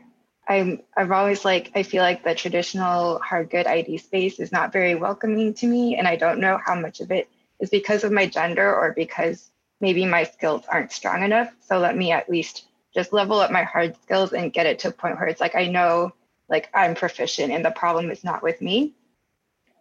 I'm 0.47 0.81
I've 0.97 1.11
always 1.11 1.45
like 1.45 1.71
I 1.75 1.83
feel 1.83 2.01
like 2.01 2.23
the 2.23 2.35
traditional 2.35 3.19
hard 3.19 3.51
good 3.51 3.67
ID 3.67 3.99
space 3.99 4.39
is 4.39 4.51
not 4.51 4.73
very 4.73 4.95
welcoming 4.95 5.53
to 5.55 5.67
me, 5.67 5.97
and 5.97 6.07
I 6.07 6.15
don't 6.15 6.39
know 6.39 6.59
how 6.63 6.75
much 6.75 6.99
of 6.99 7.11
it 7.11 7.29
is 7.59 7.69
because 7.69 8.03
of 8.03 8.11
my 8.11 8.25
gender 8.25 8.73
or 8.75 8.93
because 8.93 9.51
maybe 9.81 10.05
my 10.05 10.23
skills 10.23 10.63
aren't 10.67 10.91
strong 10.91 11.23
enough. 11.23 11.53
So 11.61 11.79
let 11.79 11.95
me 11.95 12.11
at 12.11 12.29
least 12.29 12.65
just 12.93 13.13
level 13.13 13.39
up 13.39 13.51
my 13.51 13.63
hard 13.63 13.95
skills 14.01 14.33
and 14.33 14.53
get 14.53 14.65
it 14.65 14.79
to 14.79 14.89
a 14.89 14.91
point 14.91 15.15
where 15.17 15.27
it's 15.27 15.41
like 15.41 15.55
I 15.55 15.67
know 15.67 16.13
like 16.49 16.69
I'm 16.73 16.95
proficient 16.95 17.51
and 17.51 17.63
the 17.63 17.71
problem 17.71 18.11
is 18.11 18.23
not 18.23 18.43
with 18.43 18.61
me. 18.61 18.93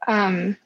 Um, 0.06 0.56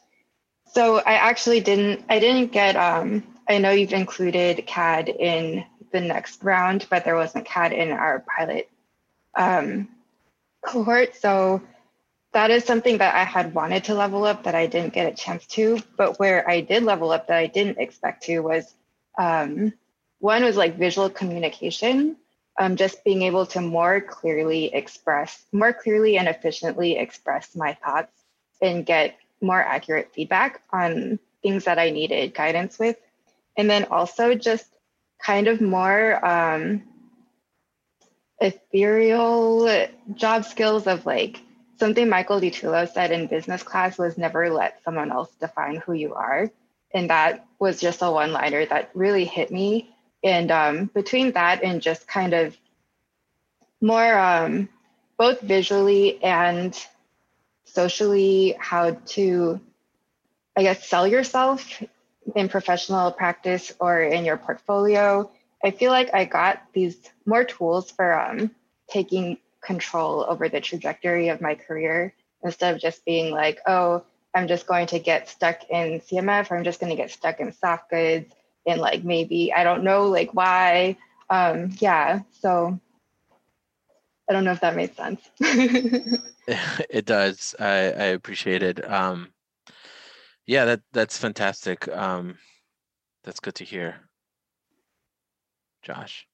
so 0.66 0.98
I 0.98 1.14
actually 1.14 1.60
didn't, 1.60 2.04
I 2.08 2.18
didn't 2.18 2.52
get, 2.52 2.76
um, 2.76 3.22
I 3.48 3.58
know 3.58 3.70
you've 3.70 3.92
included 3.92 4.66
CAD 4.66 5.08
in 5.08 5.64
the 5.92 6.00
next 6.00 6.42
round, 6.42 6.86
but 6.90 7.04
there 7.04 7.16
wasn't 7.16 7.46
CAD 7.46 7.72
in 7.72 7.90
our 7.90 8.20
pilot 8.20 8.68
um, 9.36 9.88
cohort. 10.64 11.14
So 11.16 11.62
that 12.32 12.50
is 12.50 12.64
something 12.64 12.98
that 12.98 13.14
I 13.14 13.24
had 13.24 13.54
wanted 13.54 13.84
to 13.84 13.94
level 13.94 14.24
up 14.24 14.44
that 14.44 14.54
I 14.54 14.66
didn't 14.66 14.92
get 14.92 15.12
a 15.12 15.16
chance 15.16 15.46
to. 15.46 15.80
But 15.96 16.18
where 16.18 16.48
I 16.48 16.60
did 16.60 16.82
level 16.82 17.12
up 17.12 17.28
that 17.28 17.38
I 17.38 17.46
didn't 17.46 17.78
expect 17.78 18.24
to 18.24 18.40
was 18.40 18.74
um, 19.16 19.72
one 20.18 20.42
was 20.42 20.56
like 20.56 20.76
visual 20.76 21.08
communication, 21.08 22.16
um, 22.58 22.76
just 22.76 23.04
being 23.04 23.22
able 23.22 23.46
to 23.46 23.60
more 23.60 24.00
clearly 24.00 24.72
express, 24.72 25.44
more 25.52 25.72
clearly 25.72 26.16
and 26.18 26.28
efficiently 26.28 26.96
express 26.96 27.54
my 27.56 27.74
thoughts 27.74 28.12
and 28.62 28.86
get 28.86 29.16
more 29.40 29.60
accurate 29.60 30.12
feedback 30.14 30.62
on 30.72 31.18
things 31.42 31.64
that 31.64 31.78
I 31.78 31.90
needed 31.90 32.34
guidance 32.34 32.78
with. 32.78 32.96
And 33.56 33.68
then 33.68 33.84
also 33.84 34.34
just 34.34 34.66
kind 35.20 35.48
of 35.48 35.60
more 35.60 36.24
um, 36.24 36.82
ethereal 38.40 39.88
job 40.14 40.44
skills 40.44 40.86
of 40.86 41.06
like 41.06 41.40
something 41.78 42.08
Michael 42.08 42.40
DiTullo 42.40 42.90
said 42.90 43.10
in 43.10 43.26
business 43.26 43.62
class 43.62 43.98
was 43.98 44.18
never 44.18 44.50
let 44.50 44.82
someone 44.84 45.10
else 45.10 45.30
define 45.40 45.76
who 45.76 45.92
you 45.92 46.14
are. 46.14 46.50
And 46.92 47.10
that 47.10 47.46
was 47.58 47.80
just 47.80 48.02
a 48.02 48.10
one 48.10 48.32
liner 48.32 48.64
that 48.66 48.90
really 48.94 49.24
hit 49.24 49.50
me. 49.50 49.93
And 50.24 50.50
um, 50.50 50.86
between 50.94 51.32
that 51.32 51.62
and 51.62 51.82
just 51.82 52.08
kind 52.08 52.32
of 52.32 52.56
more 53.80 54.18
um, 54.18 54.70
both 55.18 55.42
visually 55.42 56.22
and 56.24 56.74
socially 57.64 58.56
how 58.58 58.92
to, 58.92 59.60
I 60.56 60.62
guess, 60.62 60.88
sell 60.88 61.06
yourself 61.06 61.82
in 62.34 62.48
professional 62.48 63.12
practice 63.12 63.72
or 63.78 64.00
in 64.00 64.24
your 64.24 64.38
portfolio. 64.38 65.30
I 65.62 65.70
feel 65.70 65.90
like 65.90 66.14
I 66.14 66.24
got 66.24 66.62
these 66.72 66.96
more 67.26 67.44
tools 67.44 67.90
for 67.90 68.18
um, 68.18 68.50
taking 68.88 69.36
control 69.60 70.24
over 70.26 70.48
the 70.48 70.60
trajectory 70.60 71.28
of 71.28 71.42
my 71.42 71.54
career 71.54 72.14
instead 72.42 72.74
of 72.74 72.80
just 72.80 73.04
being 73.04 73.30
like, 73.30 73.60
oh, 73.66 74.04
I'm 74.34 74.48
just 74.48 74.66
going 74.66 74.86
to 74.88 74.98
get 74.98 75.28
stuck 75.28 75.68
in 75.70 76.00
CMF 76.00 76.50
or 76.50 76.56
I'm 76.56 76.64
just 76.64 76.80
going 76.80 76.90
to 76.90 76.96
get 76.96 77.10
stuck 77.10 77.40
in 77.40 77.52
soft 77.52 77.90
goods 77.90 78.32
and 78.66 78.80
like 78.80 79.04
maybe 79.04 79.52
I 79.52 79.64
don't 79.64 79.84
know 79.84 80.08
like 80.08 80.34
why. 80.34 80.96
Um, 81.30 81.72
yeah, 81.78 82.20
so 82.40 82.78
I 84.28 84.32
don't 84.32 84.44
know 84.44 84.52
if 84.52 84.60
that 84.60 84.76
made 84.76 84.94
sense. 84.94 85.20
it 85.40 87.04
does. 87.04 87.54
I, 87.58 87.68
I 87.68 88.06
appreciate 88.14 88.62
it. 88.62 88.90
Um, 88.90 89.32
yeah, 90.46 90.64
that 90.66 90.80
that's 90.92 91.18
fantastic. 91.18 91.88
Um, 91.88 92.38
that's 93.22 93.40
good 93.40 93.54
to 93.56 93.64
hear. 93.64 93.96
Josh? 95.82 96.26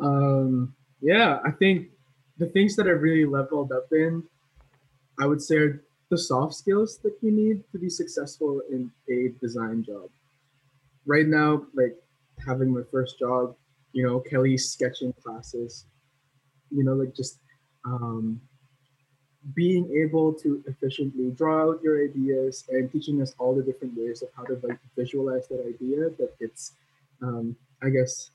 Um, 0.00 0.74
yeah, 1.00 1.38
I 1.44 1.50
think 1.50 1.88
the 2.38 2.46
things 2.46 2.76
that 2.76 2.86
I've 2.86 3.02
really 3.02 3.24
leveled 3.24 3.72
up 3.72 3.86
in, 3.92 4.22
I 5.18 5.26
would 5.26 5.40
say, 5.40 5.56
are 5.56 5.82
the 6.12 6.18
soft 6.18 6.52
skills 6.52 6.98
that 7.02 7.16
you 7.22 7.32
need 7.32 7.64
to 7.72 7.78
be 7.78 7.88
successful 7.88 8.60
in 8.70 8.90
a 9.08 9.32
design 9.40 9.82
job. 9.82 10.10
Right 11.06 11.26
now, 11.26 11.64
like 11.72 11.96
having 12.46 12.70
my 12.70 12.82
first 12.92 13.18
job, 13.18 13.56
you 13.94 14.06
know, 14.06 14.20
Kelly's 14.20 14.70
sketching 14.70 15.14
classes, 15.24 15.86
you 16.70 16.84
know, 16.84 16.92
like 16.92 17.16
just 17.16 17.38
um, 17.86 18.38
being 19.54 19.90
able 20.04 20.34
to 20.34 20.62
efficiently 20.66 21.30
draw 21.30 21.70
out 21.70 21.80
your 21.82 22.04
ideas 22.04 22.64
and 22.68 22.92
teaching 22.92 23.22
us 23.22 23.32
all 23.38 23.54
the 23.54 23.62
different 23.62 23.94
ways 23.96 24.20
of 24.20 24.28
how 24.36 24.44
to 24.44 24.60
like 24.62 24.78
visualize 24.94 25.48
that 25.48 25.60
idea 25.66 26.10
that 26.18 26.30
it's 26.38 26.74
um, 27.22 27.56
i 27.82 27.88
guess 27.88 28.30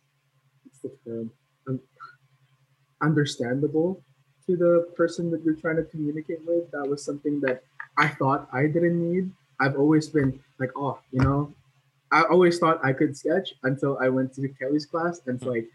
it's 0.66 0.80
the 0.80 0.92
term 1.06 1.32
um, 1.70 1.80
understandable 3.02 4.04
to 4.48 4.58
the 4.58 4.88
person 4.96 5.30
that 5.32 5.44
you're 5.44 5.56
trying 5.56 5.76
to 5.76 5.84
communicate 5.84 6.40
with 6.48 6.70
that 6.72 6.88
was 6.88 7.04
something 7.04 7.40
that 7.42 7.64
i 7.98 8.08
thought 8.08 8.48
i 8.52 8.64
didn't 8.66 9.00
need 9.12 9.30
i've 9.60 9.76
always 9.76 10.08
been 10.08 10.40
like 10.60 10.72
oh 10.76 10.98
you 11.12 11.22
know 11.22 11.52
i 12.12 12.24
always 12.24 12.58
thought 12.58 12.84
i 12.84 12.92
could 12.92 13.16
sketch 13.16 13.54
until 13.64 13.98
i 14.00 14.10
went 14.10 14.34
to 14.34 14.48
kelly's 14.60 14.86
class 14.86 15.22
and 15.28 15.36
it's 15.38 15.46
like 15.46 15.68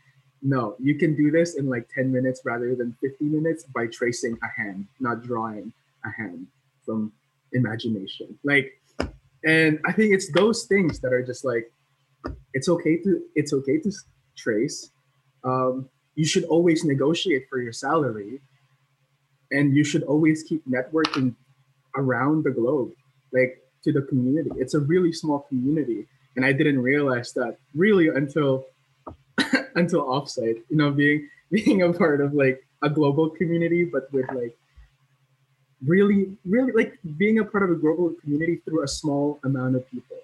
no, 0.43 0.75
you 0.81 0.97
can 0.97 1.15
do 1.15 1.31
this 1.31 1.55
in 1.55 1.69
like 1.69 1.89
10 1.95 2.13
minutes 2.13 2.43
rather 2.45 2.75
than 2.75 2.97
50 3.01 3.25
minutes 3.25 3.65
by 3.65 3.87
tracing 3.87 4.37
a 4.43 4.61
hand, 4.61 4.87
not 4.99 5.23
drawing 5.23 5.73
a 6.05 6.11
hand 6.11 6.49
from 6.85 7.13
imagination. 7.53 8.37
Like, 8.43 8.77
and 9.45 9.79
I 9.87 9.93
think 9.93 10.13
it's 10.13 10.31
those 10.33 10.65
things 10.65 10.99
that 11.01 11.13
are 11.13 11.23
just 11.23 11.45
like, 11.45 11.71
it's 12.55 12.69
okay 12.69 12.97
to 12.99 13.23
it's 13.35 13.53
okay 13.53 13.79
to 13.79 13.93
trace. 14.37 14.91
Um, 15.45 15.89
you 16.15 16.25
should 16.25 16.45
always 16.45 16.85
negotiate 16.85 17.49
for 17.49 17.59
your 17.59 17.73
salary, 17.73 18.41
and 19.53 19.77
you 19.77 19.85
should 19.85 20.03
always 20.05 20.43
keep 20.43 20.67
networking 20.69 21.35
around 21.97 22.45
the 22.45 22.51
globe, 22.51 22.93
like 23.33 23.63
to 23.85 23.93
the 23.93 24.03
community. 24.03 24.51
It's 24.57 24.75
a 24.75 24.81
really 24.81 25.13
small 25.13 25.41
community, 25.41 26.07
and 26.37 26.45
I 26.45 26.53
didn't 26.53 26.81
realize 26.81 27.33
that 27.35 27.59
really 27.75 28.09
until 28.09 28.67
until 29.75 30.05
offsite 30.05 30.63
you 30.69 30.77
know 30.77 30.91
being 30.91 31.29
being 31.51 31.83
a 31.83 31.93
part 31.93 32.21
of 32.21 32.35
like 32.35 32.65
a 32.83 32.91
global 32.91 33.31
community 33.31 33.85
but 33.85 34.13
with 34.13 34.29
like 34.33 34.57
really 35.85 36.37
really 36.45 36.73
like 36.73 36.99
being 37.17 37.39
a 37.39 37.45
part 37.45 37.65
of 37.65 37.71
a 37.71 37.75
global 37.75 38.15
community 38.23 38.57
through 38.65 38.83
a 38.83 38.89
small 38.89 39.39
amount 39.45 39.77
of 39.77 39.89
people. 39.91 40.17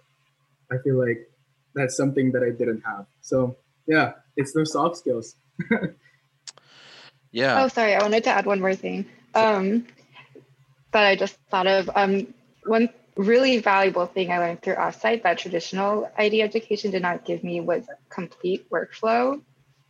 I 0.70 0.78
feel 0.78 0.98
like 0.98 1.28
that's 1.74 1.96
something 1.96 2.32
that 2.32 2.42
i 2.42 2.50
didn't 2.50 2.82
have. 2.84 3.06
So 3.20 3.56
yeah 3.86 4.12
it's 4.36 4.52
those 4.52 4.72
soft 4.72 4.96
skills. 4.96 5.36
Yeah. 7.30 7.62
Oh 7.62 7.68
sorry 7.68 7.94
i 7.94 8.02
wanted 8.02 8.24
to 8.24 8.30
add 8.30 8.46
one 8.46 8.58
more 8.58 8.74
thing 8.74 9.04
um 9.34 9.86
that 10.92 11.04
i 11.04 11.16
just 11.16 11.36
thought 11.50 11.66
of 11.66 11.90
um 11.94 12.32
one 12.64 12.88
really 13.18 13.58
valuable 13.58 14.06
thing 14.06 14.30
I 14.30 14.38
learned 14.38 14.62
through 14.62 14.76
offsite 14.76 15.24
that 15.24 15.38
traditional 15.38 16.10
ID 16.16 16.40
education 16.40 16.92
did 16.92 17.02
not 17.02 17.24
give 17.24 17.42
me 17.42 17.60
was 17.60 17.84
complete 18.08 18.70
workflow, 18.70 19.42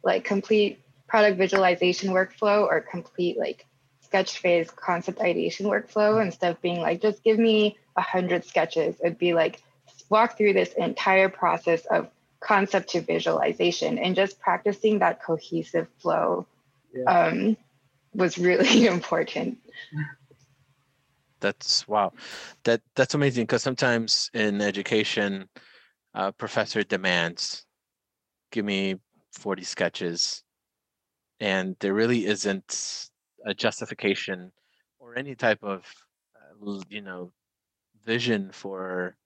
like 0.02 0.24
complete 0.24 0.80
product 1.06 1.36
visualization 1.36 2.10
workflow 2.10 2.62
or 2.62 2.80
complete 2.80 3.38
like 3.38 3.66
sketch 4.00 4.38
phase 4.38 4.70
concept 4.70 5.20
ideation 5.20 5.66
workflow 5.66 6.22
instead 6.22 6.52
of 6.52 6.62
being 6.62 6.80
like, 6.80 7.02
just 7.02 7.22
give 7.22 7.38
me 7.38 7.76
a 7.96 8.00
hundred 8.00 8.46
sketches. 8.46 8.96
It'd 9.04 9.18
be 9.18 9.34
like 9.34 9.60
walk 10.08 10.38
through 10.38 10.54
this 10.54 10.72
entire 10.72 11.28
process 11.28 11.84
of 11.86 12.08
concept 12.40 12.88
to 12.90 13.02
visualization 13.02 13.98
and 13.98 14.16
just 14.16 14.40
practicing 14.40 15.00
that 15.00 15.22
cohesive 15.22 15.86
flow 15.98 16.46
yeah. 16.94 17.02
um, 17.04 17.56
was 18.14 18.38
really 18.38 18.86
important. 18.94 19.58
That's 21.40 21.86
wow. 21.86 22.12
That 22.64 22.80
that's 22.96 23.14
amazing 23.14 23.44
because 23.44 23.62
sometimes 23.62 24.30
in 24.34 24.60
education 24.60 25.48
professor 26.36 26.82
demands 26.82 27.64
give 28.50 28.64
me 28.64 28.96
40 29.32 29.62
sketches 29.62 30.42
and 31.38 31.76
there 31.80 31.94
really 31.94 32.26
isn't 32.26 33.10
a 33.46 33.54
justification 33.54 34.50
or 34.98 35.16
any 35.16 35.34
type 35.34 35.62
of 35.62 35.84
uh, 36.36 36.80
you 36.88 37.02
know 37.02 37.32
vision 38.04 38.50
for 38.52 39.16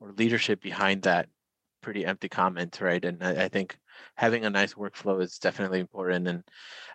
or 0.00 0.12
leadership 0.12 0.60
behind 0.60 1.02
that 1.02 1.28
pretty 1.82 2.04
empty 2.04 2.28
comment 2.28 2.80
right? 2.80 3.04
And 3.04 3.22
I, 3.22 3.44
I 3.44 3.48
think 3.48 3.78
having 4.16 4.44
a 4.44 4.50
nice 4.50 4.74
workflow 4.74 5.22
is 5.22 5.38
definitely 5.38 5.80
important 5.80 6.28
and 6.28 6.44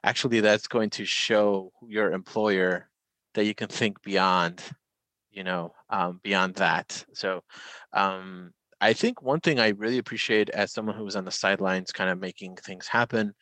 actually 0.04 0.40
that's 0.40 0.68
going 0.68 0.90
to 0.90 1.06
show 1.06 1.72
your 1.88 2.12
employer 2.12 2.90
that 3.34 3.46
you 3.46 3.56
can 3.56 3.68
think 3.68 4.02
beyond 4.02 4.64
you 5.32 5.44
know 5.44 5.74
um, 5.90 6.20
beyond 6.24 6.56
that. 6.56 7.06
So 7.14 7.44
um, 7.94 8.52
i 8.82 8.94
think 8.94 9.22
one 9.22 9.40
thing 9.40 9.60
i 9.60 9.70
really 9.70 9.98
appreciate 9.98 10.50
as 10.50 10.72
someone 10.72 10.96
who 10.96 11.04
was 11.04 11.16
on 11.16 11.26
the 11.26 11.32
sidelines 11.32 11.92
kind 11.92 12.10
of 12.10 12.20
making 12.20 12.56
things 12.56 12.88
happen 12.88 13.34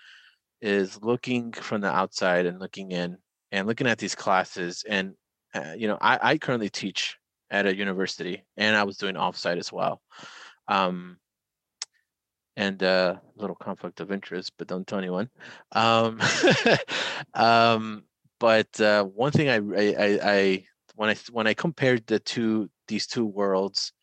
is 0.62 1.00
looking 1.02 1.52
from 1.52 1.82
the 1.82 1.92
outside 1.92 2.46
and 2.46 2.60
looking 2.60 2.92
in 2.92 3.18
and 3.52 3.68
looking 3.68 3.88
at 3.88 3.98
these 3.98 4.16
classes 4.16 4.84
and 4.90 5.14
uh, 5.54 5.74
you 5.78 5.88
know 5.88 5.98
I, 6.02 6.20
I 6.22 6.38
currently 6.38 6.70
teach 6.70 7.18
at 7.50 7.66
a 7.66 7.76
university 7.76 8.44
and 8.58 8.76
i 8.76 8.84
was 8.84 8.98
doing 8.98 9.16
offsite 9.16 9.58
as 9.58 9.72
well. 9.72 10.02
Um, 10.68 11.18
and 12.58 12.82
a 12.82 12.88
uh, 12.88 13.18
little 13.38 13.56
conflict 13.56 14.02
of 14.02 14.12
interest 14.12 14.52
but 14.58 14.68
don't 14.68 14.86
tell 14.86 15.00
anyone 15.00 15.30
um, 15.72 16.20
um, 17.34 18.04
but 18.40 18.80
uh, 18.82 19.04
one 19.04 19.32
thing 19.32 19.50
I, 19.50 19.58
I, 19.58 20.20
I 20.22 20.66
when 20.96 21.10
I 21.10 21.16
when 21.32 21.48
I 21.48 21.54
compared 21.54 22.06
the 22.08 22.20
two 22.20 22.70
these 22.88 23.08
two 23.08 23.26
worlds, 23.26 23.94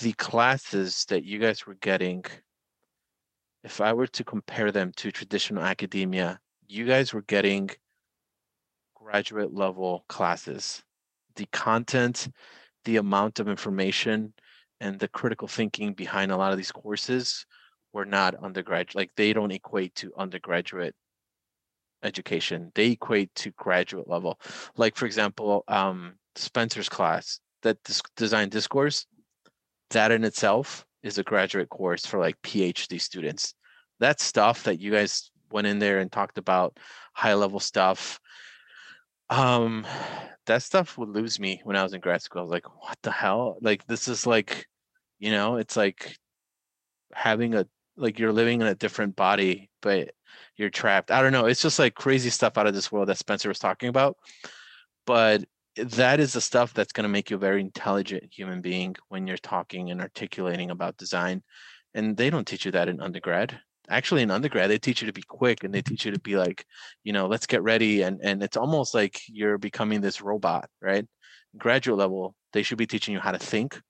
the 0.00 0.12
classes 0.14 1.04
that 1.06 1.24
you 1.24 1.38
guys 1.38 1.66
were 1.66 1.74
getting, 1.74 2.24
if 3.64 3.80
I 3.80 3.92
were 3.92 4.08
to 4.08 4.24
compare 4.24 4.72
them 4.72 4.92
to 4.96 5.12
traditional 5.12 5.62
academia, 5.62 6.40
you 6.66 6.86
guys 6.86 7.12
were 7.12 7.22
getting 7.22 7.70
graduate 8.94 9.54
level 9.54 10.04
classes. 10.08 10.82
The 11.36 11.46
content, 11.52 12.28
the 12.84 12.96
amount 12.96 13.38
of 13.40 13.48
information, 13.48 14.34
and 14.82 14.98
the 14.98 15.08
critical 15.08 15.46
thinking 15.46 15.94
behind 15.94 16.32
a 16.32 16.36
lot 16.36 16.50
of 16.50 16.58
these 16.58 16.72
courses 16.72 17.46
were 17.92 18.04
not 18.04 18.34
undergraduate. 18.34 18.96
Like 18.96 19.10
they 19.16 19.32
don't 19.32 19.52
equate 19.52 19.94
to 19.96 20.12
undergraduate 20.18 20.94
education. 22.02 22.72
They 22.74 22.90
equate 22.90 23.32
to 23.36 23.52
graduate 23.52 24.08
level. 24.08 24.40
Like 24.76 24.96
for 24.96 25.06
example 25.06 25.64
um, 25.68 26.14
spencer's 26.34 26.88
class 26.88 27.38
that 27.62 27.78
design 28.16 28.48
discourse 28.48 29.06
that 29.90 30.10
in 30.10 30.24
itself 30.24 30.84
is 31.04 31.18
a 31.18 31.22
graduate 31.22 31.68
course 31.68 32.04
for 32.04 32.18
like 32.18 32.40
phd 32.42 33.00
students. 33.00 33.54
That 34.00 34.20
stuff 34.20 34.64
that 34.64 34.80
you 34.80 34.90
guys 34.90 35.30
went 35.52 35.68
in 35.68 35.78
there 35.78 36.00
and 36.00 36.10
talked 36.10 36.38
about 36.38 36.76
high 37.12 37.34
level 37.34 37.60
stuff 37.60 38.18
um 39.30 39.86
that 40.46 40.60
stuff 40.60 40.98
would 40.98 41.08
lose 41.08 41.38
me 41.38 41.60
when 41.62 41.76
i 41.76 41.84
was 41.84 41.92
in 41.92 42.00
grad 42.00 42.20
school. 42.20 42.40
I 42.40 42.42
was 42.42 42.50
like 42.50 42.82
what 42.82 42.98
the 43.04 43.12
hell? 43.12 43.58
Like 43.60 43.86
this 43.86 44.08
is 44.08 44.26
like 44.26 44.66
you 45.22 45.30
know 45.30 45.56
it's 45.56 45.76
like 45.76 46.16
having 47.14 47.54
a 47.54 47.66
like 47.96 48.18
you're 48.18 48.32
living 48.32 48.60
in 48.60 48.66
a 48.66 48.74
different 48.74 49.16
body 49.16 49.70
but 49.82 50.12
you're 50.56 50.70
trapped. 50.70 51.10
I 51.10 51.22
don't 51.22 51.32
know. 51.32 51.46
It's 51.46 51.62
just 51.62 51.78
like 51.78 51.94
crazy 51.94 52.30
stuff 52.30 52.56
out 52.56 52.66
of 52.66 52.74
this 52.74 52.90
world 52.90 53.08
that 53.08 53.18
Spencer 53.18 53.48
was 53.48 53.58
talking 53.58 53.88
about. 53.88 54.16
But 55.06 55.44
that 55.76 56.20
is 56.20 56.32
the 56.32 56.40
stuff 56.40 56.74
that's 56.74 56.92
going 56.92 57.04
to 57.04 57.08
make 57.08 57.30
you 57.30 57.36
a 57.36 57.40
very 57.40 57.60
intelligent 57.60 58.24
human 58.30 58.60
being 58.60 58.94
when 59.08 59.26
you're 59.26 59.36
talking 59.36 59.90
and 59.90 60.00
articulating 60.00 60.70
about 60.70 60.96
design. 60.96 61.42
And 61.94 62.16
they 62.16 62.30
don't 62.30 62.46
teach 62.46 62.64
you 62.64 62.72
that 62.72 62.88
in 62.88 63.00
undergrad. 63.00 63.58
Actually, 63.88 64.22
in 64.22 64.30
undergrad, 64.30 64.70
they 64.70 64.78
teach 64.78 65.02
you 65.02 65.06
to 65.06 65.12
be 65.12 65.22
quick 65.22 65.64
and 65.64 65.74
they 65.74 65.82
teach 65.82 66.04
you 66.04 66.12
to 66.12 66.20
be 66.20 66.36
like, 66.36 66.64
you 67.04 67.12
know, 67.12 67.26
let's 67.26 67.46
get 67.46 67.62
ready. 67.62 68.02
And 68.02 68.20
and 68.22 68.42
it's 68.42 68.56
almost 68.56 68.94
like 68.94 69.20
you're 69.26 69.58
becoming 69.58 70.00
this 70.00 70.20
robot, 70.22 70.70
right? 70.80 71.06
Graduate 71.58 71.98
level, 71.98 72.34
they 72.52 72.62
should 72.62 72.78
be 72.78 72.86
teaching 72.86 73.12
you 73.12 73.20
how 73.20 73.32
to 73.32 73.38
think. 73.38 73.80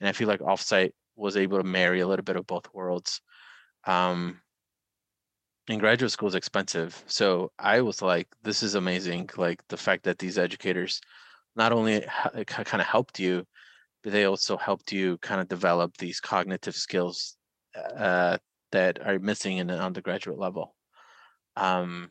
And 0.00 0.08
I 0.08 0.12
feel 0.12 0.28
like 0.28 0.40
offsite 0.40 0.92
was 1.16 1.36
able 1.36 1.58
to 1.58 1.64
marry 1.64 2.00
a 2.00 2.06
little 2.06 2.24
bit 2.24 2.36
of 2.36 2.46
both 2.46 2.72
worlds. 2.74 3.20
Um, 3.86 4.40
and 5.68 5.80
graduate 5.80 6.10
school 6.10 6.28
is 6.28 6.34
expensive 6.34 7.02
so 7.06 7.50
i 7.58 7.80
was 7.80 8.02
like 8.02 8.28
this 8.42 8.62
is 8.62 8.74
amazing 8.74 9.28
like 9.36 9.66
the 9.68 9.76
fact 9.76 10.04
that 10.04 10.18
these 10.18 10.38
educators 10.38 11.00
not 11.56 11.72
only 11.72 12.04
kind 12.46 12.80
of 12.80 12.86
helped 12.86 13.18
you 13.18 13.44
but 14.02 14.12
they 14.12 14.24
also 14.24 14.56
helped 14.56 14.92
you 14.92 15.16
kind 15.18 15.40
of 15.40 15.48
develop 15.48 15.96
these 15.96 16.20
cognitive 16.20 16.74
skills 16.74 17.36
uh, 17.96 18.36
that 18.70 19.00
are 19.06 19.18
missing 19.18 19.58
in 19.58 19.70
an 19.70 19.80
undergraduate 19.80 20.38
level 20.38 20.74
um, 21.56 22.10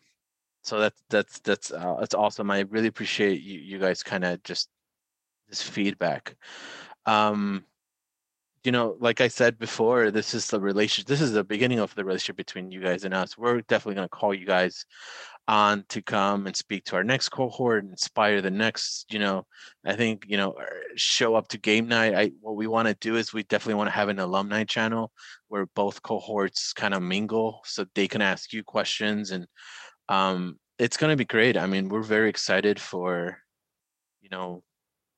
so 0.63 0.79
that's 0.79 1.03
that's 1.09 1.39
that's 1.39 1.71
uh, 1.71 1.97
that's 1.99 2.15
awesome 2.15 2.49
i 2.49 2.61
really 2.61 2.87
appreciate 2.87 3.41
you, 3.41 3.59
you 3.59 3.79
guys 3.79 4.01
kind 4.01 4.23
of 4.23 4.41
just 4.43 4.69
this 5.47 5.61
feedback 5.61 6.35
um, 7.05 7.63
you 8.63 8.71
know, 8.71 8.95
like 8.99 9.19
I 9.19 9.27
said 9.27 9.59
before, 9.59 10.09
this 10.09 10.33
is 10.33 10.47
the 10.47 10.59
relationship. 10.59 11.07
This 11.07 11.21
is 11.21 11.33
the 11.33 11.43
beginning 11.43 11.79
of 11.79 11.93
the 11.95 12.05
relationship 12.05 12.37
between 12.37 12.71
you 12.71 12.81
guys 12.81 13.03
and 13.03 13.13
us. 13.13 13.37
We're 13.37 13.61
definitely 13.61 13.95
going 13.95 14.07
to 14.07 14.17
call 14.17 14.33
you 14.33 14.45
guys 14.45 14.85
on 15.49 15.83
to 15.89 16.01
come 16.01 16.47
and 16.47 16.55
speak 16.55 16.85
to 16.85 16.95
our 16.95 17.03
next 17.03 17.29
cohort, 17.29 17.83
inspire 17.83 18.41
the 18.41 18.49
next. 18.49 19.11
You 19.11 19.19
know, 19.19 19.45
I 19.85 19.95
think 19.95 20.25
you 20.27 20.37
know, 20.37 20.55
show 20.95 21.35
up 21.35 21.49
to 21.49 21.57
game 21.57 21.89
night. 21.89 22.15
I 22.15 22.31
what 22.39 22.55
we 22.55 22.67
want 22.67 22.87
to 22.87 22.93
do 22.95 23.17
is 23.17 23.33
we 23.33 23.43
definitely 23.43 23.75
want 23.75 23.87
to 23.87 23.95
have 23.95 24.07
an 24.07 24.19
alumni 24.19 24.63
channel 24.63 25.11
where 25.49 25.65
both 25.75 26.01
cohorts 26.01 26.71
kind 26.71 26.93
of 26.93 27.03
mingle, 27.03 27.61
so 27.65 27.85
they 27.95 28.07
can 28.07 28.21
ask 28.21 28.53
you 28.53 28.63
questions, 28.63 29.31
and 29.31 29.45
um, 30.07 30.57
it's 30.79 30.97
going 30.97 31.11
to 31.11 31.17
be 31.17 31.25
great. 31.25 31.57
I 31.57 31.67
mean, 31.67 31.89
we're 31.89 32.01
very 32.01 32.29
excited 32.29 32.79
for, 32.79 33.37
you 34.21 34.29
know, 34.29 34.63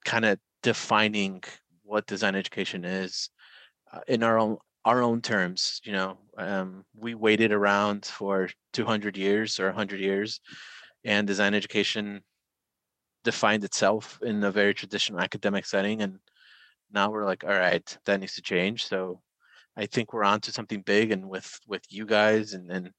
kind 0.03 0.25
of 0.25 0.39
defining 0.63 1.43
what 1.83 2.07
design 2.07 2.35
education 2.35 2.83
is 2.83 3.29
in 4.07 4.23
our 4.23 4.37
own 4.37 4.57
our 4.85 5.01
own 5.01 5.21
terms 5.21 5.81
you 5.83 5.91
know 5.91 6.17
um, 6.37 6.83
we 6.95 7.15
waited 7.15 7.51
around 7.51 8.05
for 8.05 8.49
200 8.73 9.17
years 9.17 9.59
or 9.59 9.65
100 9.65 9.99
years 9.99 10.39
and 11.03 11.27
design 11.27 11.53
education 11.53 12.21
defined 13.23 13.63
itself 13.63 14.19
in 14.21 14.43
a 14.43 14.51
very 14.51 14.73
traditional 14.73 15.19
academic 15.19 15.65
setting 15.65 16.01
and 16.01 16.19
now 16.91 17.09
we're 17.09 17.25
like 17.25 17.43
all 17.43 17.49
right 17.49 17.97
that 18.05 18.19
needs 18.19 18.35
to 18.35 18.41
change. 18.41 18.85
So 18.85 19.21
i 19.77 19.85
think 19.85 20.13
we're 20.13 20.23
on 20.23 20.39
to 20.41 20.51
something 20.51 20.81
big 20.81 21.11
and 21.11 21.27
with 21.27 21.59
with 21.67 21.83
you 21.89 22.05
guys 22.05 22.53
and 22.53 22.71
and 22.71 22.91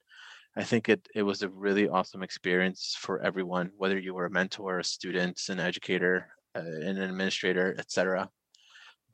i 0.55 0.63
think 0.63 0.89
it 0.89 1.07
it 1.15 1.23
was 1.23 1.41
a 1.41 1.49
really 1.49 1.87
awesome 1.89 2.23
experience 2.23 2.95
for 2.99 3.19
everyone 3.21 3.71
whether 3.77 3.97
you 3.97 4.13
were 4.13 4.25
a 4.25 4.31
mentor 4.31 4.79
a 4.79 4.83
student 4.83 5.41
an 5.49 5.59
educator 5.59 6.27
uh, 6.55 6.59
an 6.59 7.01
administrator 7.01 7.75
etc 7.79 8.29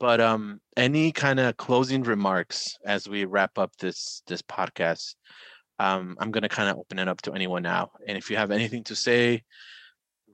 but 0.04 0.20
um, 0.20 0.60
any 0.76 1.14
kind 1.14 1.40
of 1.40 1.56
closing 1.56 2.04
remarks 2.04 2.78
as 2.86 3.08
we 3.08 3.24
wrap 3.24 3.58
up 3.58 3.74
this 3.78 4.22
this 4.28 4.42
podcast? 4.42 5.16
Um, 5.80 6.18
I'm 6.20 6.30
gonna 6.30 6.50
kind 6.50 6.70
of 6.70 6.76
open 6.78 7.00
it 7.00 7.08
up 7.08 7.22
to 7.22 7.32
anyone 7.32 7.64
now, 7.64 7.92
and 8.06 8.18
if 8.18 8.30
you 8.30 8.36
have 8.36 8.52
anything 8.52 8.84
to 8.84 8.98
say, 8.98 9.44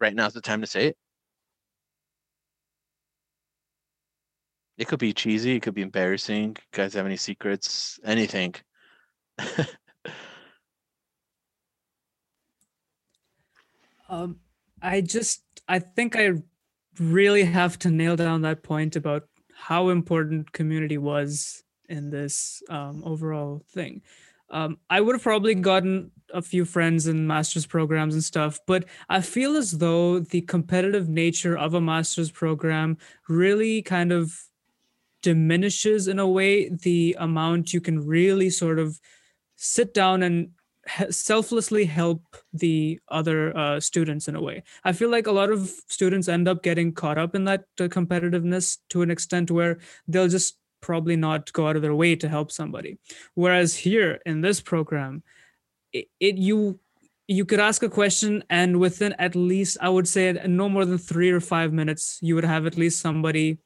right 0.02 0.16
now's 0.16 0.34
the 0.34 0.42
time 0.42 0.62
to 0.62 0.68
say 0.68 0.88
it. 0.88 0.98
It 4.80 4.88
could 4.88 4.98
be 4.98 5.14
cheesy. 5.14 5.58
It 5.58 5.60
could 5.62 5.76
be 5.76 5.84
embarrassing. 5.84 6.58
You 6.58 6.64
guys 6.72 6.96
have 6.96 7.06
any 7.06 7.18
secrets? 7.18 8.00
Anything? 8.04 8.56
um, 14.10 14.40
I 14.82 15.02
just 15.02 15.44
I 15.68 15.78
think 15.78 16.16
I 16.16 16.32
really 17.00 17.44
have 17.44 17.78
to 17.80 17.92
nail 17.92 18.16
down 18.16 18.42
that 18.42 18.64
point 18.64 18.96
about 18.96 19.29
how 19.60 19.90
important 19.90 20.52
community 20.54 20.98
was 20.98 21.64
in 21.90 22.10
this 22.10 22.64
um, 22.70 23.04
overall 23.06 23.62
thing. 23.74 24.02
Um, 24.52 24.78
I 24.90 25.02
would 25.02 25.16
have 25.16 25.22
probably 25.22 25.54
gotten 25.54 26.12
a 26.34 26.42
few 26.42 26.64
friends 26.64 27.08
in 27.08 27.28
master's 27.28 27.66
programs 27.66 28.14
and 28.14 28.24
stuff, 28.24 28.60
but 28.66 28.86
I 29.10 29.22
feel 29.22 29.58
as 29.58 29.78
though 29.78 30.20
the 30.20 30.42
competitive 30.42 31.10
nature 31.10 31.58
of 31.58 31.74
a 31.74 31.82
master's 31.82 32.32
program 32.32 32.98
really 33.28 33.82
kind 33.82 34.12
of 34.12 34.40
diminishes 35.22 36.08
in 36.08 36.20
a 36.20 36.28
way 36.28 36.70
the 36.70 37.18
amount 37.20 37.74
you 37.74 37.82
can 37.82 38.08
really 38.08 38.50
sort 38.50 38.80
of 38.80 39.00
sit 39.58 39.94
down 39.94 40.24
and 40.24 40.52
selflessly 41.10 41.86
help 41.86 42.22
the 42.54 43.00
other 43.10 43.56
uh, 43.56 43.80
students 43.80 44.28
in 44.28 44.36
a 44.36 44.42
way. 44.42 44.64
I 44.84 44.92
feel 44.92 45.10
like 45.10 45.28
a 45.28 45.32
lot 45.32 45.52
of 45.52 45.70
students 45.88 46.28
end 46.28 46.48
up 46.48 46.64
getting 46.64 46.94
caught 46.94 47.18
up 47.18 47.36
in 47.36 47.46
that 47.46 47.66
uh, 47.80 47.84
competitiveness 47.84 48.78
to 48.90 49.02
an 49.02 49.12
extent 49.12 49.52
where 49.52 49.80
they'll 50.08 50.28
just 50.28 50.58
probably 50.82 51.16
not 51.16 51.52
go 51.54 51.68
out 51.68 51.76
of 51.76 51.82
their 51.82 51.96
way 51.96 52.16
to 52.16 52.30
help 52.30 52.52
somebody. 52.52 52.98
Whereas 53.34 53.76
here 53.76 54.20
in 54.26 54.42
this 54.42 54.62
program, 54.62 55.24
it, 55.92 56.08
it 56.20 56.38
you 56.38 56.80
you 57.28 57.46
could 57.46 57.60
ask 57.60 57.84
a 57.84 57.90
question 57.90 58.44
and 58.50 58.80
within 58.80 59.14
at 59.20 59.36
least 59.36 59.78
I 59.82 59.90
would 59.90 60.08
say 60.08 60.34
no 60.48 60.68
more 60.68 60.84
than 60.84 60.98
3 60.98 61.30
or 61.30 61.40
5 61.40 61.74
minutes 61.74 62.18
you 62.22 62.36
would 62.36 62.44
have 62.44 62.66
at 62.66 62.78
least 62.78 63.02
somebody 63.02 63.60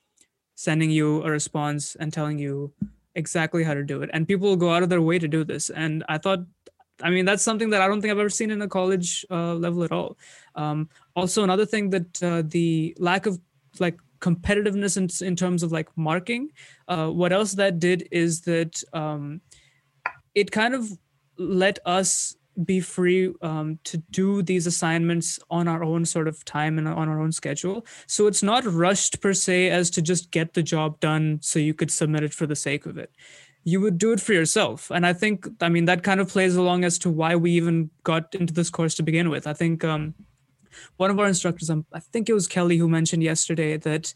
sending 0.56 0.92
you 0.92 1.24
a 1.24 1.32
response 1.32 1.96
and 1.96 2.12
telling 2.12 2.38
you 2.38 2.74
exactly 3.16 3.64
how 3.64 3.74
to 3.74 3.84
do 3.84 4.02
it 4.02 4.10
and 4.12 4.28
people 4.28 4.50
will 4.50 4.58
go 4.58 4.74
out 4.74 4.84
of 4.84 4.90
their 4.90 5.02
way 5.02 5.18
to 5.18 5.28
do 5.28 5.44
this 5.44 5.70
and 5.70 6.04
i 6.10 6.18
thought 6.18 6.40
I 7.02 7.10
mean, 7.10 7.26
that's 7.26 7.44
something 7.44 7.70
that 7.72 7.82
I 7.82 7.88
don't 7.88 8.02
think 8.02 8.12
I've 8.12 8.20
ever 8.20 8.30
seen 8.30 8.52
in 8.52 8.62
a 8.62 8.68
college 8.68 9.26
uh, 9.32 9.56
level 9.56 9.84
at 9.84 9.92
all. 9.92 10.18
Um, 10.56 10.90
also, 11.16 11.44
another 11.44 11.66
thing 11.66 11.90
that 11.90 12.24
uh, 12.24 12.44
the 12.46 12.96
lack 13.00 13.26
of 13.26 13.40
like 13.80 13.98
competitiveness 14.20 14.98
in, 14.98 15.28
in 15.28 15.36
terms 15.36 15.64
of 15.64 15.72
like 15.72 15.90
marking, 15.98 16.50
uh, 16.88 17.10
what 17.10 17.34
else 17.34 17.54
that 17.54 17.80
did 17.80 18.08
is 18.12 18.42
that 18.42 18.82
um, 18.94 19.42
it 20.36 20.52
kind 20.52 20.76
of 20.76 20.88
let 21.38 21.80
us 21.86 22.36
be 22.64 22.80
free 22.80 23.34
um, 23.42 23.80
to 23.84 23.98
do 24.12 24.44
these 24.44 24.68
assignments 24.68 25.40
on 25.50 25.68
our 25.68 25.84
own 25.84 26.06
sort 26.06 26.28
of 26.28 26.46
time 26.46 26.78
and 26.78 26.88
on 26.88 27.10
our 27.10 27.20
own 27.20 27.32
schedule. 27.32 27.84
So 28.06 28.28
it's 28.28 28.44
not 28.44 28.64
rushed 28.66 29.20
per 29.22 29.34
se 29.34 29.72
as 29.72 29.90
to 29.92 30.04
just 30.04 30.30
get 30.30 30.54
the 30.54 30.62
job 30.62 31.00
done 31.00 31.40
so 31.42 31.58
you 31.58 31.74
could 31.74 31.90
submit 31.90 32.24
it 32.24 32.34
for 32.34 32.46
the 32.46 32.56
sake 32.56 32.86
of 32.86 33.00
it 33.00 33.12
you 33.64 33.80
would 33.80 33.98
do 33.98 34.12
it 34.12 34.20
for 34.20 34.34
yourself. 34.34 34.92
And 34.92 35.06
i 35.06 35.14
think 35.14 35.48
i 35.62 35.70
mean 35.70 35.86
that 35.86 36.04
kind 36.04 36.20
of 36.20 36.30
plays 36.30 36.56
along 36.56 36.84
as 36.84 36.98
to 37.00 37.10
why 37.10 37.36
we 37.36 37.52
even 37.52 37.90
got 38.04 38.34
into 38.36 38.54
this 38.54 38.70
course 38.70 38.96
to 38.96 39.04
begin 39.04 39.30
with. 39.30 39.48
I 39.48 39.54
think 39.54 39.84
um, 39.84 40.14
one 40.98 41.12
of 41.12 41.20
our 41.20 41.28
instructors 41.28 41.70
um, 41.70 41.86
i 41.94 42.00
think 42.00 42.30
it 42.30 42.34
was 42.34 42.48
kelly 42.48 42.78
who 42.78 42.90
mentioned 42.90 43.24
yesterday 43.24 43.78
that 43.78 44.14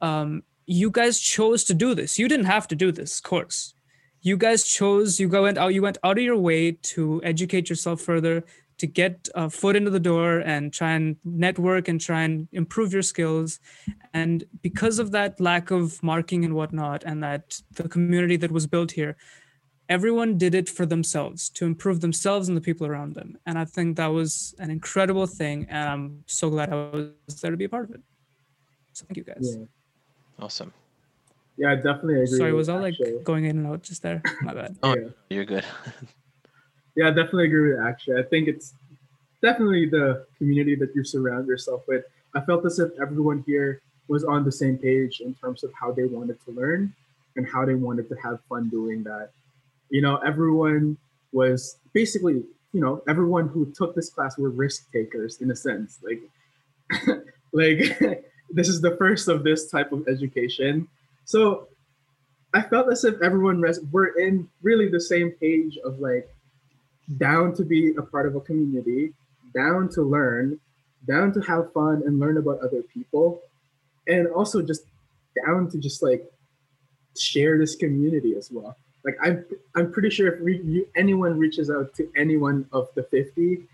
um, 0.00 0.42
you 0.68 0.90
guys 0.90 1.18
chose 1.18 1.64
to 1.64 1.74
do 1.74 1.94
this. 1.94 2.18
You 2.18 2.28
didn't 2.28 2.46
have 2.46 2.68
to 2.68 2.76
do 2.76 2.92
this 2.92 3.20
course. 3.20 3.74
You 4.20 4.36
guys 4.36 4.64
chose 4.64 5.18
you 5.18 5.28
go 5.28 5.46
and 5.46 5.56
out 5.56 5.72
you 5.74 5.82
went 5.82 5.98
out 6.04 6.18
of 6.18 6.24
your 6.24 6.36
way 6.36 6.72
to 6.72 7.20
educate 7.24 7.70
yourself 7.70 8.00
further 8.00 8.44
to 8.78 8.86
get 8.86 9.28
a 9.34 9.50
foot 9.50 9.76
into 9.76 9.90
the 9.90 10.00
door 10.00 10.38
and 10.38 10.72
try 10.72 10.92
and 10.92 11.16
network 11.24 11.88
and 11.88 12.00
try 12.00 12.22
and 12.22 12.48
improve 12.52 12.92
your 12.92 13.02
skills. 13.02 13.60
And 14.14 14.44
because 14.62 14.98
of 14.98 15.10
that 15.12 15.40
lack 15.40 15.70
of 15.70 16.02
marking 16.02 16.44
and 16.44 16.54
whatnot, 16.54 17.02
and 17.04 17.22
that 17.22 17.60
the 17.72 17.88
community 17.88 18.36
that 18.36 18.52
was 18.52 18.66
built 18.66 18.92
here, 18.92 19.16
everyone 19.88 20.38
did 20.38 20.54
it 20.54 20.68
for 20.68 20.86
themselves 20.86 21.48
to 21.50 21.64
improve 21.64 22.00
themselves 22.00 22.48
and 22.48 22.56
the 22.56 22.60
people 22.60 22.86
around 22.86 23.14
them. 23.14 23.36
And 23.46 23.58
I 23.58 23.64
think 23.64 23.96
that 23.96 24.08
was 24.08 24.54
an 24.58 24.70
incredible 24.70 25.26
thing. 25.26 25.66
And 25.68 25.88
I'm 25.88 26.24
so 26.26 26.48
glad 26.50 26.72
I 26.72 26.76
was 26.76 27.40
there 27.40 27.50
to 27.50 27.56
be 27.56 27.64
a 27.64 27.68
part 27.68 27.88
of 27.88 27.94
it. 27.96 28.00
So 28.92 29.06
thank 29.06 29.16
you 29.16 29.24
guys. 29.24 29.56
Yeah. 29.58 29.64
Awesome. 30.44 30.72
Yeah, 31.56 31.72
I 31.72 31.74
definitely 31.74 32.22
agree. 32.22 32.38
Sorry, 32.38 32.52
was 32.52 32.68
I 32.68 32.78
like 32.78 32.94
going 33.24 33.46
in 33.46 33.58
and 33.58 33.66
out 33.66 33.82
just 33.82 34.02
there? 34.02 34.22
My 34.42 34.54
bad. 34.54 34.76
oh, 34.84 34.94
yeah. 34.94 35.08
you're 35.28 35.44
good. 35.44 35.64
Yeah, 36.98 37.06
I 37.06 37.10
definitely 37.10 37.44
agree 37.46 37.70
with 37.74 37.80
actually. 37.86 38.18
I 38.20 38.24
think 38.24 38.48
it's 38.48 38.74
definitely 39.42 39.86
the 39.86 40.26
community 40.38 40.74
that 40.76 40.94
you 40.96 41.04
surround 41.04 41.46
yourself 41.46 41.82
with. 41.88 42.04
I 42.34 42.40
felt 42.42 42.66
as 42.66 42.80
if 42.80 42.90
everyone 43.00 43.44
here 43.46 43.80
was 44.08 44.24
on 44.24 44.44
the 44.44 44.52
same 44.52 44.78
page 44.78 45.20
in 45.20 45.34
terms 45.34 45.64
of 45.64 45.72
how 45.80 45.92
they 45.92 46.06
wanted 46.06 46.44
to 46.46 46.52
learn 46.52 46.92
and 47.36 47.46
how 47.48 47.64
they 47.64 47.74
wanted 47.74 48.08
to 48.10 48.16
have 48.16 48.40
fun 48.48 48.68
doing 48.68 49.04
that. 49.04 49.30
You 49.90 50.02
know, 50.02 50.16
everyone 50.18 50.98
was 51.32 51.78
basically, 51.94 52.44
you 52.72 52.80
know, 52.82 53.02
everyone 53.08 53.48
who 53.48 53.66
took 53.72 53.94
this 53.94 54.10
class 54.10 54.38
were 54.38 54.50
risk 54.50 54.92
takers 54.92 55.40
in 55.42 55.52
a 55.52 55.56
sense. 55.56 56.00
Like, 56.02 56.22
like 57.52 58.24
this 58.50 58.68
is 58.68 58.80
the 58.82 58.96
first 58.96 59.28
of 59.28 59.44
this 59.44 59.70
type 59.70 59.92
of 59.92 60.08
education. 60.08 60.88
So 61.26 61.68
I 62.54 62.62
felt 62.62 62.90
as 62.92 63.04
if 63.04 63.20
everyone 63.22 63.60
res- 63.60 63.80
were 63.92 64.18
in 64.18 64.48
really 64.62 64.88
the 64.88 65.00
same 65.00 65.32
page 65.32 65.78
of 65.84 66.00
like 66.00 66.28
down 67.16 67.54
to 67.54 67.64
be 67.64 67.94
a 67.96 68.02
part 68.02 68.26
of 68.26 68.36
a 68.36 68.40
community, 68.40 69.12
down 69.54 69.88
to 69.90 70.02
learn, 70.02 70.60
down 71.06 71.32
to 71.32 71.40
have 71.40 71.72
fun 71.72 72.02
and 72.04 72.20
learn 72.20 72.36
about 72.36 72.60
other 72.60 72.82
people, 72.82 73.40
and 74.06 74.26
also 74.28 74.60
just 74.60 74.82
down 75.46 75.70
to 75.70 75.78
just 75.78 76.02
like 76.02 76.24
share 77.16 77.58
this 77.58 77.74
community 77.74 78.34
as 78.36 78.50
well. 78.50 78.76
Like 79.04 79.16
I'm, 79.22 79.44
I'm 79.74 79.92
pretty 79.92 80.10
sure 80.10 80.34
if 80.34 80.40
re- 80.40 80.60
you, 80.62 80.86
anyone 80.96 81.38
reaches 81.38 81.70
out 81.70 81.94
to 81.94 82.10
anyone 82.16 82.66
of 82.72 82.88
the 82.94 83.04
50, 83.04 83.66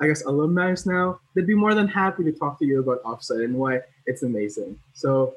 I 0.00 0.08
guess 0.08 0.24
alumni 0.24 0.74
now, 0.84 1.20
they'd 1.34 1.46
be 1.46 1.54
more 1.54 1.74
than 1.74 1.86
happy 1.86 2.24
to 2.24 2.32
talk 2.32 2.58
to 2.58 2.66
you 2.66 2.80
about 2.80 3.02
offsite 3.04 3.44
and 3.44 3.54
why 3.54 3.80
it's 4.04 4.24
amazing. 4.24 4.78
So, 4.94 5.34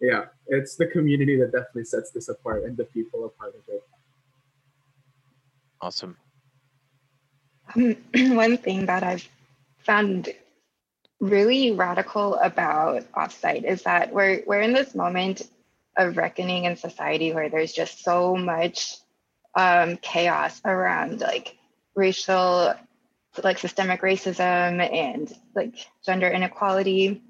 yeah, 0.00 0.24
it's 0.48 0.74
the 0.74 0.86
community 0.86 1.36
that 1.38 1.52
definitely 1.52 1.84
sets 1.84 2.10
this 2.10 2.28
apart, 2.28 2.64
and 2.64 2.76
the 2.76 2.84
people 2.84 3.24
are 3.24 3.28
part 3.28 3.54
of 3.54 3.60
it. 3.68 3.84
Awesome. 5.80 6.16
one 8.14 8.56
thing 8.58 8.86
that 8.86 9.02
I've 9.02 9.28
found 9.78 10.28
really 11.20 11.72
radical 11.72 12.36
about 12.36 13.02
offsite 13.12 13.64
is 13.64 13.82
that 13.82 14.12
we're 14.12 14.42
we're 14.46 14.60
in 14.62 14.72
this 14.72 14.94
moment 14.94 15.42
of 15.96 16.16
reckoning 16.16 16.64
in 16.64 16.76
society 16.76 17.32
where 17.32 17.50
there's 17.50 17.72
just 17.72 18.02
so 18.02 18.36
much 18.36 18.96
um, 19.54 19.96
chaos 19.98 20.60
around 20.64 21.20
like 21.20 21.56
racial 21.94 22.74
like 23.42 23.58
systemic 23.58 24.02
racism 24.02 24.80
and 24.92 25.32
like 25.54 25.74
gender 26.04 26.28
inequality. 26.28 27.22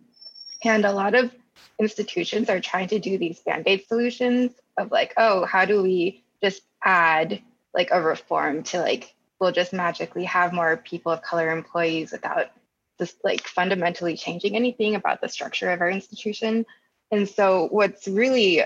And 0.64 0.84
a 0.84 0.92
lot 0.92 1.14
of 1.14 1.32
institutions 1.80 2.48
are 2.48 2.60
trying 2.60 2.88
to 2.88 2.98
do 2.98 3.18
these 3.18 3.40
band-aid 3.40 3.86
solutions 3.86 4.52
of 4.78 4.90
like, 4.90 5.14
oh, 5.16 5.44
how 5.44 5.64
do 5.64 5.82
we 5.82 6.22
just 6.42 6.62
add 6.82 7.40
like 7.74 7.88
a 7.92 8.00
reform 8.00 8.62
to 8.64 8.80
like 8.80 9.14
we'll 9.40 9.52
just 9.52 9.72
magically 9.72 10.24
have 10.24 10.52
more 10.52 10.76
people 10.76 11.10
of 11.10 11.22
color 11.22 11.50
employees 11.50 12.12
without 12.12 12.50
just 12.98 13.16
like 13.24 13.46
fundamentally 13.48 14.16
changing 14.16 14.54
anything 14.54 14.94
about 14.94 15.20
the 15.20 15.28
structure 15.28 15.70
of 15.70 15.80
our 15.80 15.90
institution. 15.90 16.66
And 17.10 17.28
so 17.28 17.66
what's 17.70 18.06
really 18.06 18.62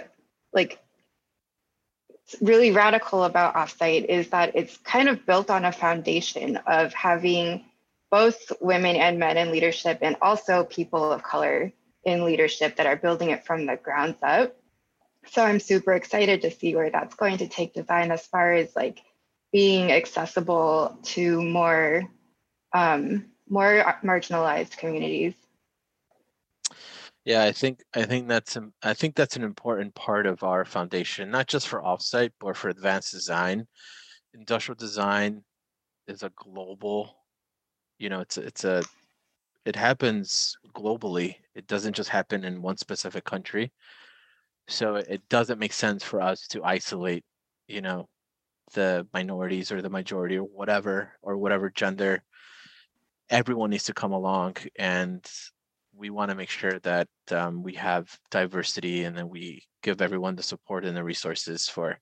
like 0.53 0.81
really 2.41 2.73
radical 2.73 3.25
about 3.25 3.55
offsite 3.55 4.07
is 4.07 4.31
that 4.31 4.57
it's 4.57 4.77
kind 4.79 5.09
of 5.09 5.27
built 5.27 5.51
on 5.51 5.65
a 5.65 5.73
foundation 5.73 6.57
of 6.67 6.93
having 6.95 7.65
both 8.11 8.53
women 8.61 8.97
and 8.97 9.19
men 9.19 9.37
in 9.37 9.51
leadership 9.51 9.99
and 10.01 10.17
also 10.23 10.65
people 10.65 11.13
of 11.13 11.23
color 11.23 11.73
in 12.05 12.25
leadership 12.25 12.77
that 12.77 12.87
are 12.87 12.97
building 12.97 13.31
it 13.31 13.45
from 13.45 13.67
the 13.67 13.77
grounds 13.77 14.19
up. 14.23 14.57
So 15.31 15.43
I'm 15.43 15.61
super 15.61 15.93
excited 15.95 16.43
to 16.43 16.51
see 16.51 16.75
where 16.75 16.91
that's 16.91 17.15
going 17.15 17.39
to 17.39 17.49
take 17.49 17.75
design 17.75 18.11
as 18.11 18.27
far 18.27 18.53
as 18.53 18.75
like 18.77 19.01
being 19.55 19.93
accessible 19.93 20.99
to 21.05 21.41
more 21.41 22.03
um, 22.75 23.27
more 23.49 23.85
marginalized 24.03 24.77
communities. 24.77 25.35
Yeah, 27.25 27.45
I 27.45 27.53
think 27.53 27.85
I 27.95 28.03
think 28.03 28.27
that's 28.27 28.57
an, 28.57 28.73
I 28.83 28.95
think 28.95 29.15
that's 29.15 29.37
an 29.37 29.45
important 29.45 29.95
part 29.95 30.27
of 30.27 30.43
our 30.43 30.65
foundation, 30.65 31.31
not 31.31 31.47
just 31.47 31.69
for 31.69 31.81
offsite, 31.81 32.33
but 32.41 32.57
for 32.57 32.69
advanced 32.69 33.13
design. 33.13 33.69
Industrial 34.35 34.75
design 34.75 35.45
is 36.09 36.25
a 36.25 36.33
global, 36.35 37.17
you 38.01 38.09
know, 38.09 38.21
it's 38.21 38.37
it's 38.37 38.65
a 38.65 38.83
it 39.65 39.77
happens 39.77 40.57
globally. 40.75 41.37
It 41.55 41.69
doesn't 41.69 41.95
just 41.95 42.11
happen 42.11 42.43
in 42.43 42.61
one 42.61 42.77
specific 42.77 43.25
country. 43.25 43.71
So 44.67 44.97
it 44.97 45.23
doesn't 45.29 45.61
make 45.61 45.73
sense 45.73 46.03
for 46.03 46.21
us 46.21 46.49
to 46.49 46.65
isolate, 46.65 47.23
you 47.69 47.81
know, 47.81 48.09
the 48.73 49.07
minorities 49.13 49.71
or 49.71 49.83
the 49.83 49.91
majority 49.91 50.39
or 50.39 50.45
whatever 50.45 51.13
or 51.23 51.37
whatever 51.37 51.71
gender. 51.71 52.23
Everyone 53.31 53.71
needs 53.71 53.85
to 53.85 53.95
come 53.95 54.13
along 54.13 54.57
and 54.77 55.25
we 55.97 56.11
want 56.11 56.31
to 56.31 56.37
make 56.37 56.51
sure 56.51 56.79
that 56.81 57.09
um, 57.31 57.63
we 57.63 57.75
have 57.75 58.09
diversity 58.31 59.05
and 59.05 59.17
then 59.17 59.29
we 59.29 59.63
give 59.83 60.03
everyone 60.03 60.35
the 60.35 60.43
support 60.43 60.85
and 60.85 60.97
the 60.97 61.05
resources 61.05 61.69
for 61.69 61.99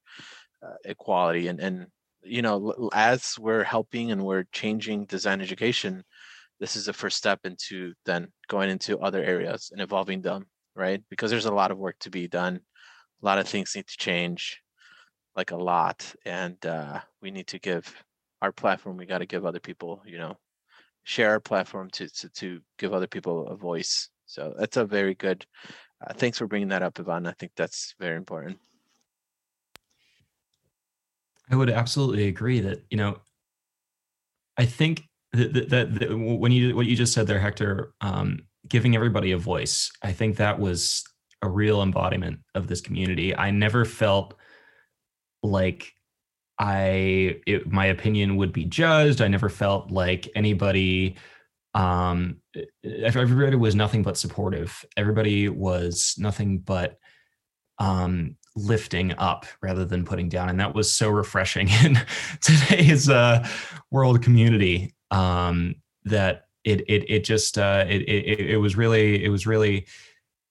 uh, 0.65 0.75
equality 0.85 1.49
and 1.49 1.61
and 1.61 1.87
you 2.23 2.41
know 2.41 2.91
as 2.95 3.37
we're 3.39 3.65
helping 3.65 4.13
and 4.13 4.25
we're 4.25 4.45
changing 4.53 5.05
design 5.07 5.41
education 5.41 6.05
this 6.61 6.77
is 6.77 6.87
the 6.87 6.93
first 6.93 7.17
step 7.17 7.41
into 7.45 7.93
then 8.07 8.29
going 8.49 8.71
into 8.71 8.99
other 9.01 9.25
areas 9.25 9.71
and 9.73 9.81
evolving 9.81 10.23
them 10.23 10.47
right 10.77 11.03
because 11.11 11.31
there's 11.31 11.47
a 11.47 11.55
lot 11.55 11.73
of 11.73 11.79
work 11.79 11.99
to 11.99 12.11
be 12.11 12.29
done 12.29 12.61
a 13.23 13.27
lot 13.27 13.39
of 13.39 13.49
things 13.49 13.75
need 13.75 13.87
to 13.87 13.97
change 13.97 14.62
like 15.37 15.51
a 15.51 15.57
lot 15.57 16.15
and 16.25 16.65
uh, 16.67 17.01
we 17.21 17.31
need 17.31 17.47
to 17.47 17.59
give 17.59 17.95
our 18.41 18.53
platform 18.53 18.97
we 18.97 19.07
got 19.07 19.19
to 19.19 19.27
give 19.27 19.47
other 19.47 19.61
people 19.61 20.03
you 20.05 20.19
know 20.19 20.37
share 21.05 21.31
our 21.31 21.41
platform 21.41 21.91
to, 21.91 22.09
to, 22.09 22.29
to 22.31 22.61
give 22.79 22.93
other 22.93 23.07
people 23.07 23.49
a 23.49 23.57
voice. 23.57 24.09
So 24.27 24.55
that's 24.59 24.77
a 24.77 24.85
very 24.85 25.15
good. 25.15 25.45
Uh, 26.05 26.15
thanks 26.15 26.39
for 26.39 26.47
bringing 26.47 26.69
that 26.69 26.83
up, 26.83 26.99
Ivan. 26.99 27.27
I 27.27 27.33
think 27.33 27.53
that's 27.57 27.95
very 27.99 28.17
important. 28.17 28.59
I 31.51 31.57
would 31.57 31.71
absolutely 31.71 32.29
agree 32.29 32.61
that 32.61 32.85
you 32.91 32.97
know. 32.97 33.19
I 34.57 34.67
think 34.67 35.03
that, 35.33 35.71
that, 35.71 35.95
that 35.99 36.17
when 36.17 36.53
you 36.53 36.75
what 36.77 36.87
you 36.87 36.97
just 36.97 37.13
said 37.13 37.27
there, 37.27 37.41
Hector, 37.41 37.95
um, 38.01 38.41
giving 38.69 38.95
everybody 38.95 39.33
a 39.33 39.39
voice, 39.39 39.91
I 40.03 40.13
think 40.13 40.37
that 40.37 40.59
was 40.59 41.05
a 41.43 41.49
real 41.49 41.83
embodiment 41.83 42.41
of 42.55 42.69
this 42.69 42.81
community. 42.81 43.35
I 43.37 43.51
never 43.51 43.85
felt 43.85 44.35
like 45.43 45.93
I 46.59 47.41
it, 47.47 47.71
my 47.71 47.87
opinion 47.87 48.37
would 48.37 48.53
be 48.53 48.65
judged. 48.65 49.21
I 49.21 49.29
never 49.29 49.49
felt 49.49 49.91
like 49.91 50.29
anybody 50.35 51.17
um 51.75 52.37
everybody 52.85 53.57
was 53.57 53.75
nothing 53.75 54.03
but 54.03 54.19
supportive. 54.19 54.85
Everybody 54.97 55.49
was 55.49 56.15
nothing 56.19 56.59
but 56.59 56.99
um 57.79 58.37
lifting 58.55 59.13
up 59.17 59.47
rather 59.63 59.85
than 59.85 60.05
putting 60.05 60.29
down 60.29 60.51
and 60.51 60.61
that 60.61 60.75
was 60.75 60.93
so 60.93 61.09
refreshing 61.09 61.69
in 61.85 61.99
today's 62.43 63.09
uh 63.09 63.47
world 63.91 64.23
community 64.23 64.95
um 65.11 65.75
that 66.05 66.45
it 66.63 66.83
it 66.83 67.09
it 67.09 67.25
just 67.25 67.57
uh 67.57 67.85
it 67.89 68.03
it, 68.03 68.41
it 68.51 68.57
was 68.59 68.77
really 68.77 69.25
it 69.25 69.31
was 69.31 69.47
really 69.47 69.87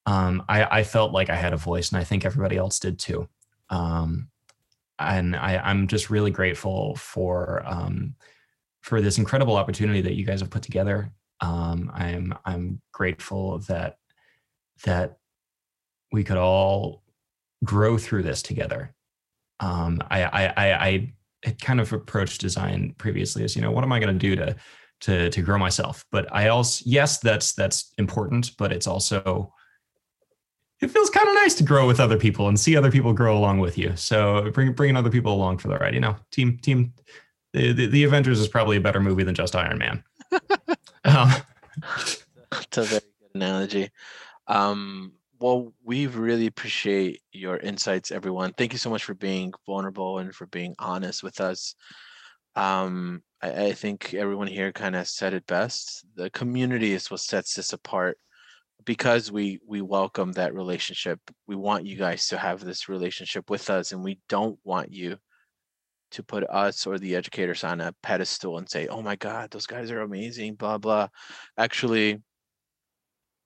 um 0.08 0.44
I 0.50 0.80
I 0.80 0.84
felt 0.84 1.12
like 1.12 1.30
I 1.30 1.36
had 1.36 1.54
a 1.54 1.58
voice 1.58 1.92
and 1.92 2.00
I 2.00 2.04
think 2.04 2.26
everybody 2.26 2.58
else 2.58 2.80
did 2.80 2.98
too. 2.98 3.30
Um 3.70 4.31
and 5.10 5.36
I, 5.36 5.70
am 5.70 5.88
just 5.88 6.10
really 6.10 6.32
grateful 6.32 6.96
for 6.96 7.64
um, 7.66 8.16
for 8.82 9.02
this 9.02 9.18
incredible 9.18 9.56
opportunity 9.56 10.02
that 10.02 10.16
you 10.16 10.26
guys 10.26 10.40
have 10.42 10.50
put 10.50 10.64
together. 10.64 11.12
Um, 11.40 11.92
I'm 11.94 12.34
I'm 12.46 12.82
grateful 12.92 13.60
that 13.68 13.98
that 14.84 15.18
we 16.12 16.24
could 16.24 16.38
all 16.38 17.04
grow 17.64 17.98
through 17.98 18.24
this 18.24 18.42
together. 18.42 18.94
Um, 19.60 20.02
I, 20.10 20.24
I, 20.24 20.54
I, 20.58 21.14
I 21.46 21.52
kind 21.62 21.80
of 21.80 21.94
approached 21.94 22.42
design 22.42 22.96
previously 22.98 23.44
as 23.44 23.56
you 23.56 23.62
know 23.62 23.72
what 23.72 23.84
am 23.84 23.92
I 23.92 24.00
going 24.00 24.18
to 24.18 24.20
do 24.20 24.36
to 24.36 24.56
to 25.02 25.30
to 25.30 25.42
grow 25.42 25.58
myself, 25.58 26.06
but 26.12 26.28
I 26.34 26.50
also 26.50 26.84
yes 26.86 27.20
that's 27.20 27.54
that's 27.54 27.94
important, 27.98 28.52
but 28.58 28.72
it's 28.72 28.88
also 28.88 29.54
it 30.82 30.90
feels 30.90 31.10
kind 31.10 31.28
of 31.28 31.36
nice 31.36 31.54
to 31.56 31.64
grow 31.64 31.86
with 31.86 32.00
other 32.00 32.18
people 32.18 32.48
and 32.48 32.60
see 32.60 32.76
other 32.76 32.92
people 32.92 33.14
grow 33.14 33.38
along 33.38 33.60
with 33.60 33.78
you. 33.78 33.96
So 33.96 34.50
bring 34.52 34.74
bringing 34.74 34.98
other 34.98 35.12
people 35.12 35.34
along 35.34 35.60
for 35.60 35.68
the 35.68 35.78
ride. 35.78 35.94
You 35.94 36.00
know, 36.00 36.16
team 36.32 36.58
team. 36.58 36.94
The, 37.54 37.74
the, 37.74 37.86
the 37.88 38.04
Avengers 38.06 38.40
is 38.40 38.48
probably 38.48 38.78
a 38.78 38.82
better 38.82 39.02
movie 39.02 39.24
than 39.24 39.36
just 39.36 39.58
Iron 39.58 39.78
Man. 39.78 40.04
um, 41.04 41.34
That's 42.50 42.78
a 42.78 42.84
very 42.84 43.02
good 43.02 43.36
analogy. 43.36 43.90
Um, 44.48 45.12
well, 45.38 45.74
we 45.84 46.08
really 46.08 46.46
appreciate 46.46 47.22
your 47.34 47.58
insights, 47.58 48.10
everyone. 48.10 48.54
Thank 48.54 48.72
you 48.72 48.80
so 48.80 48.90
much 48.90 49.04
for 49.04 49.16
being 49.16 49.54
vulnerable 49.66 50.20
and 50.20 50.34
for 50.34 50.46
being 50.46 50.76
honest 50.80 51.24
with 51.24 51.42
us. 51.42 51.76
Um, 52.56 53.22
I, 53.42 53.66
I 53.66 53.72
think 53.74 54.14
everyone 54.14 54.48
here 54.48 54.72
kind 54.72 54.96
of 54.96 55.08
said 55.08 55.34
it 55.34 55.46
best. 55.46 56.06
The 56.16 56.30
community 56.30 56.94
is 56.94 57.12
what 57.12 57.20
sets 57.20 57.56
this 57.56 57.74
apart 57.74 58.18
because 58.86 59.32
we 59.32 59.60
we 59.68 59.82
welcome 59.82 60.32
that 60.34 60.54
relationship 60.54 61.20
we 61.48 61.56
want 61.56 61.86
you 61.86 61.98
guys 61.98 62.28
to 62.28 62.38
have 62.38 62.64
this 62.64 62.90
relationship 62.90 63.50
with 63.50 63.70
us 63.70 63.92
and 63.92 64.04
we 64.04 64.20
don't 64.30 64.58
want 64.64 64.92
you 64.92 65.18
to 66.12 66.24
put 66.24 66.44
us 66.50 66.86
or 66.86 66.98
the 66.98 67.16
educators 67.16 67.64
on 67.64 67.82
a 67.82 67.94
pedestal 68.04 68.58
and 68.58 68.70
say 68.70 68.88
oh 68.88 69.02
my 69.02 69.16
god 69.16 69.50
those 69.52 69.66
guys 69.66 69.92
are 69.92 70.02
amazing 70.02 70.56
blah 70.56 70.78
blah. 70.78 71.08
Actually 71.58 72.22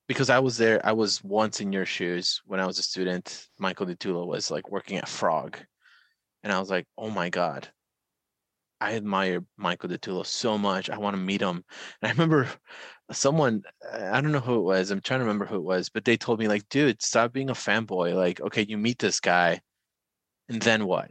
because 0.08 0.30
i 0.30 0.40
was 0.40 0.58
there 0.58 0.84
i 0.86 0.92
was 0.92 1.24
once 1.24 1.62
in 1.62 1.72
your 1.72 1.86
shoes 1.86 2.42
when 2.46 2.60
i 2.60 2.66
was 2.66 2.80
a 2.80 2.84
student 2.84 3.48
michael 3.60 3.86
DiTullo 3.86 4.26
was 4.26 4.52
like 4.52 4.70
working 4.72 4.98
at 4.98 5.10
frog 5.10 5.58
and 6.44 6.54
i 6.54 6.60
was 6.60 6.70
like 6.70 6.86
oh 6.98 7.10
my 7.10 7.30
god 7.30 7.68
I 8.86 8.94
admire 8.94 9.44
Michael 9.58 9.90
DiTullo 9.90 10.24
so 10.24 10.60
much. 10.60 10.92
I 10.92 11.00
want 11.00 11.16
to 11.16 11.22
meet 11.22 11.42
him. 11.42 11.66
And 12.02 12.10
I 12.10 12.12
remember 12.12 12.48
someone, 13.12 13.64
I 13.92 14.22
don't 14.22 14.32
know 14.32 14.40
who 14.40 14.60
it 14.60 14.64
was. 14.64 14.92
I'm 14.92 15.02
trying 15.02 15.22
to 15.22 15.26
remember 15.26 15.48
who 15.48 15.56
it 15.56 15.64
was, 15.64 15.90
but 15.90 16.06
they 16.06 16.18
told 16.18 16.38
me 16.38 16.48
like, 16.48 16.70
dude, 16.70 17.02
stop 17.02 17.34
being 17.34 17.50
a 17.50 17.56
fanboy. 17.56 18.14
Like, 18.14 18.40
okay, 18.42 18.64
you 18.64 18.78
meet 18.78 19.00
this 19.00 19.20
guy, 19.20 19.60
and 20.50 20.62
then 20.62 20.86
what? 20.86 21.10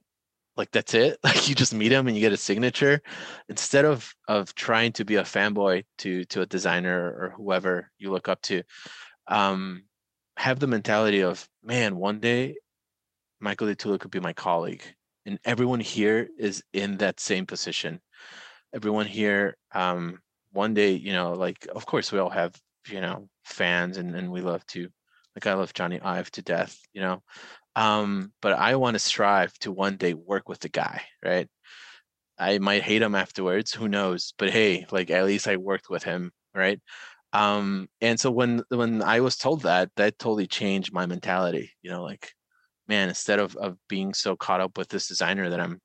Like 0.57 0.70
that's 0.70 0.95
it. 0.95 1.18
Like 1.25 1.49
you 1.49 1.57
just 1.57 1.75
meet 1.75 1.91
him 1.91 2.07
and 2.07 2.16
you 2.16 2.20
get 2.20 2.33
a 2.33 2.37
signature, 2.37 3.03
instead 3.49 3.85
of 3.85 4.14
of 4.29 4.55
trying 4.55 4.93
to 4.93 5.05
be 5.05 5.16
a 5.16 5.25
fanboy 5.25 5.85
to 5.99 6.25
to 6.27 6.43
a 6.43 6.47
designer 6.47 6.97
or 6.97 7.35
whoever 7.37 7.91
you 7.99 8.12
look 8.12 8.29
up 8.29 8.41
to. 8.43 8.62
Um, 9.27 9.85
have 10.37 10.61
the 10.61 10.68
mentality 10.68 11.22
of 11.22 11.49
man, 11.64 11.97
one 11.97 12.20
day 12.20 12.57
Michael 13.41 13.66
DiTullo 13.68 13.99
could 13.99 14.12
be 14.12 14.20
my 14.20 14.33
colleague 14.33 14.85
and 15.27 15.39
everyone 15.45 15.81
here 15.81 16.29
is 16.39 16.62
in 16.72 16.99
that 16.99 17.20
same 17.20 17.47
position. 17.47 18.01
Everyone 18.75 19.07
here 19.07 19.57
um 19.72 20.18
one 20.55 20.72
day 20.72 20.93
you 20.93 21.12
know 21.12 21.33
like 21.33 21.66
of 21.75 21.85
course 21.85 22.12
we 22.12 22.18
all 22.18 22.31
have 22.31 22.55
you 22.89 23.01
know 23.01 23.29
fans 23.45 23.99
and, 23.99 24.14
and 24.14 24.31
we 24.31 24.41
love 24.41 24.64
to 24.66 24.89
like 25.35 25.47
i 25.47 25.53
love 25.53 25.75
Jony 25.75 26.01
Ive 26.03 26.31
to 26.33 26.43
death 26.43 26.79
you 26.93 27.01
know 27.03 27.22
um 27.77 28.33
but 28.41 28.53
i 28.53 28.77
want 28.77 28.95
to 28.95 29.01
strive 29.01 29.53
to 29.59 29.72
one 29.72 29.97
day 29.97 30.14
work 30.14 30.49
with 30.49 30.61
the 30.61 30.68
guy 30.68 31.03
right? 31.25 31.49
I 32.39 32.59
might 32.59 32.83
hate 32.83 33.03
him 33.03 33.14
afterwards 33.14 33.75
who 33.75 33.89
knows 33.89 34.33
but 34.39 34.51
hey 34.51 34.87
like 34.91 35.11
at 35.11 35.27
least 35.27 35.49
i 35.49 35.57
worked 35.57 35.91
with 35.91 36.05
him 36.05 36.33
right? 36.55 36.81
Um 37.33 37.89
and 38.01 38.18
so 38.18 38.31
when 38.31 38.62
when 38.68 39.03
i 39.03 39.20
was 39.20 39.37
told 39.37 39.62
that 39.62 39.91
that 39.97 40.18
totally 40.18 40.47
changed 40.47 40.93
my 40.93 41.07
mentality 41.07 41.72
you 41.83 41.91
know 41.91 42.05
like 42.05 42.33
man, 42.89 43.09
instead 43.09 43.39
of 43.41 43.57
of 43.57 43.76
being 43.89 44.14
so 44.14 44.37
caught 44.37 44.61
up 44.61 44.76
with 44.78 44.89
this 44.89 45.09
designer 45.09 45.51
that 45.51 45.61
I'm 45.61 45.80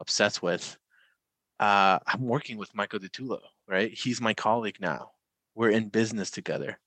obsessed 0.00 0.42
with, 0.42 0.76
uh, 1.60 1.98
I'm 2.06 2.26
working 2.26 2.56
with 2.58 2.74
Michael 2.74 3.00
DiTullo, 3.00 3.40
right? 3.68 3.92
He's 3.92 4.20
my 4.20 4.34
colleague 4.34 4.78
now. 4.80 5.10
We're 5.54 5.70
in 5.70 5.88
business 5.88 6.30
together. 6.30 6.78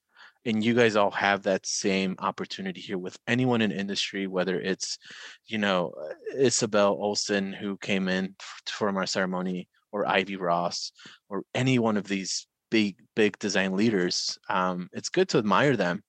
and 0.45 0.63
you 0.63 0.73
guys 0.73 0.95
all 0.95 1.11
have 1.11 1.43
that 1.43 1.65
same 1.65 2.15
opportunity 2.19 2.81
here 2.81 2.97
with 2.97 3.17
anyone 3.27 3.61
in 3.61 3.71
industry 3.71 4.27
whether 4.27 4.59
it's 4.59 4.97
you 5.45 5.57
know 5.57 5.93
Isabelle 6.35 6.97
Olsson 6.97 7.53
who 7.55 7.77
came 7.77 8.07
in 8.07 8.35
from 8.65 8.97
our 8.97 9.05
ceremony 9.05 9.67
or 9.91 10.07
ivy 10.07 10.35
ross 10.35 10.91
or 11.29 11.43
any 11.55 11.79
one 11.79 11.97
of 11.97 12.07
these 12.07 12.47
big 12.71 12.97
big 13.15 13.37
design 13.39 13.75
leaders 13.75 14.37
um, 14.49 14.89
it's 14.93 15.09
good 15.09 15.29
to 15.29 15.37
admire 15.37 15.75
them 15.77 16.03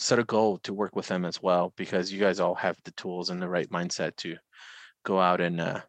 set 0.00 0.18
a 0.18 0.24
goal 0.24 0.58
to 0.58 0.72
work 0.72 0.96
with 0.96 1.06
them 1.08 1.24
as 1.24 1.42
well 1.42 1.72
because 1.76 2.10
you 2.10 2.18
guys 2.18 2.40
all 2.40 2.54
have 2.54 2.76
the 2.84 2.92
tools 2.92 3.30
and 3.30 3.40
the 3.40 3.48
right 3.48 3.70
mindset 3.70 4.16
to 4.16 4.36
go 5.04 5.20
out 5.20 5.40
and 5.40 5.60
uh, 5.60 5.80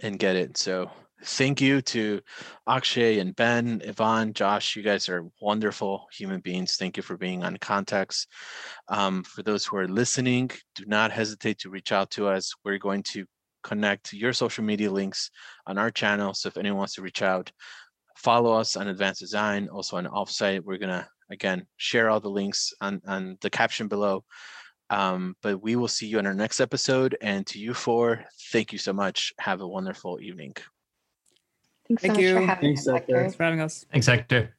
and 0.00 0.18
get 0.18 0.36
it 0.36 0.56
so 0.56 0.90
thank 1.24 1.60
you 1.60 1.82
to 1.82 2.20
Akshay 2.66 3.18
and 3.18 3.36
Ben, 3.36 3.82
Yvonne, 3.84 4.32
Josh. 4.32 4.74
You 4.76 4.82
guys 4.82 5.08
are 5.08 5.26
wonderful 5.40 6.06
human 6.12 6.40
beings. 6.40 6.76
Thank 6.76 6.96
you 6.96 7.02
for 7.02 7.16
being 7.16 7.44
on 7.44 7.56
Context. 7.58 8.26
Um, 8.88 9.22
for 9.24 9.42
those 9.42 9.64
who 9.64 9.76
are 9.76 9.88
listening, 9.88 10.50
do 10.74 10.84
not 10.86 11.12
hesitate 11.12 11.58
to 11.58 11.70
reach 11.70 11.92
out 11.92 12.10
to 12.12 12.28
us. 12.28 12.54
We're 12.64 12.78
going 12.78 13.02
to 13.04 13.26
connect 13.62 14.12
your 14.12 14.32
social 14.32 14.64
media 14.64 14.90
links 14.90 15.30
on 15.66 15.76
our 15.76 15.90
channel. 15.90 16.32
So 16.32 16.48
if 16.48 16.56
anyone 16.56 16.78
wants 16.78 16.94
to 16.94 17.02
reach 17.02 17.22
out, 17.22 17.52
follow 18.16 18.52
us 18.52 18.76
on 18.76 18.88
Advanced 18.88 19.20
Design, 19.20 19.68
also 19.68 19.96
on 19.96 20.06
Offsite. 20.06 20.62
We're 20.64 20.78
going 20.78 20.90
to, 20.90 21.06
again, 21.30 21.66
share 21.76 22.10
all 22.10 22.20
the 22.20 22.28
links 22.30 22.72
on, 22.80 23.00
on 23.06 23.38
the 23.40 23.50
caption 23.50 23.88
below. 23.88 24.24
Um, 24.90 25.36
but 25.40 25.62
we 25.62 25.76
will 25.76 25.88
see 25.88 26.06
you 26.06 26.18
in 26.18 26.26
our 26.26 26.34
next 26.34 26.60
episode. 26.60 27.16
And 27.20 27.46
to 27.48 27.58
you 27.58 27.74
four, 27.74 28.24
thank 28.50 28.72
you 28.72 28.78
so 28.78 28.92
much. 28.92 29.32
Have 29.38 29.60
a 29.60 29.68
wonderful 29.68 30.18
evening. 30.20 30.54
Thanks 31.88 32.02
Thank 32.02 32.14
so 32.14 32.20
you. 32.20 32.34
for 32.34 32.40
having 32.42 32.68
Thanks, 32.68 32.86
us, 32.86 32.94
Hector. 32.94 33.20
Thanks 33.20 33.34
for 33.34 33.42
having 33.44 33.60
us. 33.60 33.84
Thanks, 33.90 34.06
Hector. 34.06 34.54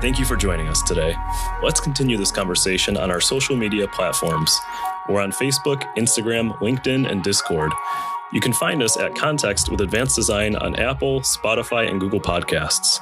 Thank 0.00 0.18
you 0.18 0.24
for 0.24 0.36
joining 0.36 0.68
us 0.68 0.80
today. 0.82 1.14
Let's 1.62 1.80
continue 1.80 2.16
this 2.16 2.30
conversation 2.30 2.96
on 2.96 3.10
our 3.10 3.20
social 3.20 3.54
media 3.56 3.86
platforms. 3.88 4.58
We're 5.08 5.20
on 5.20 5.32
Facebook, 5.32 5.82
Instagram, 5.96 6.56
LinkedIn, 6.60 7.10
and 7.10 7.22
Discord. 7.22 7.72
You 8.32 8.40
can 8.40 8.52
find 8.52 8.80
us 8.82 8.96
at 8.96 9.16
Context 9.16 9.70
with 9.70 9.80
Advanced 9.80 10.14
Design 10.14 10.54
on 10.54 10.76
Apple, 10.76 11.20
Spotify, 11.20 11.90
and 11.90 12.00
Google 12.00 12.20
Podcasts. 12.20 13.00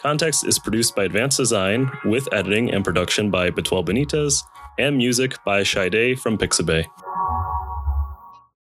Context 0.00 0.46
is 0.46 0.58
produced 0.58 0.94
by 0.94 1.04
Advanced 1.04 1.38
Design 1.38 1.90
with 2.04 2.28
editing 2.32 2.70
and 2.70 2.84
production 2.84 3.30
by 3.30 3.50
Betuel 3.50 3.84
Benitez 3.86 4.42
and 4.78 4.98
music 4.98 5.42
by 5.44 5.62
Shide 5.62 6.20
from 6.20 6.36
Pixabay. 6.36 6.84